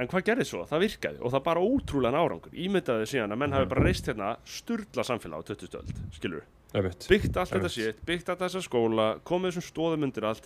En 0.00 0.08
hvað 0.08 0.24
gerði 0.30 0.46
svo? 0.48 0.62
Það 0.70 0.84
virkaði 0.86 1.20
og 1.20 1.34
það 1.34 1.42
bara 1.44 1.62
ótrúlega 1.66 2.20
árangur. 2.24 2.54
Ímyndaði 2.56 3.08
síðan 3.10 3.34
að 3.34 3.40
menn 3.42 3.52
hafi 3.52 3.68
bara 3.68 3.82
reist 3.84 4.06
hérna 4.08 4.30
sturla 4.48 5.04
samfélag 5.04 5.44
á 5.44 5.48
20. 5.50 5.68
stöld, 5.68 5.90
skilur. 6.16 6.46
Byggt 6.70 7.36
allt 7.40 7.50
þetta 7.50 7.70
sitt, 7.72 8.02
byggt 8.06 8.28
allt 8.30 8.42
þessa 8.44 8.60
skóla, 8.62 9.06
komið 9.26 9.56
þessum 9.56 9.66
stóðum 9.66 10.06
undir 10.06 10.26
allt, 10.28 10.44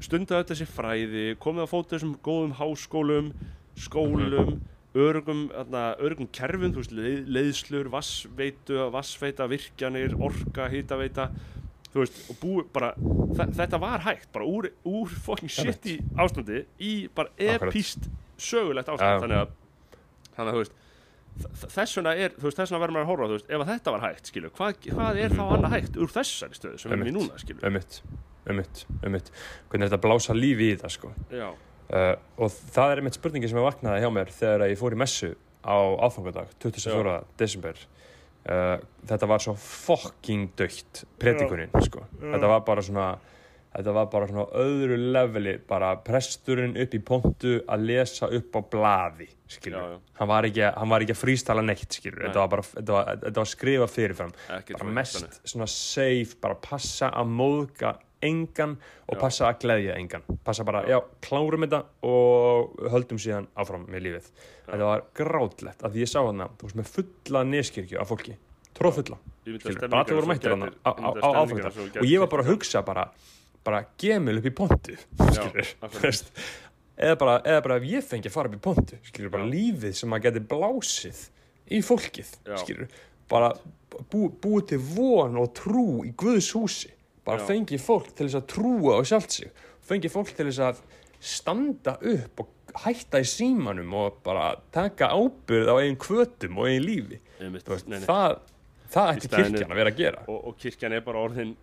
stundaði 0.00 0.48
þessi 0.48 0.66
fræði, 0.70 1.24
komið 1.42 1.66
að 1.66 1.72
fóta 1.74 1.96
þessum 1.96 2.14
góðum 2.24 2.54
háskólum, 2.56 3.28
skólum, 3.76 4.54
örugum, 4.96 5.42
þarna, 5.52 5.82
örugum 6.00 6.30
kerfum, 6.32 6.72
þú 6.72 6.82
veist, 6.82 6.94
leið, 6.96 7.20
leiðslur, 7.36 7.90
vassveitu, 7.92 8.78
vassveita, 8.94 9.48
virkjanir, 9.52 10.16
orka, 10.24 10.70
hitaveita, 10.72 11.28
þú 11.92 12.00
veist, 12.00 12.20
og 12.32 12.40
búið 12.40 12.68
bara, 12.72 12.92
þetta 13.60 13.80
var 13.84 14.04
hægt, 14.08 14.30
bara 14.32 14.48
úr, 14.48 14.70
úr 14.88 15.16
fucking 15.28 15.52
shit 15.52 15.88
í 15.92 15.98
ástandi 16.20 16.64
í 16.80 16.94
bara 17.12 17.32
epíst 17.36 18.08
sögulegt 18.40 18.88
ástand, 18.88 19.26
þannig 19.26 19.42
að, 19.44 19.52
þannig 20.32 20.48
að, 20.48 20.56
þú 20.56 20.64
veist, 20.64 20.78
þ- 21.40 21.70
þess 21.72 21.96
vegna 21.98 22.12
er, 22.16 22.30
þú 22.36 22.44
veist, 22.48 22.58
þess 22.60 22.70
vegna 22.72 22.82
verður 22.84 22.96
maður 22.96 23.06
að 23.06 23.10
horfa, 23.12 23.28
þú 23.32 23.36
veist, 23.38 23.50
ef 23.50 23.66
þetta 23.72 23.94
var 23.96 24.04
hægt, 24.06 24.26
skilur, 24.32 24.50
hvað, 24.58 24.78
hvað 24.92 25.20
er 25.24 25.30
þá 25.38 25.42
annað 25.56 25.74
hægt 25.78 25.96
úr 26.02 26.12
þessari 26.12 26.58
stöðu 26.58 26.78
sem 26.82 26.90
við 26.90 26.96
erum 26.98 27.10
í 27.10 27.14
núna, 27.18 27.38
skilur? 27.42 27.64
Einmitt. 27.68 28.00
Einmitt. 28.48 28.84
Einmitt. 29.06 29.30
Hvernig 29.70 29.86
er 29.86 29.92
þetta 29.92 30.02
blása 30.06 30.34
lífi 30.36 30.72
í 30.74 30.80
það, 30.82 30.96
sko. 30.98 31.12
Já, 31.32 31.50
Uh, 31.92 32.14
og 32.40 32.48
það 32.72 32.90
er 32.92 33.00
einmitt 33.02 33.16
spurningi 33.18 33.48
sem 33.50 33.58
ég 33.58 33.64
vaknaði 33.66 34.00
hjá 34.00 34.08
mér 34.14 34.30
þegar 34.32 34.62
ég 34.70 34.78
fór 34.80 34.94
í 34.94 34.96
messu 34.96 35.28
á 35.60 35.76
áfangadag, 36.06 36.48
24. 36.62 37.16
desember 37.36 37.76
uh, 38.48 38.78
þetta 39.10 39.28
var 39.28 39.42
svo 39.44 39.52
fucking 39.60 40.46
dögt 40.56 41.02
predikuninn 41.20 41.68
sko. 41.84 42.06
þetta 42.22 42.48
var 42.48 42.62
bara 42.64 42.80
svona 42.86 43.10
þetta 43.76 43.92
var 43.96 44.06
bara 44.12 44.26
svona 44.28 44.44
öðru 44.62 44.96
leveli 45.14 45.54
bara 45.68 45.94
presturinn 46.04 46.76
upp 46.76 46.94
í 46.94 47.00
pontu 47.00 47.54
að 47.66 47.86
lesa 47.88 48.28
upp 48.28 48.52
á 48.56 48.60
blaði 48.74 49.28
Já, 49.52 49.70
já. 49.76 49.98
hann 50.20 50.28
var 50.28 50.44
ekki, 50.48 50.62
að- 50.64 50.76
hann 50.80 50.88
var 50.88 51.00
ekki 51.04 51.12
að 51.12 51.20
frístala 51.24 51.62
neitt 51.62 51.98
Nei. 52.04 52.12
þetta 52.12 52.38
var 52.40 52.48
bara 52.48 52.62
þetta 52.62 52.92
var, 52.92 53.10
þetta 53.26 53.36
var 53.42 53.50
skrifa 53.50 53.86
fyrirfram. 53.88 54.32
Ekkert 54.48 54.78
bara 54.80 54.92
mest 54.96 55.40
svona 55.44 55.66
safe, 55.68 56.36
bara 56.40 56.54
passa 56.54 57.10
að 57.10 57.28
móðga 57.28 57.96
engan 58.22 58.76
og 59.10 59.16
Já. 59.16 59.20
passa 59.20 59.48
að 59.50 59.58
gleðja 59.64 59.96
engan. 59.98 60.22
Passa 60.44 60.64
bara, 60.64 60.84
já, 60.86 61.00
klárum 61.20 61.64
þetta 61.66 61.82
og 62.06 62.76
höldum 62.92 63.18
síðan 63.18 63.48
áfram 63.58 63.84
með 63.90 64.04
lífið. 64.06 64.28
Þetta 64.70 64.86
var 64.88 65.02
grátlegt 65.18 65.82
að 65.82 65.96
ég 66.00 66.08
sá 66.08 66.20
hana 66.24 66.46
þú 66.56 66.68
veist 66.68 66.78
með 66.80 66.90
fulla 66.96 67.42
neskirkju 67.44 68.00
af 68.00 68.08
fólki. 68.08 68.36
Tróðfulla, 68.78 69.18
bara 69.90 70.00
allir 70.00 70.16
voru 70.16 70.22
sem 70.22 70.30
mættir 70.32 70.50
hana 70.54 70.66
gætir- 70.70 70.80
á, 70.86 70.90
á, 70.90 70.96
ímyndaðu 70.96 71.20
á 71.20 71.30
stemninguna 71.34 71.68
áfangadag 71.68 71.92
sem 71.92 72.02
og 72.02 72.08
ég 72.08 72.18
var 72.22 72.28
bara 72.32 72.42
að 72.46 72.50
hugsa 72.54 72.82
bara, 72.86 73.04
bara 73.66 73.84
gemil 74.00 74.40
upp 74.40 74.48
í 74.48 74.54
pontu 74.56 74.96
eða 77.02 77.16
bara, 77.18 77.38
eða 77.40 77.60
bara 77.64 77.78
ef 77.78 77.86
ég 77.88 78.04
fengi 78.06 78.28
að 78.28 78.34
fara 78.34 78.50
upp 78.50 78.58
í 78.58 78.62
pontu 78.62 78.98
skilur, 79.06 79.32
bara 79.32 79.48
lífið 79.48 79.94
sem 79.96 80.12
að 80.12 80.26
geti 80.28 80.44
blásið 80.52 81.22
í 81.72 81.80
fólkið, 81.86 82.34
skilur 82.60 82.90
bara 83.32 83.52
bú, 84.10 84.28
búið 84.42 84.72
til 84.72 84.80
von 84.94 85.38
og 85.40 85.52
trú 85.56 85.86
í 86.06 86.12
Guðs 86.18 86.52
húsi. 86.56 86.92
Bara 87.26 87.42
Já. 87.42 87.46
fengi 87.52 87.78
fólk 87.78 88.10
til 88.16 88.26
þess 88.26 88.40
að 88.40 88.48
trúa 88.50 88.98
á 88.98 89.00
sjálft 89.06 89.36
sig. 89.36 89.52
Fengi 89.86 90.10
fólk 90.10 90.32
til 90.34 90.48
þess 90.48 90.62
að 90.66 90.80
standa 91.22 91.96
upp 92.12 92.42
og 92.42 92.80
hætta 92.82 93.20
í 93.22 93.28
símanum 93.28 93.92
og 93.94 94.22
bara 94.24 94.54
taka 94.74 95.12
ábyrð 95.14 95.70
á 95.70 95.74
eigin 95.78 96.00
kvötum 96.02 96.58
og 96.58 96.70
eigin 96.70 96.86
lífi. 96.88 97.20
Þú 97.38 97.74
veist, 97.74 97.90
nei, 97.90 97.98
nei. 98.00 98.08
það, 98.08 98.38
það 98.94 99.12
ætti 99.12 99.32
kirkjan 99.36 99.74
að 99.74 99.82
vera 99.82 99.92
að 99.92 100.00
gera. 100.00 100.24
Og, 100.26 100.40
og 100.50 100.58
kirkjan 100.62 100.96
er 100.96 101.04
bara 101.06 101.22
orðin 101.22 101.54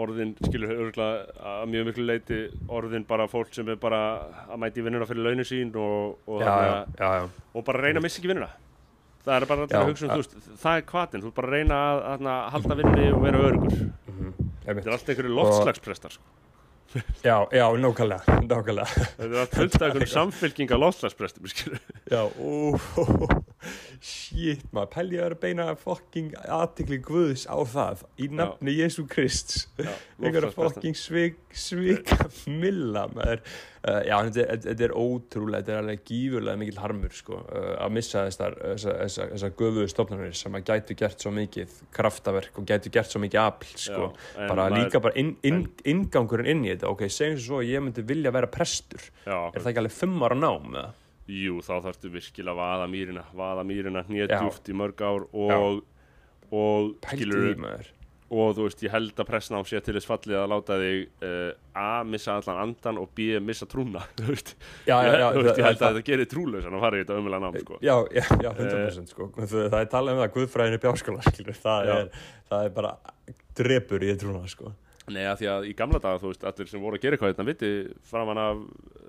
orðin, 0.00 0.30
skilur 0.46 0.70
örgulega 0.72 1.46
að 1.52 1.64
mjög 1.72 1.86
miklu 1.90 2.04
leiti 2.08 2.38
orðin 2.72 3.04
bara 3.08 3.26
fólk 3.28 3.52
sem 3.52 3.68
er 3.68 3.76
bara 3.80 3.98
að 4.48 4.60
mæti 4.62 4.84
vinnuna 4.86 5.08
fyrir 5.08 5.26
launin 5.26 5.44
sín 5.48 5.72
og, 5.76 6.18
og, 6.26 6.40
já, 6.40 6.46
þarna- 6.48 6.98
já, 6.98 7.10
já. 7.20 7.26
og 7.54 7.64
bara 7.66 7.82
reyna 7.84 8.00
að 8.00 8.06
missa 8.06 8.20
ekki 8.22 8.30
vinnuna. 8.32 8.48
Það 9.22 9.36
er 9.36 9.46
bara 9.52 9.66
að 9.68 9.90
hugsa 9.90 10.06
um, 10.08 10.12
þú 10.16 10.22
veist, 10.22 10.32
það 10.62 10.78
er 10.80 10.86
hvatin 10.90 11.22
þú 11.22 11.28
ert 11.28 11.36
bara 11.36 11.50
að 11.50 11.56
reyna 11.58 11.76
að, 11.88 12.00
að, 12.12 12.24
að 12.32 12.46
halda 12.56 12.78
vinni 12.80 13.04
og 13.12 13.20
vera 13.22 13.42
örugur 13.48 13.76
Einmitt. 13.76 14.40
þetta 14.66 14.88
er 14.88 14.96
allt 14.96 15.12
einhverju 15.12 15.34
loftslagsprestar 15.36 16.16
sko. 16.16 16.24
já, 17.28 17.36
já, 17.54 17.62
nákvæmlega 17.78 18.34
þetta 18.90 19.28
er 19.28 19.36
allt 19.44 19.54
fullt 19.60 19.76
af 19.78 19.84
einhverju 19.86 20.10
samfylkinga 20.16 20.78
loftslagsprestum 20.82 21.46
Já, 22.10 22.22
ó, 22.26 22.76
shit, 24.02 24.62
maður 24.74 24.90
pæli 24.96 25.18
að 25.18 25.26
vera 25.28 25.40
beina 25.42 25.66
fucking 25.78 26.32
aðtikli 26.46 26.98
Guðs 27.04 27.44
á 27.46 27.56
það 27.68 28.04
í 28.18 28.28
nafni 28.32 28.74
Jésu 28.78 29.04
Krist 29.10 29.68
einhverja 30.22 30.94
svik, 30.98 31.38
svika 31.52 32.26
milla 32.46 33.06
maður. 33.12 33.42
Uh, 33.82 33.98
já, 34.06 34.14
þetta, 34.30 34.56
þetta 34.62 34.84
er 34.86 34.92
ótrúlega 34.94 35.58
þetta 35.64 35.72
er 35.74 35.78
alveg 35.80 36.02
gífurlega 36.06 36.58
mikil 36.60 36.76
harmur 36.78 37.14
sko, 37.16 37.40
uh, 37.50 37.72
að 37.82 37.94
missa 37.96 38.20
þessar 38.28 38.54
þessar 38.60 38.98
þessa, 39.00 39.26
þessa 39.32 39.50
göfuðu 39.58 39.86
stofnanir 39.90 40.36
sem 40.38 40.54
að 40.58 40.66
gætu 40.70 40.96
gert 41.00 41.24
svo 41.24 41.32
mikið 41.34 41.74
kraftaverk 41.96 42.60
og 42.62 42.68
gætu 42.70 42.92
gert 42.94 43.10
svo 43.10 43.22
mikið 43.24 43.40
afl 43.42 43.72
sko. 43.74 44.12
Já, 44.14 44.46
bara 44.46 44.68
maður- 44.68 44.76
líka 44.78 45.02
bara 45.02 45.18
inn, 45.18 45.32
inn, 45.42 45.64
inngangurinn 45.94 46.52
inn 46.54 46.64
í 46.68 46.70
þetta. 46.76 46.92
Ok, 46.94 47.08
segjum 47.10 47.42
svo 47.42 47.58
að 47.58 47.72
ég 47.72 47.82
myndi 47.82 48.06
vilja 48.06 48.30
vera 48.38 48.46
prestur. 48.54 49.02
Já, 49.26 49.38
er 49.50 49.58
það 49.58 49.72
ekki 49.72 49.82
alveg 49.82 49.98
fimm 49.98 50.22
ára 50.28 50.38
nám 50.38 50.70
eða? 50.78 50.92
Jú, 51.30 51.60
þá 51.62 51.74
þarftu 51.86 52.10
virkilega 52.12 52.52
að 52.52 52.60
vaða 52.60 52.86
mýrina 52.90 53.24
vaða 53.36 53.64
mýrina 53.66 54.02
Já. 54.02 54.08
hnétjúft 54.10 54.70
í 54.72 54.78
mörg 54.78 55.02
ár 55.06 55.26
og, 55.30 55.82
og 56.50 56.94
skilur 57.12 57.54
og 58.32 58.54
þú 58.56 58.64
veist, 58.64 58.82
ég 58.86 58.92
held 58.94 59.18
að 59.20 59.28
pressnám 59.28 59.64
sé 59.68 59.80
til 59.84 59.94
þess 59.98 60.08
fallið 60.08 60.38
að 60.40 60.46
láta 60.54 60.76
þig 60.80 61.26
uh, 61.26 61.50
A, 61.76 62.02
missa 62.08 62.38
allan 62.38 62.60
andan 62.62 63.00
og 63.02 63.10
B, 63.16 63.36
missa 63.44 63.68
trúna 63.68 64.04
þú 64.18 64.28
veist, 64.30 64.54
já, 64.88 64.94
já, 65.04 65.12
já, 65.20 65.26
ég 65.36 65.60
held 65.66 65.66
að 65.68 65.82
þetta 65.82 66.04
gerir 66.06 66.30
trúlausan 66.30 66.76
að 66.78 66.86
fara 66.86 66.98
í 66.98 67.04
þetta 67.04 67.18
ömulega 67.20 67.44
nám 67.44 67.58
sko. 67.60 67.80
Já, 67.84 67.94
já, 68.08 68.24
já, 68.40 68.50
100% 68.50 69.12
sko. 69.12 69.28
það, 69.42 69.78
er 69.82 69.90
talað 69.92 70.16
um 70.16 70.22
það 70.22 70.32
Guðfræðin 70.38 70.78
í 70.78 70.82
bjáskóla 70.86 71.26
skilur. 71.28 71.60
það, 71.66 71.92
er, 71.96 72.24
það 72.48 72.68
er 72.68 72.74
bara 72.78 72.94
drepur 73.60 74.06
í 74.08 74.16
trúna 74.22 74.48
sko. 74.48 74.72
Nei, 75.12 75.24
að 75.26 75.42
því 75.42 75.48
að 75.52 75.68
í 75.68 75.72
gamla 75.76 76.00
daga, 76.00 76.22
þú 76.22 76.30
veist, 76.30 76.44
allir 76.48 76.68
sem 76.70 76.82
voru 76.82 76.96
að 76.96 77.04
gera 77.04 77.18
eitthvað 77.18 77.34
þetta 77.34 77.48
viti 77.50 77.72
framan 78.08 78.40
af 78.40 78.60
uh, 78.62 79.01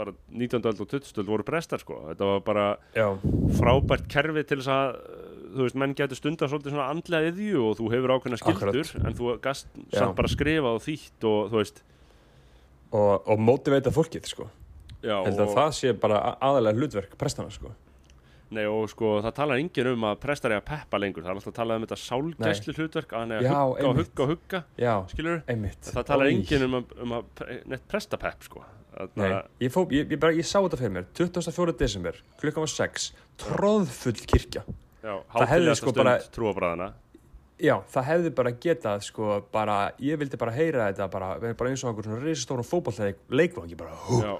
bara 0.00 0.16
19. 0.32 0.64
öld 0.72 0.82
og 0.82 0.92
20. 0.96 1.12
öld 1.20 1.30
voru 1.30 1.46
prestar, 1.46 1.82
sko. 1.84 2.00
Þetta 2.10 2.30
var 2.32 2.44
bara 2.46 2.66
Já, 2.96 3.06
frábært 3.60 4.08
kerfi 4.10 4.46
til 4.48 4.62
þess 4.62 4.72
að 4.74 5.00
þú 5.50 5.66
veist, 5.66 5.78
menn 5.82 5.94
getur 5.98 6.18
stundar 6.18 6.50
svolítið 6.50 6.74
svona 6.74 6.88
andlega 6.92 7.30
yðju 7.32 7.66
og 7.66 7.76
þú 7.78 7.90
hefur 7.94 8.14
ákveðna 8.14 8.38
skildur 8.40 8.82
Akkurat. 8.86 9.06
en 9.08 9.18
þú 9.18 9.34
gast 9.42 9.70
samt 9.94 10.16
bara 10.18 10.30
skrifað 10.30 10.78
og 10.78 10.82
þýtt 10.84 11.28
og 11.30 11.52
þú 11.52 11.60
veist 11.60 11.82
og, 12.90 13.12
og 13.26 13.42
motiveita 13.42 13.92
fólkið 13.94 14.30
sko 14.30 14.48
já, 15.02 15.16
held 15.26 15.38
að 15.38 15.54
það 15.56 15.70
sé 15.78 15.94
bara 15.98 16.20
aðalega 16.38 16.80
hlutverk 16.80 17.16
prestana 17.20 17.52
sko 17.54 17.72
nei, 18.50 18.64
og 18.66 18.88
sko, 18.90 19.18
það 19.22 19.36
talar 19.36 19.62
enginn 19.62 19.92
um 19.92 20.08
að 20.10 20.16
prestar 20.24 20.56
er 20.56 20.58
að 20.58 20.66
peppa 20.72 20.98
lengur, 20.98 21.22
það 21.22 21.30
er 21.30 21.38
alltaf 21.38 21.52
að 21.52 21.58
tala 21.60 21.76
um 21.78 21.84
þetta 21.86 21.98
sálgæslu 22.02 22.74
hlutverk, 22.74 23.14
að 23.14 23.22
hann 23.22 23.34
er 23.36 23.46
að 23.46 23.70
hugga 23.70 23.86
og 23.86 24.00
hugga 24.00 24.24
og 24.24 24.32
hugga, 24.34 24.62
já, 24.74 24.92
skilur 25.12 25.40
einmitt 25.46 25.90
það 25.94 26.08
talar 26.08 26.30
Oj. 26.30 26.34
enginn 26.34 26.66
um 26.66 26.78
að, 26.80 26.96
um 27.04 27.16
að 27.20 27.44
neitt 27.70 27.86
prestapepp 27.90 28.46
sko 28.48 28.64
ég, 29.60 29.70
fó, 29.72 29.84
ég, 29.90 30.10
ég, 30.10 30.18
bara, 30.20 30.32
ég 30.36 30.46
sá 30.46 30.58
þetta 30.64 30.78
fyrir 30.80 30.94
mér. 30.98 31.06
24. 31.16 31.74
desember, 31.78 32.18
klukkan 32.40 32.64
var 32.66 32.72
6 32.74 33.10
tróðfull 33.40 34.24
kirkja. 34.26 34.64
Já, 35.00 35.14
það 35.32 35.46
hefði 35.54 35.76
sko 35.80 35.92
bara- 35.96 36.16
Já, 37.60 37.74
það 37.92 38.04
hefði 38.08 38.30
bara 38.34 38.50
getað 38.56 39.02
sko 39.04 39.44
bara, 39.52 39.78
ég 40.00 40.16
vildi 40.20 40.38
bara 40.40 40.52
heyra 40.56 40.86
þetta 40.90 41.10
bara, 41.12 41.34
bara 41.40 41.70
eins 41.70 41.82
og 41.84 41.90
einhver 41.90 42.06
svona 42.08 42.24
risastórum 42.24 42.64
fótballleik 42.64 43.18
leikvangi 43.28 43.76
bara 43.76 43.92
hú, 44.08 44.20
já, 44.24 44.32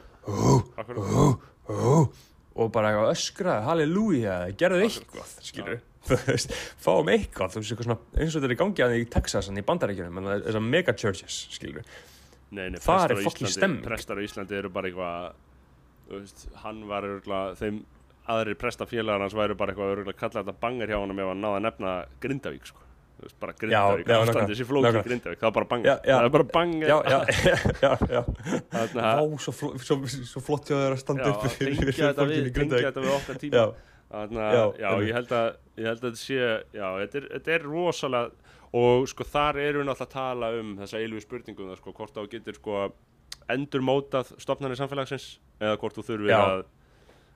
akkurat. 0.80 1.40
hú, 1.68 2.10
og 2.56 2.72
bara 2.72 2.94
öskraði, 3.10 3.64
halleluja, 3.68 4.38
gerðu 4.56 4.86
eitthvað, 4.88 5.34
skilur 5.44 5.80
fáum 6.84 7.10
eitthvað, 7.12 7.52
þú 7.58 7.60
veist, 7.60 7.84
eins 8.16 8.34
og 8.34 8.40
þetta 8.40 8.48
er 8.48 8.54
í 8.56 8.60
gangi 8.62 8.84
að 8.86 8.96
í 8.96 9.04
Texas, 9.12 9.48
en 9.52 9.60
í 9.60 9.64
bandaríkjunum 9.68 10.16
en 10.22 10.30
það 10.32 10.48
er 10.54 10.60
mega 10.64 10.96
churches, 10.96 11.42
skilur 11.52 11.84
Nei, 12.50 12.66
nei, 12.74 12.80
prestar 12.82 13.12
er 13.14 13.22
Íslandi- 13.22 13.52
stemming. 13.54 13.84
Prestar 13.86 14.18
á 14.18 14.22
Íslandi 14.26 14.56
eru 14.58 14.70
bara 14.74 14.88
eitthvað 14.90 15.32
þú 16.10 16.18
veist, 16.20 16.46
Hann 16.64 16.80
var 16.90 17.02
örgulega 17.06 17.56
Þeim 17.60 17.82
aðrir 18.30 18.56
prestafélagar 18.58 19.22
hans 19.24 19.34
væru 19.34 19.54
bara 19.58 19.72
eitthvað 19.72 19.92
örgulega 19.96 20.18
kalla 20.18 20.42
þetta 20.42 20.54
bangar 20.60 20.88
hjá 20.90 20.98
honum 21.00 21.18
ef 21.22 21.28
hann 21.32 21.40
náði 21.44 21.58
að 21.60 21.64
nefna 21.68 21.92
Grindavík 22.22 22.66
sko. 22.70 22.82
Þú 23.20 23.26
veist, 23.26 23.36
bara 23.42 23.52
Grindavík, 23.60 24.06
já, 24.08 24.16
ástandi 24.16 24.30
nákvæmlega, 24.30 24.50
þessi 24.50 24.66
flóki. 24.70 25.02
Grindavík, 25.06 25.38
það 25.40 25.46
var 25.48 25.54
bara 25.58 25.68
bangar 25.70 25.90
Já, 25.90 25.96
já. 26.08 26.14
það 26.16 26.24
er 26.24 26.34
bara 26.36 26.46
bangar 26.54 26.88
Já, 26.88 26.98
já, 27.12 27.18
já, 27.84 27.92
já 28.10 28.22
Þarna, 28.70 29.02
Vá, 29.20 29.38
svo, 29.44 29.52
fló, 29.60 29.70
svo, 29.84 29.96
svo 30.30 30.40
flott 30.46 30.70
hjá 30.70 30.76
þér 30.80 30.94
að 30.96 31.00
standa 31.02 31.26
upp 31.34 31.44
fyrir, 31.52 31.74
tengja 31.76 31.92
fyrir 31.92 32.06
þetta 32.06 32.24
við 32.30 32.38
fólkinu 32.40 32.50
í 32.50 32.54
tengja 32.56 32.92
Grindavík 32.94 33.58
Já, 33.60 33.64
Þarna, 34.10 34.46
Já, 34.56 34.62
já, 34.80 34.88
ég 35.04 35.18
held 35.20 35.34
að 35.36 35.48
ég 35.80 35.90
held 35.90 36.00
að 36.00 36.06
þetta 36.08 36.22
sé, 36.22 36.38
já, 36.80 36.86
þetta 37.02 37.20
er, 37.20 37.26
þetta 37.36 37.52
er 37.58 37.66
rosalega 37.68 38.49
og 38.76 39.08
sko 39.10 39.26
þar 39.26 39.58
eru 39.58 39.80
við 39.80 39.88
náttúrulega 39.88 40.06
að 40.06 40.12
tala 40.14 40.50
um 40.60 40.74
þessa 40.78 41.00
eilu 41.00 41.22
spurningum 41.22 41.70
það 41.72 41.80
sko, 41.80 41.94
hvort 41.96 42.14
þá 42.14 42.20
getur 42.30 42.58
sko 42.58 42.82
endur 43.50 43.82
mótað 43.82 44.34
stopnarnir 44.38 44.78
samfélagsins 44.78 45.32
eða 45.60 45.80
hvort 45.80 45.98
þú 45.98 46.06
þurfir 46.06 46.36
að 46.36 46.62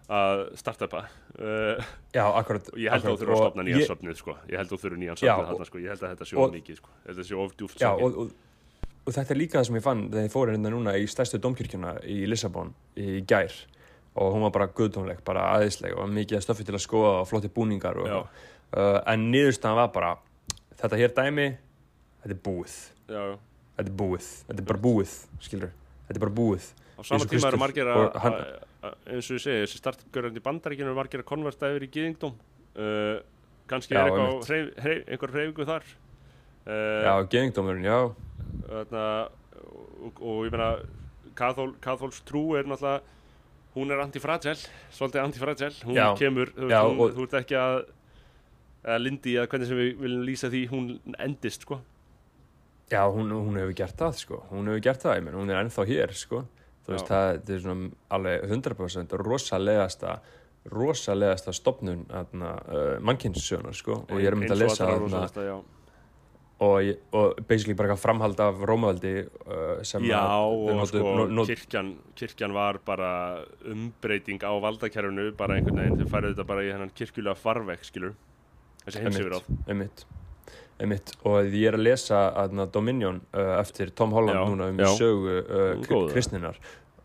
að 0.05 0.43
starta 0.61 0.85
upp 0.85 0.95
uh, 0.99 1.85
já, 2.13 2.25
akkurat 2.29 2.67
ég 2.77 2.93
held 2.93 3.07
að 3.07 3.15
þú 3.15 3.21
þurfir 3.21 3.35
að 3.35 3.41
stopna 3.41 3.65
nýjan 3.65 3.87
söfnið 3.89 4.19
sko. 4.21 4.35
ég 4.51 4.59
held 4.61 4.67
að 4.69 4.73
þú 4.75 4.81
þurfir 4.83 5.01
nýjan 5.01 5.17
og- 5.17 5.47
þarna 5.49 5.69
sko. 5.69 5.79
ég 5.81 5.89
held 5.95 6.03
að 6.03 6.11
þetta 6.13 6.27
sé 6.29 6.37
of 6.37 6.53
mikið 6.53 6.77
sko. 6.81 6.91
að 6.91 7.09
þetta 7.09 7.25
sé 7.29 7.39
of 7.41 7.55
djúft 7.57 7.79
Já, 7.81 7.89
sökið. 7.89 8.19
og, 8.19 9.15
þetta 9.15 9.33
er 9.35 9.41
líka 9.41 9.59
það 9.59 9.67
sem 9.67 9.79
ég 9.79 9.87
fann 9.87 10.03
þegar 10.11 10.27
ég 10.29 10.35
fór 10.35 10.53
hérna 10.53 10.75
núna 10.75 10.97
í 11.01 11.07
stærstu 11.09 11.41
domkirkjuna 11.41 11.95
í 12.05 12.19
Lissabon 12.29 12.75
í 12.97 13.25
gær 13.25 13.57
og 14.15 14.35
hún 14.37 14.45
var 14.45 14.53
bara 14.55 14.69
guðdónleg, 14.69 15.25
bara 15.25 15.49
aðeinsleg 15.57 15.97
og 15.97 16.13
mikið 16.13 16.45
stöffi 16.45 16.69
til 16.69 16.77
að 16.77 16.85
skoða 16.85 17.23
og 17.23 17.29
flotti 17.29 17.49
búningar 17.49 17.97
og 17.97 18.29
uh, 18.77 19.01
en 19.09 19.31
niðurstaðan 19.33 19.81
var 19.81 19.91
bara 19.97 20.13
þetta 20.85 21.01
hér 21.01 21.13
dæmi, 21.17 21.49
þetta 22.23 22.35
er 22.37 22.41
búið. 22.45 22.77
Já, 23.09 23.23
þetta 23.79 23.91
er 23.91 23.99
búið, 24.01 24.31
þetta 24.49 24.63
er 24.63 24.69
bara 24.71 24.83
búið 24.87 25.15
skilur, 25.45 25.75
þetta 26.07 26.17
er 26.19 26.25
bara 26.25 26.37
búið. 26.39 26.71
Á 26.95 27.01
sama 27.03 27.29
tíma 27.29 27.51
eru 27.51 27.61
margir 27.61 27.91
að, 27.91 28.51
eins 29.11 29.31
og 29.31 29.39
ég 29.39 29.45
segi, 29.45 29.63
þessi 29.65 29.81
startgörðandi 29.81 30.43
í 30.43 30.45
bandaríkinu 30.45 30.91
eru 30.93 30.99
margir 30.99 31.25
að 31.25 31.31
konverta 31.31 31.71
yfir 31.73 31.87
í 31.89 31.93
gyðingdóm. 31.97 32.37
Uh, 32.75 33.17
kannski 33.71 33.97
Já, 33.97 34.03
er 34.03 34.11
eitthvað 34.13 34.51
hreyf, 34.51 34.69
hreyf, 34.85 35.09
einhver 35.09 35.35
hreyfingu 35.35 35.67
þar. 35.71 35.89
Uh, 36.65 37.01
já, 37.05 37.15
geðingdómurinn, 37.35 37.89
já, 37.89 37.99
þarna, 38.69 39.09
og, 39.65 40.21
og 40.21 40.47
ég 40.47 40.55
meina 40.55 40.71
kathól, 41.39 41.75
kathóls 41.83 42.23
trú 42.29 42.45
er 42.59 42.69
náttúrulega 42.69 43.03
hún 43.75 43.91
er 43.91 44.01
antifragile, 44.05 44.55
svolítið 44.95 45.25
antifragile. 45.25 45.75
Hún 45.83 45.99
Já. 45.99 46.15
kemur, 46.19 46.53
þú, 46.55 46.69
Já, 46.71 46.81
hún, 46.87 47.01
og- 47.01 47.15
þú 47.17 47.23
ert 47.27 47.35
ekki 47.41 47.57
að 47.59 47.87
eða 48.85 49.01
Lindi, 49.01 49.35
eða 49.39 49.51
hvernig 49.51 49.71
sem 49.71 49.81
við 49.81 49.91
viljum 50.05 50.25
lýsa 50.29 50.53
því 50.53 50.63
hún 50.71 50.89
endist, 51.19 51.67
sko. 51.67 51.81
Já, 52.93 53.03
hún, 53.09 53.33
hún 53.33 53.59
hefur 53.59 53.77
gert 53.79 53.99
það 53.99 54.17
sko, 54.21 54.41
hún 54.53 54.69
hefur 54.71 54.85
gert 54.85 55.05
það, 55.05 55.19
ég 55.19 55.27
menn, 55.27 55.37
hún 55.41 55.53
er 55.53 55.61
ennþá 55.63 55.87
hér 55.89 56.13
sko, 56.15 56.43
þú 56.85 56.93
veist, 56.95 57.09
það, 57.09 57.29
það 57.47 57.55
er 57.55 57.63
svona 57.65 57.93
alveg 58.19 58.49
100% 58.51 59.15
rosalegasta 59.25 60.17
rosalegasta 60.73 61.53
stopnun 61.53 62.05
uh, 62.09 62.99
mannkynssögunar 63.05 63.77
sko. 63.77 64.03
Og 64.09 64.21
ég 64.21 64.31
er 64.31 64.37
mynd 64.39 64.53
að 64.53 64.65
Eins 64.65 64.81
og 64.81 64.89
lesa 64.89 65.33
þarna, 65.33 65.57
og, 66.65 66.91
og 67.13 67.41
basically 67.49 67.75
bara 67.77 67.97
framhald 67.99 68.41
af 68.41 68.61
Rómavaldi 68.63 69.15
uh, 69.25 69.81
sem 69.85 70.05
Já, 70.07 70.21
að 70.21 70.71
og 70.73 70.85
sko 70.89 71.47
kirkjan, 71.51 71.91
kirkjan 72.17 72.55
var 72.57 72.79
bara 72.87 73.11
umbreyting 73.69 74.45
á 74.47 74.53
valdakerfinu 74.63 75.33
bara 75.37 75.59
einhvern 75.59 75.83
veginn, 75.83 75.99
þau 76.01 76.13
færðu 76.15 76.33
þetta 76.33 76.49
bara 76.53 76.65
í 76.65 76.71
hennan 76.73 76.95
kirkjulega 76.95 77.37
farveg, 77.41 77.85
skilur 77.85 78.15
þessi 78.87 79.03
heimsifir 79.05 79.37
á 79.37 79.41
einmitt, 79.69 80.05
einmitt. 80.81 81.15
Og 81.25 81.51
ég 81.51 81.69
er 81.73 81.79
að 81.79 81.87
lesa 81.89 82.25
aðna, 82.45 82.69
Dominion 82.71 83.21
uh, 83.35 83.59
eftir 83.61 83.93
Tom 83.97 84.13
Holland 84.17 84.41
Já, 84.41 84.47
núna 84.51 84.71
um 84.73 84.81
já. 84.85 84.91
sögu 84.99 85.37
uh, 85.41 86.09
kristninar 86.13 86.59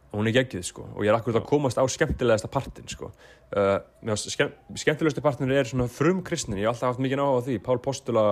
og 0.09 0.17
hún 0.23 0.25
er 0.25 0.33
geggjuð 0.39 0.63
sko 0.65 0.83
og 0.95 1.03
ég 1.05 1.11
er 1.11 1.15
akkurat 1.19 1.37
að 1.37 1.43
komast 1.45 1.77
á 1.77 1.85
skemmtilegasta 1.85 2.47
partin 2.49 2.87
sko. 2.89 3.11
Uh, 3.53 3.77
skemm, 4.17 4.55
skemmtilegasti 4.73 5.21
partin 5.21 5.51
er 5.53 5.69
svona 5.69 5.85
frum 5.89 6.23
kristnin 6.25 6.57
ég 6.57 6.65
hef 6.65 6.79
alltaf 6.79 6.95
haft 6.95 7.03
mikið 7.05 7.21
áhuga 7.21 7.37
á 7.37 7.45
því 7.45 7.57
Pál 7.67 7.77
Postula, 7.85 8.23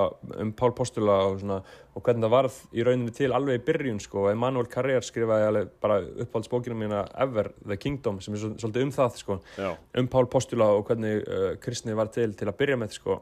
um 0.41 0.56
Pál 0.58 0.74
Postula 0.74 1.20
og, 1.28 1.38
svona, 1.43 1.60
og 1.93 2.02
hvernig 2.02 2.26
það 2.26 2.34
varð 2.34 2.58
í 2.74 2.86
rauninni 2.88 3.14
til 3.14 3.30
alveg 3.30 3.62
í 3.62 3.64
byrjun 3.70 4.02
sko 4.02 4.26
Emanuel 4.32 4.66
Carrère 4.74 5.06
skrifaði 5.06 5.68
bara 5.82 6.00
uppáhaldsbókina 6.26 6.78
mína 6.82 7.06
Ever, 7.14 7.52
The 7.62 7.78
Kingdom 7.78 8.22
sem 8.26 8.34
er 8.34 8.41
svol- 8.41 8.58
svolítið 8.58 8.88
um 8.88 8.93
það 8.98 9.22
sko 9.22 9.39
Já, 9.62 9.70
um 10.02 10.10
Pál 10.18 10.30
Postula 10.34 10.72
og 10.80 10.89
hvernig 10.89 11.22
uh, 11.30 11.50
kristni 11.62 11.93
var 11.98 12.10
til 12.10 12.34
til 12.34 12.50
að 12.50 12.58
byrja 12.58 12.82
með 12.82 12.98
sko. 12.98 13.22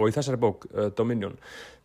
Og 0.00 0.10
í 0.10 0.16
þessari 0.16 0.40
bók, 0.40 0.66
uh, 0.72 0.88
Dominion 0.96 1.36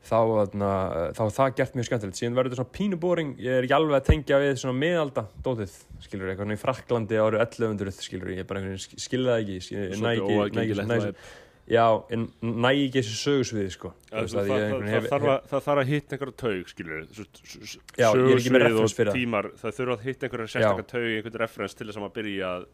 þá, 0.06 0.18
uh, 0.18 1.06
þá 1.16 1.22
var 1.22 1.34
það 1.38 1.56
gert 1.60 1.78
mjög 1.78 1.88
skemmtilegt. 1.90 2.20
Síðan 2.20 2.38
verður 2.38 2.54
þetta 2.54 2.62
svona 2.62 2.76
pínu 2.78 3.00
boring. 3.02 3.32
Ég 3.42 3.60
er 3.60 3.68
ekki 3.68 3.78
alveg 3.78 3.98
að 4.00 4.10
tengja 4.10 4.42
við 4.44 4.60
svona 4.62 4.78
miðalda 4.82 5.26
dótið, 5.46 5.80
skilur 6.06 6.30
eitthvað 6.32 6.46
svona 6.46 6.60
í 6.60 6.62
Fraklandi 6.62 7.22
árið 7.22 7.46
1100, 7.48 8.06
skilur 8.06 8.36
ég 8.36 8.46
bara 8.50 8.62
einhvern 8.62 8.78
veginn 8.78 9.08
skil 9.08 9.26
það 9.26 9.42
ekki, 9.42 9.58
svolítið 9.66 10.38
óaðgengilegt 10.38 11.26
já, 11.66 11.86
en 12.14 12.28
næ 12.46 12.70
ekki 12.70 13.02
þessu 13.02 13.16
sögusviði 13.20 13.74
sko. 13.74 13.92
Það, 14.12 14.50
ég 14.52 15.08
þarf 15.10 15.70
að, 15.74 15.84
hitta 15.90 16.16
einhverja 16.16 16.38
taug, 16.38 16.70
skilur 16.70 17.00
ég 17.02 17.08
er 17.10 18.44
fyrir 18.54 19.10
það. 19.10 19.16
tímar, 19.18 19.50
það 19.62 19.78
þurfa 19.80 19.96
að 19.98 20.06
hitta 20.06 20.28
einhverja 20.28 20.52
sérstakka 20.54 20.88
taug 20.94 21.08
einhvern 21.10 21.40
referens 21.42 21.78
til 21.78 21.88
þess 21.88 21.98
að 21.98 22.06
maður 22.06 22.18
byrja 22.20 22.52
að 22.52 22.68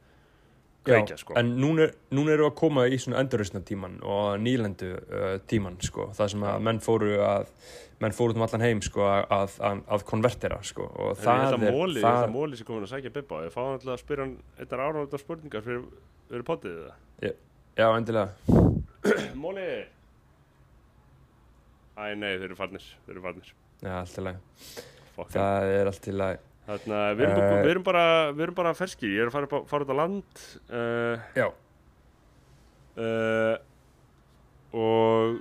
kveikja, 0.87 1.17
sko. 1.21 1.35
en 1.37 1.53
núna, 1.61 1.85
er- 1.89 2.33
eru 2.33 2.47
að 2.49 2.55
koma 2.61 2.87
í 2.89 2.97
svona 3.01 3.19
endurreysna 3.21 3.61
tíman 3.67 3.99
og 4.01 4.39
nýlendu 4.41 4.91
uh, 4.97 5.37
tíman 5.47 5.77
sko, 5.85 6.09
það 6.17 6.31
sem 6.33 6.45
að 6.49 6.59
menn 6.67 6.79
fóru 6.83 7.11
að 7.25 7.51
menn 8.01 8.15
fóru 8.17 8.33
um 8.33 8.41
allan 8.41 8.63
heim 8.65 8.79
sko 8.81 9.03
að, 9.05 9.59
að, 9.61 9.81
að 9.93 10.03
konvertera 10.09 10.57
sko. 10.65 10.87
Og 10.89 11.11
Það 11.19 11.25
það 11.27 11.43
er 11.45 11.53
er 11.69 11.75
móli, 11.77 12.01
það, 12.01 12.15
það 12.23 12.31
móli 12.33 12.57
sem 12.57 12.65
komin 12.71 12.87
að 12.87 12.93
sækja 12.95 13.11
Bibba? 13.13 13.41
Ég 13.45 13.53
fáði 13.53 13.75
alltaf 13.75 13.93
að 13.93 14.01
spyrja 14.01 14.25
hann 14.25 14.33
eitthvað 14.57 14.85
áránda 14.87 15.19
spurningar 15.21 15.65
fyrir, 15.67 15.83
fyrir 16.31 16.45
potið 16.49 16.79
það 16.81 17.35
já 17.77 17.87
endilega. 17.95 18.29
Móli 19.43 19.67
Æ, 22.01 22.15
nei, 22.17 22.31
þeir 22.39 22.47
eru 22.49 22.57
farnir 22.57 22.83
Þeir 23.05 23.13
eru 23.15 23.23
farnir. 23.25 23.51
Já, 23.81 23.93
allt 24.01 24.17
í 24.17 24.23
lagi, 24.25 24.41
Fuck 25.15 25.31
them. 25.33 25.41
það 25.41 25.71
er 25.77 25.89
allt 25.91 26.07
í 26.09 26.13
lagi 26.67 26.85
Þarna, 26.85 26.99
við 27.17 27.25
erum, 27.25 27.41
uh, 27.41 27.61
við 27.65 27.71
erum 27.73 27.83
bara 27.87 28.03
Við 28.31 28.43
erum 28.45 28.55
bara 28.61 28.73
ferskir, 28.77 29.09
ég 29.15 29.21
er 29.25 29.31
að 29.31 29.35
fara, 29.35 29.47
á- 29.49 29.65
fara 29.67 29.85
út 29.87 29.91
á 29.91 29.97
land 29.97 30.43
uh, 30.69 31.15
já, 31.35 31.47
uh, 33.01 33.55
Og 34.77 35.39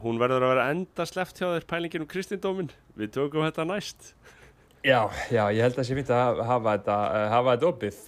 Hún 0.00 0.16
verður 0.16 0.40
að 0.46 0.52
vera 0.54 0.68
enda 0.72 1.04
sleppt 1.04 1.36
hjá 1.42 1.50
þér 1.52 1.66
pælingin 1.68 2.04
um 2.06 2.08
kristindómin 2.08 2.70
Við 2.96 3.10
tökum 3.18 3.44
þetta 3.44 3.66
næst. 3.68 4.14
Já, 4.80 5.02
já, 5.28 5.42
ég 5.52 5.60
held 5.60 5.76
að 5.76 5.84
sé 5.90 5.96
fínt 5.98 6.08
að 6.16 6.38
hafa- 6.48 6.72
þetta, 6.78 6.94
hafa 7.28 7.52
þetta 7.58 7.68
opið 7.68 7.98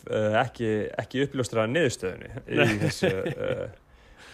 ekki, 0.41 0.71
ekki 1.03 1.21
uppljóstra 1.27 1.67
niðurstöðunni 1.69 2.31
í 2.49 2.79
þessu 2.81 3.11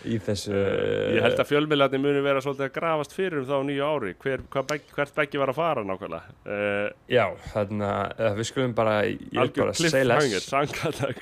í 0.06 0.18
þessu 0.22 0.52
uh, 0.54 1.14
Ég 1.16 1.24
held 1.24 1.40
að 1.42 1.48
fjölmiðlarnir 1.50 2.02
muni 2.04 2.20
vera 2.22 2.42
svolítið 2.44 2.66
að 2.68 2.74
grafast 2.76 3.14
fyrir 3.16 3.40
um 3.40 3.46
það 3.48 3.58
á 3.58 3.64
nýju 3.68 3.86
ári. 3.88 4.12
Hver, 4.22 4.44
begg- 4.70 4.92
Hvert 4.94 5.14
beggi 5.18 5.40
var 5.42 5.52
að 5.52 5.58
fara 5.58 5.84
nákvæmlega? 5.88 6.36
Uh, 6.46 6.86
já, 7.10 7.24
þarna, 7.54 7.90
uh, 8.14 8.30
við 8.38 8.48
skulum 8.52 8.74
bara 8.78 8.94
ég 9.08 9.40
Algjör 9.42 9.64
bara 9.64 9.74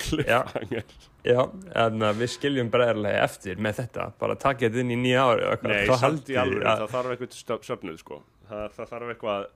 cliffhanger 0.03 0.97
Já, 1.27 1.41
en 1.83 2.05
að 2.07 2.21
við 2.21 2.29
skiljum 2.37 2.69
bræðarlega 2.71 3.23
eftir 3.25 3.57
með 3.59 3.81
þetta, 3.81 4.05
bara 4.21 4.37
taka 4.39 4.67
þetta 4.69 4.79
inn 4.85 4.93
í 4.95 4.99
nýja 5.01 5.25
ári 5.27 5.49
Nei, 5.67 5.81
samt 5.99 6.29
í 6.31 6.37
alveg, 6.39 6.61
að- 6.63 6.85
það 6.85 6.93
þarf 6.95 7.15
eitthvað 7.17 7.65
söfnuð 7.67 7.97
sko. 8.03 8.21
Það, 8.47 8.67
það 8.77 8.93
þarf 8.93 9.11
eitthvað 9.15 9.49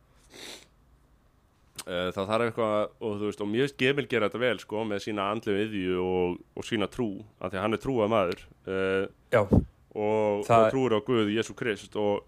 það 1.85 2.27
þarf 2.29 2.45
eitthvað 2.45 2.73
og 3.01 3.13
þú 3.21 3.25
veist, 3.29 3.41
og 3.41 3.47
mjög 3.49 3.71
gemil 3.79 4.07
gera 4.11 4.27
þetta 4.29 4.41
vel 4.43 4.59
sko 4.61 4.83
með 4.85 4.99
sína 5.05 5.29
andlu 5.31 5.55
yðju 5.65 6.01
og, 6.03 6.35
og 6.59 6.67
sína 6.67 6.87
trú 6.91 7.07
af 7.39 7.51
því 7.51 7.57
að 7.57 7.63
hann 7.65 7.73
er 7.77 7.81
trúað 7.85 8.11
maður. 8.13 8.43
Uh, 8.67 9.05
Já, 9.33 9.41
og, 9.41 10.43
Það- 10.45 10.65
og 10.65 10.71
trúir 10.75 10.93
á 10.95 10.99
Guð 11.07 11.31
Jésu 11.33 11.55
Krist 11.57 11.95
og, 11.95 12.23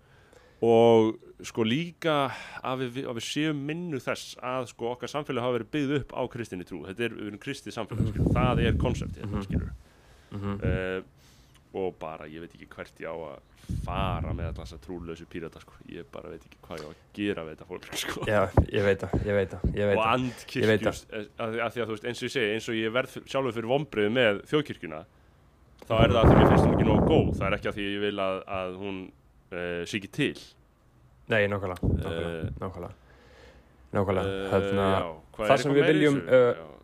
og 0.64 1.20
sko 1.44 1.66
líka 1.68 2.32
að 2.64 2.86
við, 2.88 3.02
að 3.12 3.18
við 3.20 3.26
séum 3.28 3.64
minnu 3.68 4.00
þess 4.00 4.38
að 4.40 4.70
sko 4.72 4.94
okkar 4.96 5.12
samfélag 5.12 5.44
hafa 5.44 5.58
verið 5.60 5.72
byggð 5.76 5.96
upp 6.00 6.14
á 6.16 6.22
kristinni 6.32 6.64
trú. 6.68 6.82
Þetta 6.88 7.04
er, 7.10 7.18
við 7.20 7.28
erum 7.34 7.42
kristið 7.44 7.76
samfélag 7.76 8.10
skilur, 8.14 8.32
það 8.38 8.64
er 8.68 8.80
konseptið 8.80 9.28
mm 9.28 9.44
skilur 9.50 9.74
Mhm. 10.34 10.56
Og 11.74 11.96
bara 12.00 12.28
ég 12.30 12.44
veit 12.44 12.54
ekki 12.54 12.68
hvert 12.70 13.00
ég 13.02 13.10
á 13.10 13.16
að 13.16 13.40
fara 13.86 14.34
með 14.36 14.50
alltaf 14.50 14.66
þessa 14.68 14.80
trúlausu 14.84 15.26
pírata 15.32 15.62
sko. 15.64 15.74
ég 15.90 16.06
bara 16.12 16.30
veit 16.34 16.44
ekki 16.46 16.60
hvað 16.66 16.82
ég 16.82 16.86
á 16.86 16.90
að 16.92 17.04
gera 17.18 17.44
við 17.48 17.54
þetta 17.56 17.68
fólk 17.70 17.88
sko. 18.02 18.26
Já, 18.28 18.42
ég 18.76 18.84
veit 18.88 19.04
það, 19.06 19.14
ég 19.30 19.38
veit 19.40 19.54
það, 19.54 19.64
og 19.64 20.02
það. 20.04 20.08
andkirkjus 20.14 20.64
Ég 20.64 20.72
veit 20.74 20.88
að, 20.92 20.98
að 21.48 21.74
því 21.74 21.84
að 21.84 21.88
þú 21.88 21.96
veist 21.96 22.08
eins 22.12 22.22
og 22.22 22.28
ég 22.28 22.34
segi 22.36 22.54
eins 22.58 22.68
og 22.70 22.80
ég 22.80 22.94
verð 22.98 23.16
sjálfur 23.24 23.56
fyrir 23.58 23.72
vombrið 23.72 24.10
með 24.20 24.42
þjóðkirkjuna 24.52 25.02
þá 25.84 25.94
er 26.00 26.14
það 26.14 26.20
að 26.20 26.28
því 26.30 26.36
mér 26.40 26.52
finnst 26.52 26.66
hún 26.68 26.76
ekki 26.78 26.90
nógu 26.90 27.08
góð 27.14 27.32
það 27.40 27.48
er 27.50 27.56
ekki 27.58 27.72
að 27.72 27.80
því 27.80 27.88
ég 27.94 28.04
vil 28.04 28.20
að, 28.28 28.36
að 28.60 28.76
hún 28.84 29.00
uh, 29.08 29.82
sé 29.88 29.98
ekki 30.02 30.12
til 30.20 30.36
Nei, 31.32 31.42
nákvæmlega, 31.48 31.88
nákvæmlega, 31.88 32.30
Eh, 32.44 32.52
nákvæmlega. 32.60 32.94
Nákvæmlega, 33.94 34.32
Eh, 34.34 34.48
hérna, 34.52 34.86
já, 34.92 35.06
það 35.38 35.62
sem 35.64 35.74
við 35.78 35.86
viljum, 35.88 36.18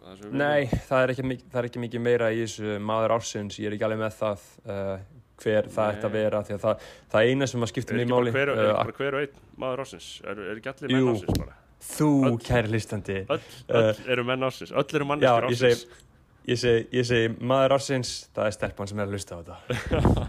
uh, 0.10 0.18
Já, 0.18 0.24
það 0.26 0.36
nei, 0.42 0.66
það 0.90 1.04
er, 1.06 1.14
ekki, 1.14 1.26
mikið- 1.32 1.48
það 1.54 1.62
er 1.64 1.68
ekki 1.70 1.82
mikið 1.86 2.04
meira 2.10 2.30
í 2.34 2.42
þessu 2.44 2.76
maður 2.90 3.14
ársins, 3.20 3.60
ég 3.62 3.70
er 3.70 3.76
ekki 3.78 3.88
alveg 3.88 4.02
með 4.04 4.18
það 4.20 4.46
uh, 4.66 4.98
hver 5.40 5.70
það 5.72 5.86
Nei. 5.88 5.96
ætti 5.96 6.08
að 6.10 6.16
vera, 6.18 6.40
því 6.50 6.54
að 6.58 6.64
það, 6.66 6.86
það 7.14 7.30
eina 7.30 7.48
sem 7.48 7.64
að 7.64 7.70
skipta 7.72 7.96
bara 7.96 8.10
máli, 8.12 8.32
hver, 8.36 8.50
er 8.50 8.58
uh, 8.60 8.66
ekki 8.66 8.78
bara 8.82 8.98
hver 9.00 9.16
og 9.16 9.22
einn 9.24 9.38
maður 9.64 9.84
ásins 9.86 10.08
er, 10.28 10.42
er 10.50 10.58
ekki 10.60 10.72
allir 10.74 10.92
menn 10.96 11.06
Jú. 11.06 11.14
ásins 11.16 11.40
bara? 11.40 11.56
Þú, 11.90 12.10
öll- 12.28 12.40
kæri 12.44 12.72
listandi, 12.74 13.20
öll, 13.32 13.46
öll 13.80 14.02
eru 14.16 14.26
menn 14.28 14.44
ásins, 14.50 14.74
öll 14.76 14.90
eru 15.00 15.06
Já, 15.06 15.10
manneskir 15.14 15.48
ég 15.48 15.54
ásins 15.54 15.62
segi, 15.86 16.04
ég 16.52 16.60
segi, 16.60 16.82
ég 17.00 17.08
segi 17.08 17.30
maður 17.54 17.78
ársins, 17.78 18.12
það 18.36 18.50
er 18.52 18.58
stelpan 18.58 18.92
sem 18.92 19.00
er 19.00 19.08
að 19.08 19.16
hlusta 19.16 19.38
á 19.38 19.40
þetta. 19.40 20.28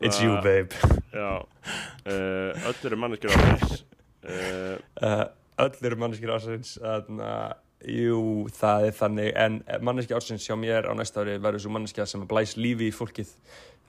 It's 0.00 0.20
you, 0.24 0.36
babe. 0.44 0.72
já, 1.12 1.30
uh, 1.40 2.68
öll 2.68 2.86
eru 2.88 2.96
manneskir 3.00 3.32
ásins 3.36 3.82
uh, 4.24 4.76
Uh, 5.00 5.24
öll 5.64 5.84
eru 5.88 5.96
manneskir 6.00 6.30
ársins 6.32 6.74
þannig 6.80 7.24
að 7.24 7.52
jú, 7.88 8.46
það 8.56 8.86
er 8.90 8.96
þannig. 8.98 9.32
En 9.40 9.58
manneskja 9.86 10.18
ársins 10.18 10.46
hjá 10.46 10.56
mér 10.60 10.88
á 10.90 10.92
næsta 10.96 11.24
ári 11.24 11.38
verður 11.40 11.64
svo 11.64 11.74
manneskja 11.74 12.06
sem 12.08 12.24
að 12.24 12.32
blæs 12.32 12.56
lífi 12.60 12.90
í 12.90 12.94
fólkið 12.94 13.34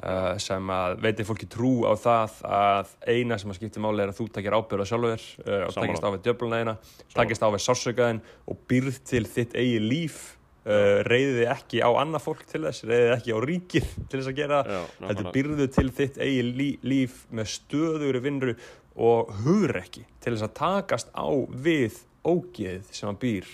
uh, 0.02 0.36
sem 0.42 0.74
að 0.74 0.98
veitir 1.06 1.28
fólki 1.28 1.48
trú 1.52 1.72
á 1.88 1.94
það 2.00 2.36
að 2.48 2.92
eina 3.08 3.38
sem 3.42 3.54
að 3.54 3.60
skipti 3.60 3.84
máli 3.84 4.04
er 4.04 4.12
að 4.14 4.20
þú 4.20 4.28
takir 4.36 4.58
ábyrða 4.58 4.90
sjálfur 4.90 5.26
uh, 5.46 5.64
og 5.68 5.74
takist 5.78 6.06
á 6.06 6.10
við 6.10 6.28
djöfluna 6.28 6.62
eina 6.62 6.76
takist 7.16 7.46
á 7.46 7.50
við 7.50 7.66
sársökaðin 7.66 8.22
og 8.50 8.62
býrð 8.70 9.02
til 9.12 9.24
þitt 9.30 9.58
eigi 9.60 9.82
líf 9.84 10.20
uh, 10.66 11.02
reyði 11.08 11.48
ekki 11.54 11.82
á 11.86 11.90
annað 11.92 12.26
fólk 12.28 12.46
til 12.50 12.64
þess 12.68 12.86
reyði 12.90 13.16
ekki 13.18 13.36
á 13.36 13.40
ríkið 13.48 13.90
til 14.04 14.20
þess 14.20 14.32
að 14.34 14.38
gera 14.42 14.62
nákvæmlega. 14.68 15.34
byrðu 15.38 15.72
til 15.80 15.90
þitt 16.00 16.22
eigi 16.22 16.46
lí, 16.50 16.70
líf 16.86 17.26
með 17.32 17.52
stöðugri 17.58 18.24
vinnru 18.24 18.56
og 19.02 19.34
hugrekki 19.46 20.06
til 20.24 20.36
þess 20.36 20.48
að 20.50 20.56
takast 20.60 21.14
á 21.16 21.30
við 21.52 22.02
ógeð 22.28 22.90
sem 22.94 23.10
hann 23.10 23.22
býr 23.22 23.48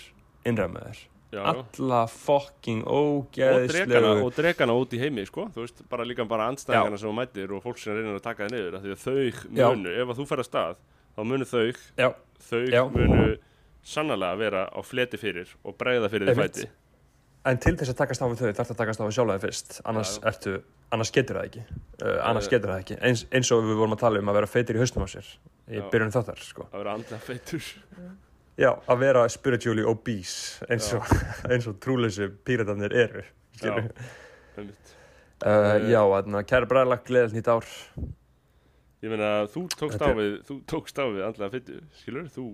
Já, 1.28 1.42
já. 1.42 1.48
alla 1.52 1.98
drekana, 2.08 2.84
ógeðslegu 2.88 4.12
og 4.24 4.30
drekana 4.32 4.72
út 4.80 4.94
í 4.96 5.00
heimi 5.02 5.26
sko. 5.28 5.50
þú 5.52 5.60
veist, 5.66 5.82
bara 5.90 6.06
líka 6.08 6.24
bara 6.24 6.46
andstæðingana 6.48 6.96
sem 6.96 7.10
þú 7.10 7.16
mætir 7.18 7.52
og 7.52 7.60
fólk 7.66 7.78
sem 7.82 7.92
reynir 7.92 8.16
að 8.16 8.24
taka 8.24 8.46
þið 8.46 8.54
niður 8.54 8.78
af 8.78 8.86
því 8.86 8.94
að 8.94 9.02
þau 9.02 9.58
Já. 9.58 9.66
munu, 9.68 9.92
ef 9.92 10.08
að 10.08 10.20
þú 10.22 10.26
fer 10.30 10.40
að 10.40 10.48
stað 10.48 10.78
þá 11.18 11.20
munu 11.28 11.48
þau, 11.50 11.66
já, 12.00 12.08
þau 12.48 12.62
Já. 12.72 12.82
munu 12.94 13.26
sannlega 13.84 14.38
vera 14.40 14.62
á 14.72 14.80
fleti 14.80 15.20
fyrir 15.20 15.52
og 15.64 15.76
bregða 15.76 16.08
fyrir 16.12 16.32
Einmitt. 16.32 16.62
fæti 16.62 16.70
en 17.48 17.60
til 17.62 17.74
þess 17.76 17.92
að 17.92 17.98
takast 18.00 18.24
á 18.24 18.26
við 18.28 18.40
þau 18.40 18.56
þarf 18.58 18.72
að 18.72 18.80
takast 18.80 19.00
á 19.00 19.04
við 19.04 19.14
sjálfaði 19.18 19.42
fyrst 19.44 19.76
annars, 19.84 20.14
Já, 20.16 20.20
já. 20.22 20.28
ertu, 20.32 20.54
annars 20.96 21.12
getur 21.12 21.38
það 21.38 21.50
ekki 21.50 21.62
uh, 21.68 22.16
annars 22.28 22.48
getur 22.48 22.72
það 22.72 22.80
ekki 22.86 22.98
eins, 23.04 23.26
eins 23.32 23.52
og 23.52 23.68
við 23.68 23.78
vorum 23.82 23.96
að 23.96 24.02
tala 24.06 24.22
um 24.24 24.32
að 24.32 24.40
vera 24.40 24.50
feitir 24.50 24.80
í 24.80 24.82
haustum 24.82 25.04
á 25.04 25.08
sér 25.12 25.28
í 25.68 25.76
Já. 25.76 25.84
byrjunum 25.92 26.16
þáttar 26.16 26.40
sko. 26.40 26.66
að 26.72 26.80
vera 26.82 26.96
andlega 26.96 27.20
feitur 27.28 27.70
já, 28.58 28.70
að 28.90 28.98
vera 29.04 29.24
spiritually 29.32 29.84
obese 29.86 30.66
eins 30.68 30.90
og, 30.98 31.06
eins 31.52 31.66
og 31.70 31.78
trúleysu 31.84 32.30
píratarnir 32.44 32.94
eru 33.06 33.24
skilurðu. 33.58 33.92
einmitt. 34.58 34.94
Uh, 35.38 35.76
já, 35.86 36.00
þannig 36.02 36.40
að 36.40 36.46
kæra 36.50 36.66
bræðlag, 36.70 37.02
gleðilegt 37.06 37.36
nýtt 37.38 37.50
ár 37.54 37.68
ég 39.06 39.12
meina 39.12 39.28
þú 39.52 39.60
tókst 39.78 40.02
á 40.02 40.08
er- 40.10 40.16
við 40.18 40.32
þú 40.48 40.56
tókst 40.66 40.98
á 40.98 41.04
við 41.06 41.20
andlega 41.28 41.52
feitur 41.54 41.84
skilur 42.00 42.30
þú 42.34 42.46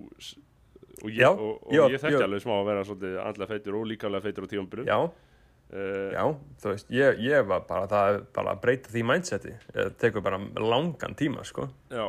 og 1.03 1.09
ég, 1.09 1.17
Já, 1.19 1.29
og, 1.33 1.55
og 1.65 1.73
já, 1.73 1.81
ég 1.91 1.99
þekki 2.03 2.19
já. 2.21 2.25
alveg 2.27 2.43
smá 2.45 2.53
að 2.59 2.67
vera 2.69 2.83
svolítið 2.87 3.15
andlega 3.25 3.49
feitur 3.55 3.75
og 3.79 3.87
líkamlega 3.89 4.23
feitur 4.27 4.45
á 4.45 4.51
tíumbyrjum 4.53 4.87
Já, 4.91 4.99
uh, 5.01 6.11
já, 6.13 6.23
þú 6.61 6.69
veist, 6.75 6.93
ég, 6.93 7.19
ég 7.25 7.49
var 7.49 7.65
bara, 7.67 7.89
það 7.91 8.11
er 8.13 8.21
bara 8.37 8.53
að 8.53 8.61
breyta 8.67 8.93
því 8.93 9.03
mindseti 9.09 9.55
Það 9.73 9.89
tekur 10.05 10.23
bara 10.29 10.39
langan 10.61 11.17
tíma, 11.19 11.43
sko 11.49 11.65
já. 11.89 12.05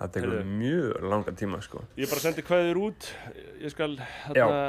Það 0.00 0.12
tekur 0.14 0.30
Heyrðu. 0.32 0.52
mjög 0.60 1.02
langan 1.12 1.36
tíma, 1.36 1.58
sko. 1.60 1.82
Ég 2.00 2.08
bara 2.08 2.22
sendi 2.24 2.44
kveður 2.46 2.78
út. 2.86 3.08
Ég 3.60 3.72
skal 3.74 3.96
hérna 4.00 4.60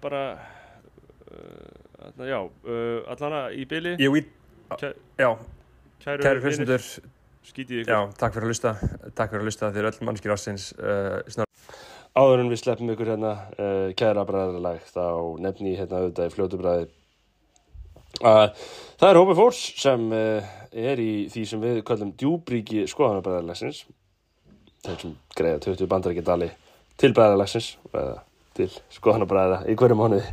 bara 0.00 0.22
uh, 0.34 1.74
hérna, 2.00 2.28
já, 2.30 2.38
uh, 2.40 3.02
allana 3.12 3.42
í 3.52 3.66
byli 3.68 3.96
Ég 4.00 4.12
vít, 4.14 4.30
Kæ- 4.80 4.94
já, 5.20 5.30
kæru, 6.00 6.40
hlustundur 6.40 6.84
skítið 7.44 7.82
ykkur. 7.82 7.92
Já, 7.92 8.00
takk 8.16 8.32
fyrir 8.38 8.46
að 8.48 8.52
hlusta. 8.54 8.72
Takk 9.12 9.34
fyrir 9.34 9.42
að 9.42 9.48
hlusta. 9.50 9.70
Þeir 9.74 9.88
öll 9.90 10.06
mannskir 10.08 10.32
ásins 10.32 10.70
uh, 10.80 11.44
Áður 12.14 12.44
en 12.44 12.50
við 12.52 12.60
sleppum 12.62 12.92
ykkur 12.94 13.08
hérna 13.10 13.32
uh, 13.58 13.88
kæra 13.98 14.22
bræðarlag 14.28 14.80
þá 14.86 15.04
nefni 15.42 15.72
ég 15.74 15.80
hérna 15.82 15.98
auðvitað 16.04 16.28
í 16.30 16.34
fljótu 16.36 16.60
bræði 16.60 16.84
uh, 18.22 18.46
Það 19.00 19.08
er 19.10 19.18
hópi 19.18 19.34
fólks 19.40 19.62
sem 19.82 20.04
uh, 20.14 20.52
er 20.72 21.02
í 21.02 21.10
því 21.32 21.42
sem 21.50 21.64
við 21.64 21.80
kallum 21.88 22.12
djúbríki 22.20 22.84
skoðanabræðarlagsins 22.92 23.82
þeir 24.84 25.00
sem 25.00 25.16
greiða 25.36 25.64
20 25.66 25.90
bandarækja 25.90 26.26
dali 26.26 26.50
til 27.00 27.12
bræðarlagsins 27.16 27.74
eða 27.92 28.22
til 28.54 28.68
skoðanabræðara 28.94 29.64
í 29.70 29.74
hverju 29.78 29.96
mánuði 29.98 30.26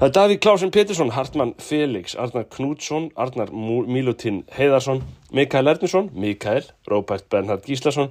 Það 0.00 0.06
er 0.06 0.14
Davíð 0.16 0.40
Klásin 0.42 0.72
Pétursson, 0.74 1.12
Hartmann 1.14 1.54
Felix, 1.62 2.16
Arnar 2.18 2.48
Knútsson, 2.50 3.10
Arnar 3.14 3.52
Mílutín 3.54 4.42
Heiðarsson, 4.56 5.04
Mikael 5.30 5.70
Ernursson, 5.70 6.10
Mikael, 6.12 6.66
Róbert 6.90 7.28
Bernhard 7.30 7.62
Gíslason, 7.68 8.10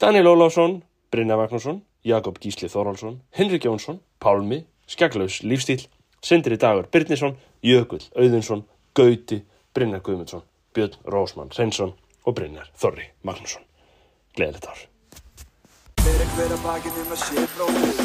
Daniel 0.00 0.32
Ólafsson, 0.32 0.80
Brynja 1.12 1.38
Magnússon, 1.38 1.82
Jakob 2.02 2.40
Gísli 2.42 2.70
Þorálsson, 2.72 3.20
Henrik 3.36 3.64
Jónsson, 3.64 4.00
Pálmi, 4.18 4.64
Skjaglaus 4.90 5.42
Lífstíl, 5.46 5.86
Sindri 6.22 6.58
Dagur 6.58 6.90
Byrnisson, 6.90 7.36
Jökull 7.62 8.02
Auðunsson, 8.16 8.66
Gauti, 8.94 9.44
Brynjar 9.74 10.02
Guðmundsson, 10.02 10.46
Björn 10.74 10.98
Rósmann 11.06 11.54
Reynsson 11.56 11.94
og 12.24 12.34
Brynjar 12.34 12.70
Þorri 12.74 13.12
Magnússon. 13.22 13.62
Gleðilegt 14.34 14.66
ár. 14.66 14.89
Fyrir 16.00 16.28
hver 16.34 16.52
að 16.54 16.62
bakið 16.64 16.98
um 17.02 17.10
að 17.12 17.20
sé 17.26 17.42
bróðir. 17.54 17.96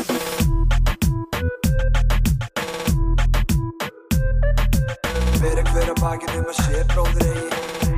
Fyrir 5.39 5.65
hver 5.71 5.93
að 5.93 6.01
bakið 6.03 6.37
um 6.41 6.49
að 6.51 6.57
sé 6.59 6.83
bróðir 6.91 7.29
eigi 7.31 7.94